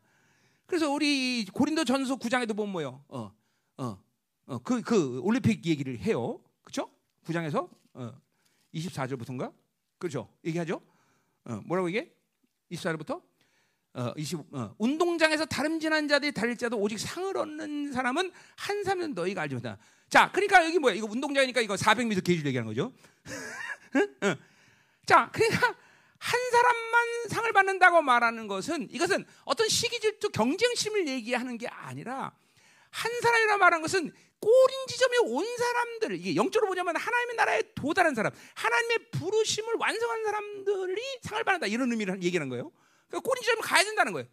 [0.67, 3.03] 그래서 우리 고린도 전서 9장에도 보면 뭐요?
[3.09, 3.33] 어,
[3.79, 3.99] 어,
[4.47, 6.41] 어, 그, 그 올림픽 얘기를 해요.
[6.63, 6.89] 그렇죠?
[7.25, 8.13] 9장에서 어,
[8.73, 9.53] 24절부터인가?
[9.99, 10.29] 그렇죠?
[10.45, 10.81] 얘기하죠?
[11.45, 12.15] 어, 뭐라고 이게?
[12.71, 13.21] 24절부터
[13.99, 19.43] 어, 20, 어, 운동장에서 다름질한 자들이 달릴 자도 오직 상을 얻는 사람은 한 사람은 너희가
[19.43, 19.83] 알지 못한다.
[20.09, 20.95] 자, 그러니까 여기 뭐야?
[20.95, 22.93] 이거 운동장이니까 이거 400m 게이지 얘기하는 거죠.
[24.23, 24.37] 어.
[25.05, 25.75] 자, 그러니까
[26.17, 32.31] 한 사람만 상을 받는다고 말하는 것은 이것은 어떤 시기 질투 경쟁심을 얘기하는 게 아니라
[32.91, 38.33] 한 사람이라 말한 것은 꼬린 지점에 온 사람들 이게 영적으로 보자면 하나님의 나라에 도달한 사람,
[38.55, 42.71] 하나님의 부르심을 완성한 사람들이 상을 받는다 이런 의미를 얘기하는 거예요.
[43.09, 44.29] 그러니까 꼬린 지점에 가야 된다는 거예요.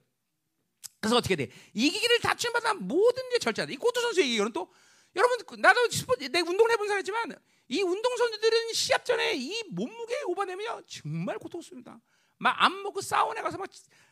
[0.99, 1.49] 그래서 어떻게 돼?
[1.73, 3.73] 이기기를 다친 바다 모든 게 절제하다.
[3.73, 4.73] 이 고투 선수의 얘기는 또
[5.15, 5.87] 여러분 그 나도
[6.31, 7.35] 내 운동을 해본 사람이지만
[7.69, 11.99] 이 운동 선수들은 시합 전에 이 몸무게 오버되면 정말 고통스럽습니다.
[12.37, 13.69] 막 안 먹고 사우나 가서 막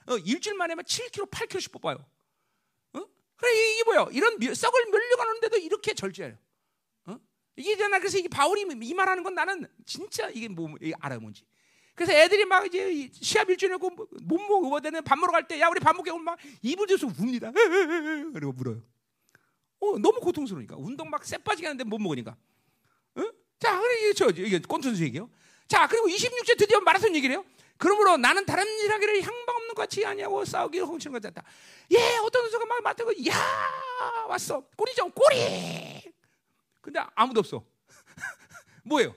[0.07, 2.05] 어, 일주일 만에 막 7kg, 8kg씩 뽑아요.
[2.93, 3.05] 어?
[3.35, 4.07] 그래 이게 뭐야?
[4.11, 6.37] 이런 썩을 밀려가는데도 이렇게 절제해요.
[7.07, 7.19] 어?
[7.55, 11.43] 이게 나 그래서 이게 바울이 이 말하는 건 나는 진짜 이게 뭐 알아 뭔지.
[11.95, 13.89] 그래서 애들이 막 이제 시합 일주일이고
[14.23, 17.51] 몸무게 오버되는 밥 먹으러 갈 때 야 우리 밥 먹게 오면 막 이불 뒤에서 웁니다.
[18.33, 18.81] 그리고 물어요.
[19.79, 22.35] 어, 너무 고통스러우니까 운동 막 쎄 빠지게 하는데 못 먹으니까.
[23.15, 23.21] 어?
[23.59, 25.29] 자, 그래 저 이게 꼰선수 얘기요.
[25.67, 27.45] 자, 그리고 26째 드디어 마라톤 얘기를 해요.
[27.77, 31.45] 그러므로 나는 다른 일 하기를 향방 없는 것이 아니하고 싸우기를 훔치는 것 같다.
[31.91, 33.35] 예, 어떤 선수가 막 맡고 야
[34.29, 36.01] 왔어 꼬리죠 꼬리.
[36.81, 37.63] 근데 아무도 없어.
[38.83, 39.13] 뭐예요?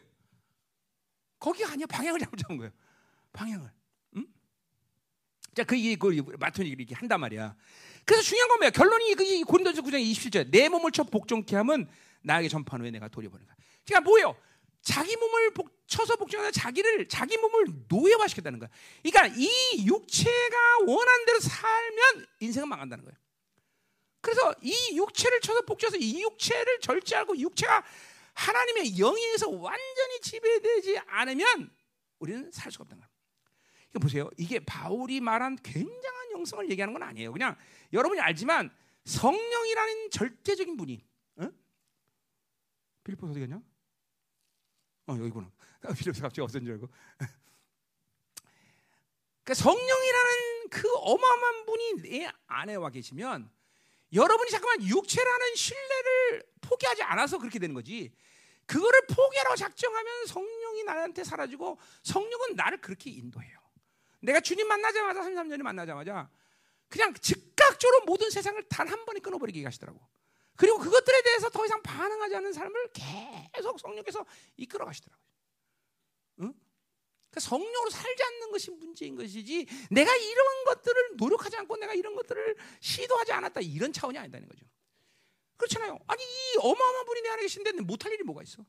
[1.38, 2.72] 거기가 아니야 방향을 잘못 잡은 거예요.
[3.32, 3.70] 방향을.
[4.16, 4.26] 응?
[5.54, 6.08] 자, 그 이게 그
[6.38, 7.54] 마톤 얘기를 이렇게 한단 말이야.
[8.04, 8.70] 그래서 중요한 건 뭐야?
[8.70, 10.50] 결론이 그 고린도서 9장 27절.
[10.50, 11.88] 내 몸을 쳐 복종케 하면
[12.22, 13.56] 나에게 전파한 후에 내가 돌려보는 거야.
[13.84, 14.36] 그러니까 뭐예요?
[14.82, 18.68] 자기 몸을 복, 쳐서 복종하는 자기를 자기 몸을 노예화시켰다는 거야.
[19.02, 23.18] 그러니까 이 육체가 원하는 대로 살면 인생은 망한다는 거예요.
[24.20, 27.84] 그래서 이 육체를 쳐서 복종해서 이 육체를 절제하고 육체가
[28.36, 31.74] 하나님의 영에서 완전히 지배되지 않으면
[32.18, 33.10] 우리는 살 수가 없다는 거야.
[33.90, 34.28] 이거 보세요.
[34.36, 37.32] 이게 바울이 말한 굉장한 영성을 얘기하는 건 아니에요.
[37.32, 37.56] 그냥
[37.94, 38.70] 여러분이 알지만
[39.04, 41.02] 성령이라는 절대적인 분이
[41.36, 41.48] 어?
[43.04, 43.56] 필리포 어디 갔냐?
[45.06, 45.50] 어 여기구나.
[45.96, 46.88] 필리포 갑자기 없어진 줄 알고.
[49.44, 53.50] 그러니까 성령이라는 그 어마어마한 분이 내 안에 와 계시면
[54.12, 58.12] 여러분이 잠깐만 육체라는 신뢰를 포기하지 않아서 그렇게 되는 거지.
[58.66, 63.58] 그거를 포기하라고 작정하면 성령이 나한테 사라지고 성령은 나를 그렇게 인도해요.
[64.20, 66.28] 내가 주님 만나자마자 33년에 만나자마자
[66.88, 70.00] 그냥 즉각적으로 모든 세상을 단 한 번에 끊어버리게 하시더라고.
[70.56, 72.90] 그리고 그것들에 대해서 더 이상 반응하지 않는 삶을
[73.52, 74.24] 계속 성령께서
[74.56, 75.26] 이끌어 가시더라고요.
[76.40, 76.54] 응?
[77.30, 82.56] 그러니까 성령으로 살지 않는 것이 문제인 것이지 내가 이런 것들을 노력하지 않고 내가 이런 것들을
[82.80, 84.64] 시도하지 않았다 이런 차원이 아니다는 거죠.
[85.56, 85.98] 그렇잖아요.
[86.06, 88.64] 아니 이 어마어마한 분이 내 안에 계신데 못할 일이 뭐가 있어?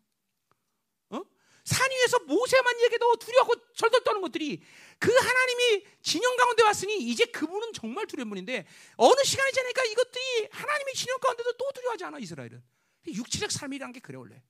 [1.67, 4.63] 산 위에서 모세만 얘기해도 두려워하고 절절 떠는 것들이
[4.99, 8.65] 그 하나님이 진영 가운데 왔으니 이제 그분은 정말 두려운 분인데
[8.95, 12.63] 어느 시간이 지나니까 이것들이 하나님이 진영 가운데도 또 두려워하지 않아 이스라엘은
[13.07, 14.41] 육체적 삶이란 게 그래 원래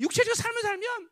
[0.00, 1.10] 육체적 삶을 살면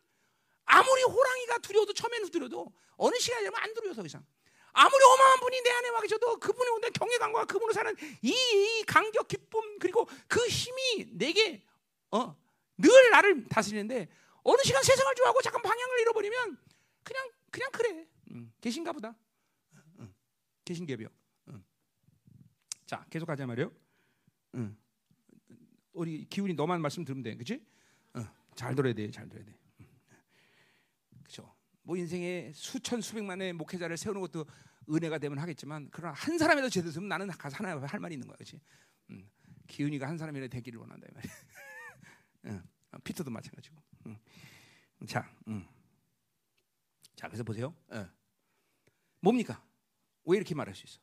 [0.64, 4.26] 아무리 호랑이가 두려워도 처음에는 두려워도 어느 시간이 되면 안 두려워 더 이상
[4.74, 9.28] 아무리 어마어마한 분이 내 안에 와 계셔도 그분이 온다 경외감과 그분으로 사는 이, 이 감격
[9.28, 11.64] 기쁨 그리고 그 힘이 내게
[12.10, 12.36] 어,
[12.76, 14.08] 늘 나를 다스리는데
[14.42, 16.58] 어느 시간 세상을 좋아하고 잠깐 방향을 잃어버리면
[17.02, 18.06] 그냥 그냥 그래.
[18.32, 19.14] 음, 계신가 보다.
[20.00, 20.12] 음,
[20.64, 21.08] 계신 개비요.
[21.48, 21.64] 음.
[22.84, 23.72] 자, 계속 가자 말이요.
[24.54, 24.76] 음.
[25.92, 27.64] 우리 기훈이 너만 말씀 들으면 돼, 그렇지?
[28.14, 29.56] 어, 잘 들어야 돼, 잘 들어야 돼.
[31.84, 34.46] 뭐 인생에 수천 수백만의 목회자를 세우는 것도
[34.90, 38.36] 은혜가 되면 하겠지만 그러나 한 사람이라도 제대로 되면 나는 가서 하나 할 말이 있는 거야,
[38.36, 38.60] 그렇지?
[39.10, 39.30] 음.
[39.68, 41.32] 기훈이가 한 사람이라 되기를 원한다 이 말이야.
[42.92, 43.76] 어, 피터도 마찬가지고.
[44.06, 44.16] 음.
[45.06, 45.66] 자, 음.
[47.14, 47.74] 자, 그래서 보세요.
[47.92, 48.06] 예.
[49.20, 49.62] 뭡니까?
[50.24, 50.98] 왜 이렇게 말할 수 있어?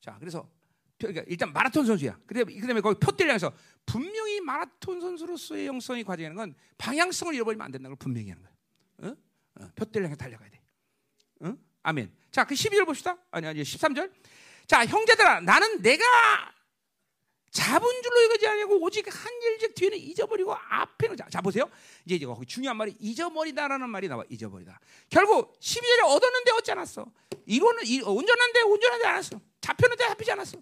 [0.00, 0.50] 자, 그래서
[0.98, 2.18] 그러니까 일단 마라톤 선수야.
[2.26, 3.54] 그다음에 거기 표대를 향해서
[3.86, 9.10] 분명히 마라톤 선수로서의 영성이 과제하는 건 방향성을 잃어버리면 안 된다는 걸 분명히 하는 거야.
[9.10, 9.16] 어?
[9.58, 10.60] 어, 표대를 향해 달려가야 돼.
[11.40, 11.56] 어?
[11.82, 12.12] 아멘.
[12.30, 13.16] 자, 그 12절 봅시다.
[13.30, 14.12] 아니, 아니, 13절.
[14.66, 16.04] 자, 형제들아, 나는 내가
[17.50, 21.68] 잡은 줄로 이거지 아니고 오직 한 일즉 뒤에는 잊어버리고 앞에는 자, 자 보세요.
[22.04, 24.22] 이제 거기 중요한 말이 잊어버리다라는 말이 나와.
[24.28, 24.78] 잊어버리다.
[25.08, 27.06] 결국 12절에 얻었는데 얻지 않았어.
[27.46, 29.40] 이거는 이, 운전한데 운전하지 않았어.
[29.60, 30.58] 잡혔는데 잡히지 않았어.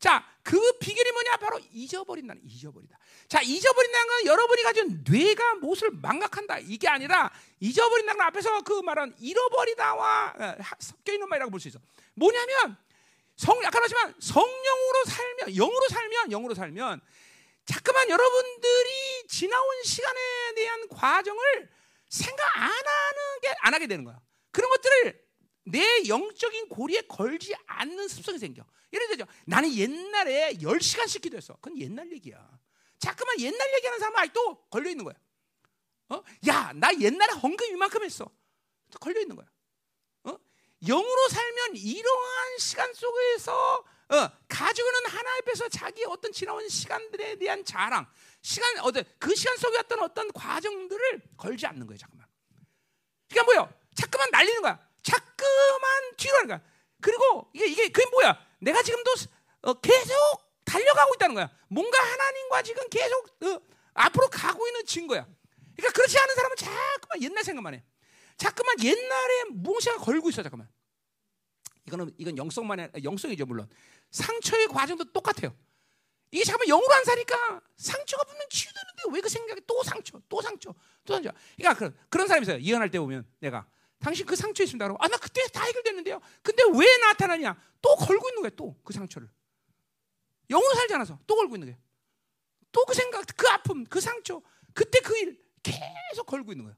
[0.00, 0.02] 어?
[0.02, 1.36] 자, 그 비결이 뭐냐?
[1.36, 2.98] 바로 잊어버린다는 잊어버리다.
[3.28, 6.58] 자, 잊어버린다는 건 여러분이 가진 뇌가 무엇을 망각한다.
[6.60, 11.78] 이게 아니라 잊어버린다는 건 앞에서 그 말은 잃어버리다와 어, 섞여 있는 말이라고 볼 수 있어.
[12.14, 12.76] 뭐냐면
[13.36, 17.00] 성 아까 말했지만 성령으로 살면 영으로 살면 영으로 살면
[17.66, 20.20] 자꾸만 여러분들이 지나온 시간에
[20.56, 21.70] 대한 과정을
[22.08, 24.18] 생각 안 하는 게 안 하게 되는 거야.
[24.50, 25.29] 그런 것들을
[25.70, 28.64] 내 영적인 고리에 걸지 않는 습성이 생겨.
[28.92, 29.26] 예를 들죠.
[29.46, 31.54] 나는 옛날에 10시간씩 기도했어.
[31.54, 32.58] 그건 옛날 얘기야.
[32.98, 35.14] 자꾸만 옛날 얘기하는 사람은 아직도 걸려 있는 거야.
[36.10, 36.22] 어?
[36.48, 38.30] 야, 나 옛날에 헌금 이만큼 했어.
[39.00, 39.46] 걸려 있는 거야.
[40.82, 47.64] 영으로 살면 이러한 시간 속에서 어, 가지고 있는 하나 앞에서 자기 어떤 지나온 시간들에 대한
[47.64, 48.10] 자랑,
[48.42, 52.26] 시간 어떤 그 시간 속에 어떤 어떤 과정들을 걸지 않는 거예요, 잠깐만.
[53.28, 53.74] 그러니까 뭐요?
[53.94, 54.89] 자꾸만 날리는 거야.
[55.02, 56.60] 자꾸만 뒤로 하는 거야.
[57.00, 58.38] 그리고 이게 이게 그게 뭐야?
[58.60, 59.10] 내가 지금도
[59.62, 60.14] 어, 계속
[60.64, 61.50] 달려가고 있다는 거야.
[61.68, 63.60] 뭔가 하나님과 지금 계속 어,
[63.94, 65.26] 앞으로 가고 있는 증거야.
[65.76, 67.84] 그러니까 그렇지 않은 사람은 자꾸만 옛날 생각만 해.
[68.36, 70.68] 자꾸만 옛날에 무엇인가 걸고 있어 잠깐만.
[71.86, 73.68] 이거는 이건 영성만의 영성이죠 물론.
[74.10, 75.54] 상처의 과정도 똑같아요.
[76.30, 80.72] 이게 잠깐만 영으로 안 사니까 상처가 분명 치유되는데 왜 그 생각이 또 상처, 또 상처,
[81.04, 81.32] 또 상처.
[81.56, 82.58] 그러니까 그런, 그런 사람이 있어요.
[82.58, 83.66] 이혼할 때 보면 내가
[84.00, 84.84] 당신 그 상처 있습니다.
[84.86, 86.20] 그러고 아 나 그때 다 해결됐는데요.
[86.42, 87.56] 근데 왜 나타나냐?
[87.82, 88.50] 또 걸고 있는 거야.
[88.56, 89.28] 또 그 상처를.
[90.48, 91.78] 영으로 살지 않아서 또 걸고 있는 거야.
[92.72, 94.40] 또 그 생각, 그 아픔, 그 상처,
[94.74, 96.76] 그때 그 일 계속 걸고 있는 거야.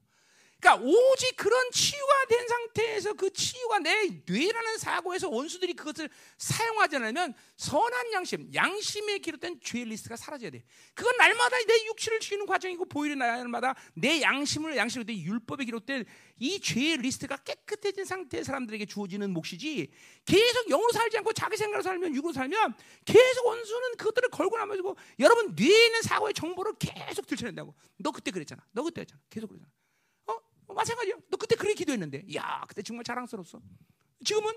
[0.63, 7.33] 그러니까 오직 그런 치유가 된 상태에서 그 치유가 내 뇌라는 사고에서 원수들이 그것을 사용하지 않으면
[7.57, 10.63] 선한 양심, 양심에 기록된 죄 리스트가 사라져야 돼.
[10.93, 16.05] 그건 날마다 내 육체를 지우는 과정이고 보이는 날마다 내 양심을 양심으로 된 율법에 기록된
[16.39, 19.91] 이 죄의 리스트가 깨끗해진 상태의 사람들에게 주어지는 몫이지
[20.23, 22.73] 계속 영으로 살지 않고 자기 생각으로 살면 육으로 살면
[23.03, 27.75] 계속 원수는 그것들을 걸고 남아지고 여러분 뇌에 있는 사고의 정보를 계속 들춰낸다고.
[27.97, 28.65] 너 그때 그랬잖아.
[28.71, 29.21] 너 그때 했잖아.
[29.29, 29.69] 계속 그랬잖아.
[30.67, 31.15] 어, 마찬가지야.
[31.29, 33.61] 너 그때 그렇게 기도했는데, 야, 그때 정말 자랑스러웠어.
[34.23, 34.53] 지금은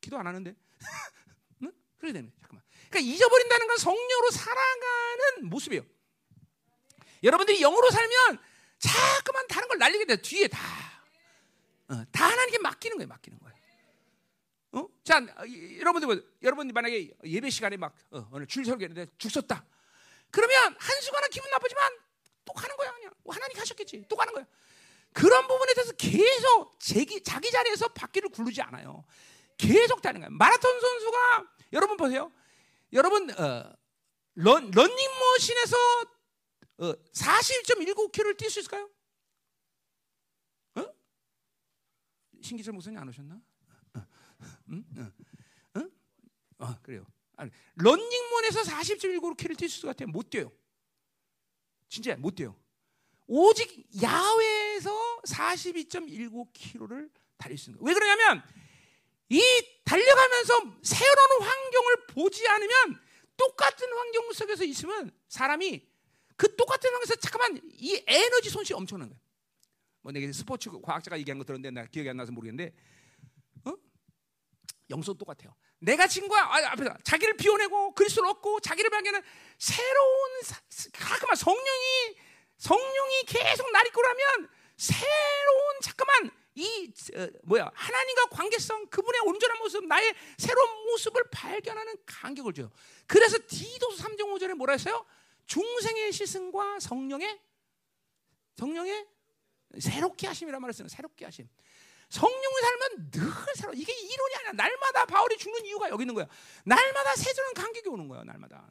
[0.00, 0.54] 기도 안 하는데.
[1.62, 1.72] 응?
[1.98, 2.30] 그래 되네.
[2.40, 2.64] 잠깐만.
[2.90, 5.82] 그러니까 잊어버린다는 건 성령으로 살아가는 모습이에요.
[7.22, 8.38] 여러분들이 영으로 살면
[8.78, 10.16] 자꾸만 다른 걸 날리게 돼.
[10.16, 10.60] 뒤에 다.
[11.88, 13.08] 어, 다 하나님께 맡기는 거예요.
[13.08, 13.52] 맡기는 거예요.
[14.72, 14.88] 어?
[15.04, 15.20] 자,
[15.78, 19.64] 여러분들, 여러분들 만약에 예배 시간에 막 어, 오늘 줄 설교했는데 죽 섰다.
[20.30, 21.92] 그러면 한 순간은 기분 나쁘지만
[22.44, 23.12] 또 가는 거야 그냥.
[23.22, 24.06] 뭐 하나님 하셨겠지.
[24.08, 24.46] 또 가는 거야.
[25.12, 29.04] 그런 부분에 대해서 계속 자기, 자기 자리에서 바퀴를 굴르지 않아요.
[29.58, 30.30] 계속 다는 거예요.
[30.30, 32.32] 마라톤 선수가 여러분 보세요.
[32.92, 33.72] 여러분 어,
[34.34, 35.76] 런, 런닝머신에서
[36.78, 38.90] 어, 41.19km를 뛸 수 있을까요?
[40.76, 40.86] 어?
[42.42, 43.40] 신기철 목사님 안 오셨나?
[43.94, 44.06] 어,
[44.70, 45.90] 응?
[46.58, 47.06] 어, 그래요.
[47.36, 50.08] 아니, 런닝먼에서 40.19km를 뛸 수 같아요.
[50.08, 50.50] 못 뛰어요.
[51.88, 52.56] 진짜 못 뛰어요.
[53.26, 57.88] 오직 야외에서 42.19km를 달릴 수 있는 거예요.
[57.88, 58.42] 왜 그러냐면
[59.28, 59.42] 이
[59.84, 63.00] 달려가면서 새로운 환경을 보지 않으면
[63.36, 65.88] 똑같은 환경 속에서 있으면 사람이
[66.36, 69.20] 그 똑같은 환경에서 잠깐만 이 에너지 손실이 엄청난 거예요.
[70.02, 72.74] 뭐 내가 스포츠 과학자가 얘기한 거 들었는데 나 기억이 안 나서 모르겠는데
[73.64, 73.74] 어?
[74.90, 75.54] 영성 똑같아요.
[75.78, 79.26] 내가 친구야 아, 앞에서 자기를 비워내고 그리스도를 얻고 자기를 발견하는
[79.58, 80.30] 새로운
[80.92, 82.16] 가끔만 성령이
[82.62, 90.14] 성령이 계속 날 이끌어면 새로운 잠깐만 이 어, 뭐야 하나님과 관계성 그분의 온전한 모습 나의
[90.38, 92.70] 새로운 모습을 발견하는 간격을 줘요.
[93.08, 95.04] 그래서 디도서 3장 5절에 뭐라 했어요?
[95.46, 97.40] 중생의 시승과 성령의
[98.54, 99.08] 성령의
[99.80, 101.48] 새롭게 하심이란 말을 쓰는 새롭게 하심.
[102.10, 103.22] 성령을 살면 늘
[103.56, 104.52] 새로 이게 이론이 아니야.
[104.52, 106.28] 날마다 바울이 죽는 이유가 여기 있는 거야.
[106.64, 108.22] 날마다 새로운 간격이 오는 거야.
[108.22, 108.68] 날마다.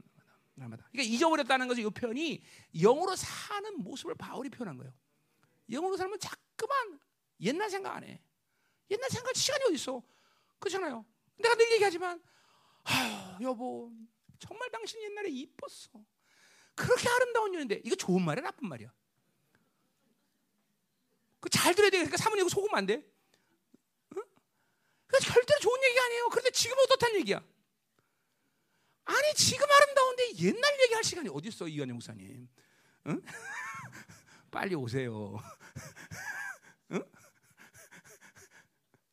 [0.56, 0.88] 날마다.
[0.91, 2.44] 그러니까 잊어버렸다는 것이 이 표현이
[2.82, 4.94] 영으로 사는 모습을 바울이 표현한 거예요.
[5.69, 6.99] 영으로 살면 자꾸만
[7.41, 8.22] 옛날 생각 안 해.
[8.90, 10.02] 옛날 생각 시간이 어디 있어?
[10.60, 11.06] 그렇잖아요.
[11.38, 12.22] 내가 늘 얘기하지만
[12.84, 13.91] 아, 여보
[14.40, 16.03] 정말 당신 옛날에 이뻤어.
[16.76, 18.91] 그렇게 아름다운 년인데 이거 좋은 말이야 나쁜 말이야?
[21.40, 21.98] 그 잘 들어야 돼.
[21.98, 22.95] 그러니까 사모님 속으면 안 돼.
[24.15, 24.23] 응?
[25.07, 26.30] 그 절대로 좋은 얘기 아니에요.
[26.30, 27.44] 그런데 지금 어떻다는 얘기야?
[29.11, 32.47] 아니 지금 아름다운데 옛날 얘기할 시간이 어디 있어 이완영 목사님?
[33.07, 33.21] 응?
[34.49, 35.38] 빨리 오세요.
[36.91, 37.03] 응?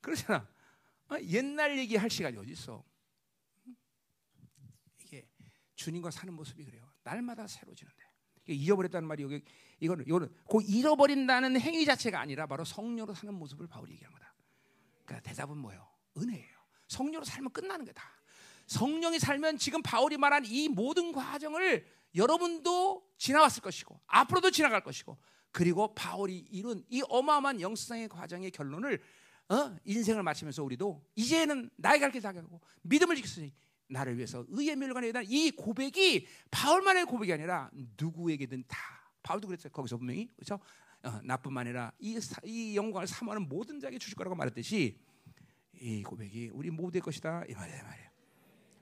[0.01, 0.49] 그렇잖아.
[1.11, 1.17] 어?
[1.23, 2.85] 옛날 얘기할 시간이 어디 있어?
[5.03, 5.27] 이게
[5.75, 6.91] 주님과 사는 모습이 그래요.
[7.03, 8.09] 날마다 새로지는데.
[8.47, 9.43] 잊어버렸다는 말이 여기
[9.81, 14.35] 이거는 이거는 그 잃어버린다는 행위 자체가 아니라 바로 성령으로 사는 모습을 바울이 얘기한 거다.
[15.05, 15.87] 그러니까 대답은 뭐예요?
[16.17, 16.59] 은혜예요.
[16.89, 18.18] 성령으로 살면 끝나는 거다.
[18.69, 21.85] 성령이 살면 지금 바울이 말한 이 모든 과정을
[22.15, 25.17] 여러분도 지나왔을 것이고 앞으로도 지나갈 것이고
[25.51, 29.01] 그리고 바울이 이룬 이 어마어마한 영성의 과정의 결론을
[29.49, 29.77] 어?
[29.85, 33.53] 인생을 마치면서 우리도 이제는 나의 갈길 다 가고 믿음을 지켰으니
[33.89, 38.79] 나를 위해서 의의 멸관에 대한 이 고백이 바울만의 고백이 아니라 누구에게든 다
[39.23, 39.73] 바울도 그랬어요.
[39.73, 40.61] 거기서 분명히 그렇죠?
[41.03, 44.99] 어, 나뿐만 아니라 이, 이 영광을 사모하는 모든 자에게 주실 거라고 말했듯이
[45.81, 47.83] 이 고백이 우리 모두의 것이다 이 말이에요.
[47.83, 48.08] 말이에요.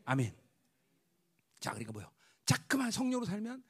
[0.06, 0.34] 아멘.
[1.60, 2.10] 자, 그러니까 뭐요?
[2.46, 3.62] 자꾸만 성령으로 살면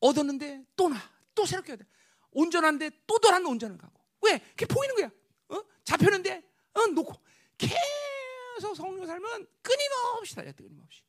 [0.00, 0.96] 얻었는데 또 나,
[1.34, 1.84] 또 새롭게 해야 돼.
[2.30, 4.00] 온전한데 또 다른 온전을 가고.
[4.22, 4.38] 왜?
[4.38, 5.10] 그게 보이는 거야.
[5.48, 5.62] 어?
[5.84, 6.42] 잡혔는데,
[6.74, 7.12] 어, 놓고.
[7.58, 11.02] 계속 성령 살면 끊임없이 달려, 끊임없이.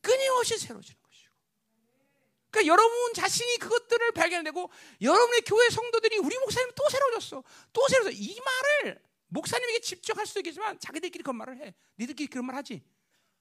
[0.00, 1.34] 끊임없이 새로지는 것이고.
[2.50, 4.70] 그러니까 여러분 자신이 그것들을 발견되고
[5.00, 7.42] 여러분의 교회 성도들이 우리 목사님 또 새로워졌어.
[7.72, 8.22] 또 새로워졌어.
[8.22, 11.74] 이 말을 목사님에게 직접 할 수도 있겠지만 자기들끼리 그런 말을 해.
[11.98, 12.82] 니들끼리 그런 말 하지.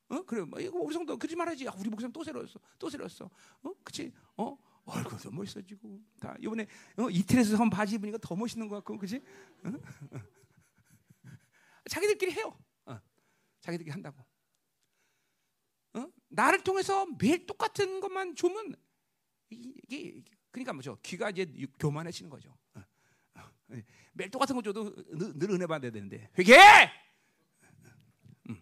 [0.10, 1.66] 어 그래 뭐 우리 성도 그러지 말아야지.
[1.66, 3.26] 야, 우리 목사님 또 새로웠어, 또 새로웠어.
[3.64, 4.12] 어 그치?
[4.38, 6.66] 어 얼굴도 멋있어지고 다 이번에
[6.98, 9.22] 어, 이틀에서 한 바지 입으니까 더 멋있는 것 같고 그치?
[9.64, 9.72] 어?
[11.90, 12.58] 자기들끼리 해요.
[12.86, 13.00] 어.
[13.62, 14.26] 자기들끼리 한다고.
[15.94, 16.08] 어?
[16.30, 18.76] 나를 통해서 매일 똑같은 것만 주면
[19.50, 20.98] 이게, 이게 그러니까 뭐죠?
[21.04, 21.46] 귀가 이제
[21.80, 22.56] 교만해지는 거죠.
[22.74, 22.84] 어.
[23.36, 23.52] 어.
[24.14, 26.56] 매일 똑같은 거 줘도 늘, 늘 은혜 받아야 되는데 회개!
[28.50, 28.62] 음.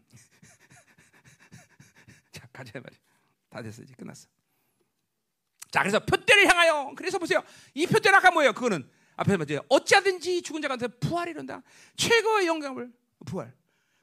[2.31, 2.99] 자 가자 말이야.
[3.49, 4.27] 다 됐어 이제 끝났어.
[5.71, 7.43] 자 그래서 표대를 향하여 그래서 보세요.
[7.73, 8.53] 이 표대 아까 뭐예요?
[8.53, 9.63] 그거는 앞에 뭐죠?
[9.69, 11.61] 어찌하든지 죽은 자한테 부활이란다.
[11.95, 12.91] 최고의 영광을
[13.25, 13.53] 부활.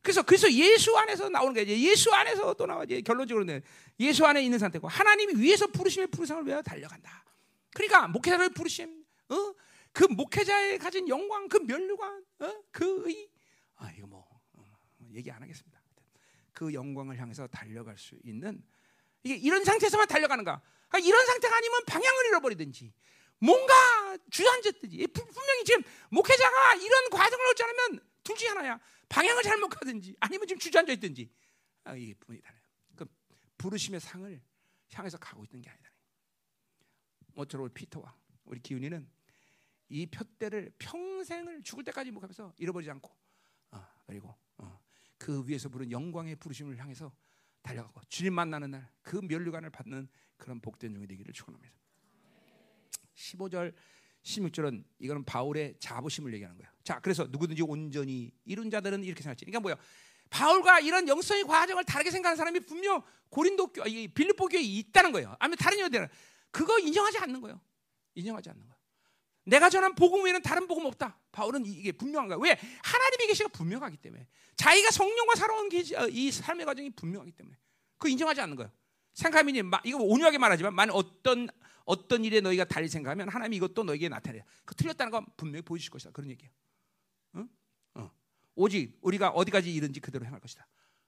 [0.02, 1.68] 그래서 그래서 예수 안에서 나오는 거예요.
[1.68, 3.62] 예수 안에서 또 나와지 결론적으로는
[4.00, 7.24] 예수 안에 있는 상태고 하나님이 위에서 부르심의 부르상을 위하여 달려간다.
[7.72, 9.54] 그러니까 목회자를 부르심, 어?
[9.92, 12.54] 그 목회자의 가진 영광, 그 면류관, 어?
[12.70, 13.28] 그 의
[13.76, 14.64] 아 이거 뭐 어,
[15.12, 15.73] 얘기 안 하겠습니다.
[16.54, 18.64] 그 영광을 향해서 달려갈 수 있는
[19.22, 20.62] 이게 이런 상태에서만 달려가는가?
[20.88, 22.94] 그러니까 이런 상태가 아니면 방향을 잃어버리든지
[23.38, 23.74] 뭔가
[24.30, 28.80] 주저앉았든지 분명히 지금 목회자가 이런 과정을 얻지 않으면 둘 중에 하나야.
[29.08, 31.30] 방향을 잘못 가든지 아니면 지금 주저앉아 있든지
[31.84, 32.62] 아, 이게 분이 달라요.
[32.96, 33.06] 그
[33.58, 34.40] 부르심의 상을
[34.92, 35.90] 향해서 가고 있는 게 아니다.
[37.34, 38.14] 모처럼 피터와
[38.44, 39.10] 우리 기훈이는
[39.88, 43.14] 이 표대를 평생을 죽을 때까지 목하면서 잃어버리지 않고
[43.72, 44.43] 어, 그리고 어,
[45.24, 47.10] 그 위에서 부른 영광의 부르심을 향해서
[47.62, 50.06] 달려가고 주님 만나는 날 그 면류관을 받는
[50.36, 51.74] 그런 복된 종이 되기를 축원합니다.
[53.14, 53.72] 15절
[54.22, 56.70] 16절은 이거는 바울의 자부심을 얘기하는 거예요.
[56.82, 59.46] 자, 그래서 누구든지 온전히 이룬 자들은 이렇게 생각했지.
[59.46, 59.76] 그러니까 뭐야?
[60.28, 65.36] 바울과 이런 영성의 과정을 다르게 생각하는 사람이 분명 고린도 교, 빌립보 교회에 있다는 거예요.
[65.38, 66.08] 아니면 다른 교회들
[66.50, 67.60] 그거 인정하지 않는 거예요.
[68.14, 68.73] 인정하지 않는 거예요.
[69.44, 71.18] 내가 전한 복음 외에는 다른 복음 없다.
[71.32, 72.38] 바울은 이게 분명한 거야.
[72.40, 72.58] 왜?
[72.82, 74.26] 하나님의 계시가 분명하기 때문에.
[74.56, 77.56] 자기가 성령과 살아온 계시, 어, 이 삶의 과정이 분명하기 때문에.
[77.98, 78.70] 그 인정하지 않는 거예요.
[79.14, 81.48] 생각하면 이거 온유하게 말하지만 만 어떤
[81.84, 84.42] 어떤 일에 너희가 달리 생각하면 하나님이 이것도 너에게 나타내.
[84.64, 86.10] 그 틀렸다는 건 분명히 보여주실 것이다.
[86.12, 86.50] 그런 얘기예요.
[87.34, 87.46] 어?
[87.94, 88.10] 어.
[88.54, 90.66] 오직 우리가 어디까지 이른지 그대로 행할 것이다.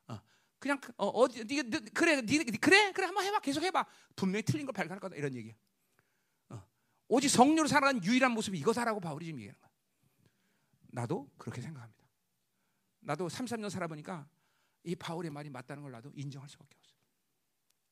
[0.09, 0.21] 어.
[0.59, 4.67] 그냥 어, 어디 니, 니, 그래 니, 그래 그래 한번 해봐 계속 해봐 분명히 틀린
[4.67, 5.55] 걸 발견할 거다 이런 얘기야.
[5.55, 5.66] 어.
[7.09, 9.71] 오직 성령으로 살아가는 유일한 모습이 이거다라고 바울이 지금 얘기하는 거야.
[10.89, 12.05] 나도 그렇게 생각합니다.
[13.01, 14.29] 나도 3, 3년 살아보니까
[14.85, 16.95] 이 바울의 말이 맞다는 걸 나도 인정할 수밖에 없어.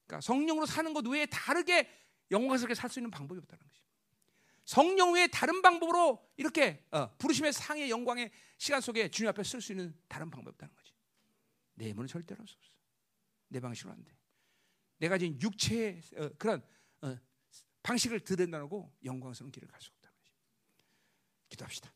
[0.07, 1.89] 그러니까 성령으로 사는 것 외에 다르게
[2.31, 3.85] 영광스럽게 살 수 있는 방법이 없다는 것이.
[4.65, 9.73] 성령 외에 다른 방법으로 이렇게 어, 부르심의 상의 영광의 시간 속에 주님 앞에 쓸 수
[9.73, 10.93] 있는 다른 방법이 없다는 거지.
[11.75, 12.57] 내 힘은 절대로 없어.
[13.49, 14.17] 내 방식으로 안 돼.
[14.99, 16.63] 내가 지금 육체의 어, 그런
[17.03, 17.15] 어,
[17.85, 20.33] 방식을 들여다고 영광스러운 길을 갈 수 없다는 거지.
[21.51, 21.93] 기도합시다.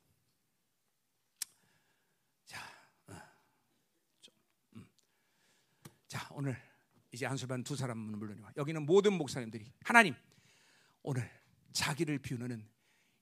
[2.47, 2.61] 자,
[3.09, 3.15] 어,
[4.21, 4.35] 좀,
[4.77, 4.89] 음.
[6.07, 6.57] 자 오늘
[7.11, 10.15] 이제 한술반 두 사람은 물론이와 여기는 모든 목사님들이 하나님
[11.03, 11.29] 오늘
[11.73, 12.69] 자기를 비우는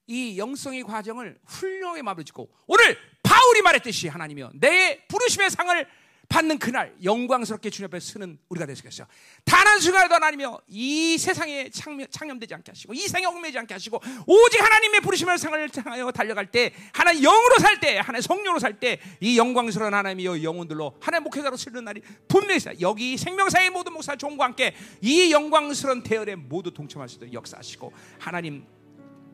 [0.09, 5.89] 이 영성의 과정을 훌륭하게 마무리 짓고 오늘 바울이 말했듯이 하나님이여 내 부르심의 상을
[6.29, 9.07] 받는 그날 영광스럽게 주님 앞에 서는 우리가 되시겠어요.
[9.45, 14.01] 단 한 순간에도 하나님이여 이 세상에 창념, 창념되지 않게 하시고 이 생에 얽매지 않게 하시고
[14.27, 18.99] 오직 하나님의 부르심을 상을 향하여 달려갈 때 하나님 영으로 살 때 하나님 성령으로 살 때
[19.21, 22.77] 이 영광스러운 하나님이여 영혼들로 하나님 목회자로 쓰는 날이 분명히 있어요.
[22.81, 28.65] 여기 생명사의 모든 목사 종과 함께 이 영광스러운 대열에 모두 동참할 수 있도록 역사하시고 하나님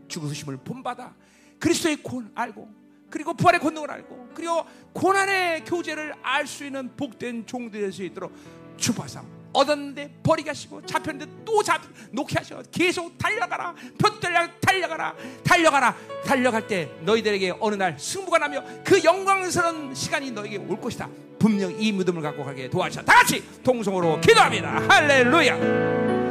[0.09, 1.15] 죽으심을 본받아
[1.59, 2.82] 그리스도의 곤 알고
[3.13, 4.65] 그리고 부활의 권능을 알고 그리고
[4.95, 8.33] 고난의 교제를 알 수 있는 복된 종들이 될 수 있도록
[8.79, 9.23] 주파사
[9.53, 15.15] 얻었는데 버리게 하시고 잡혔는데 또 잡, 놓게 하셔 계속 달려가라 볕들려 달려가라
[15.45, 15.95] 달려가라.
[16.25, 21.09] 달려갈 때 너희들에게 어느 날 승부가 나며 그 영광스러운 시간이 너에게 올 것이다.
[21.39, 23.03] 분명 이 믿음을 갖고 가게 도와주셔.
[23.03, 24.81] 다 같이 동성으로 기도합니다.
[24.89, 26.22] 할렐루야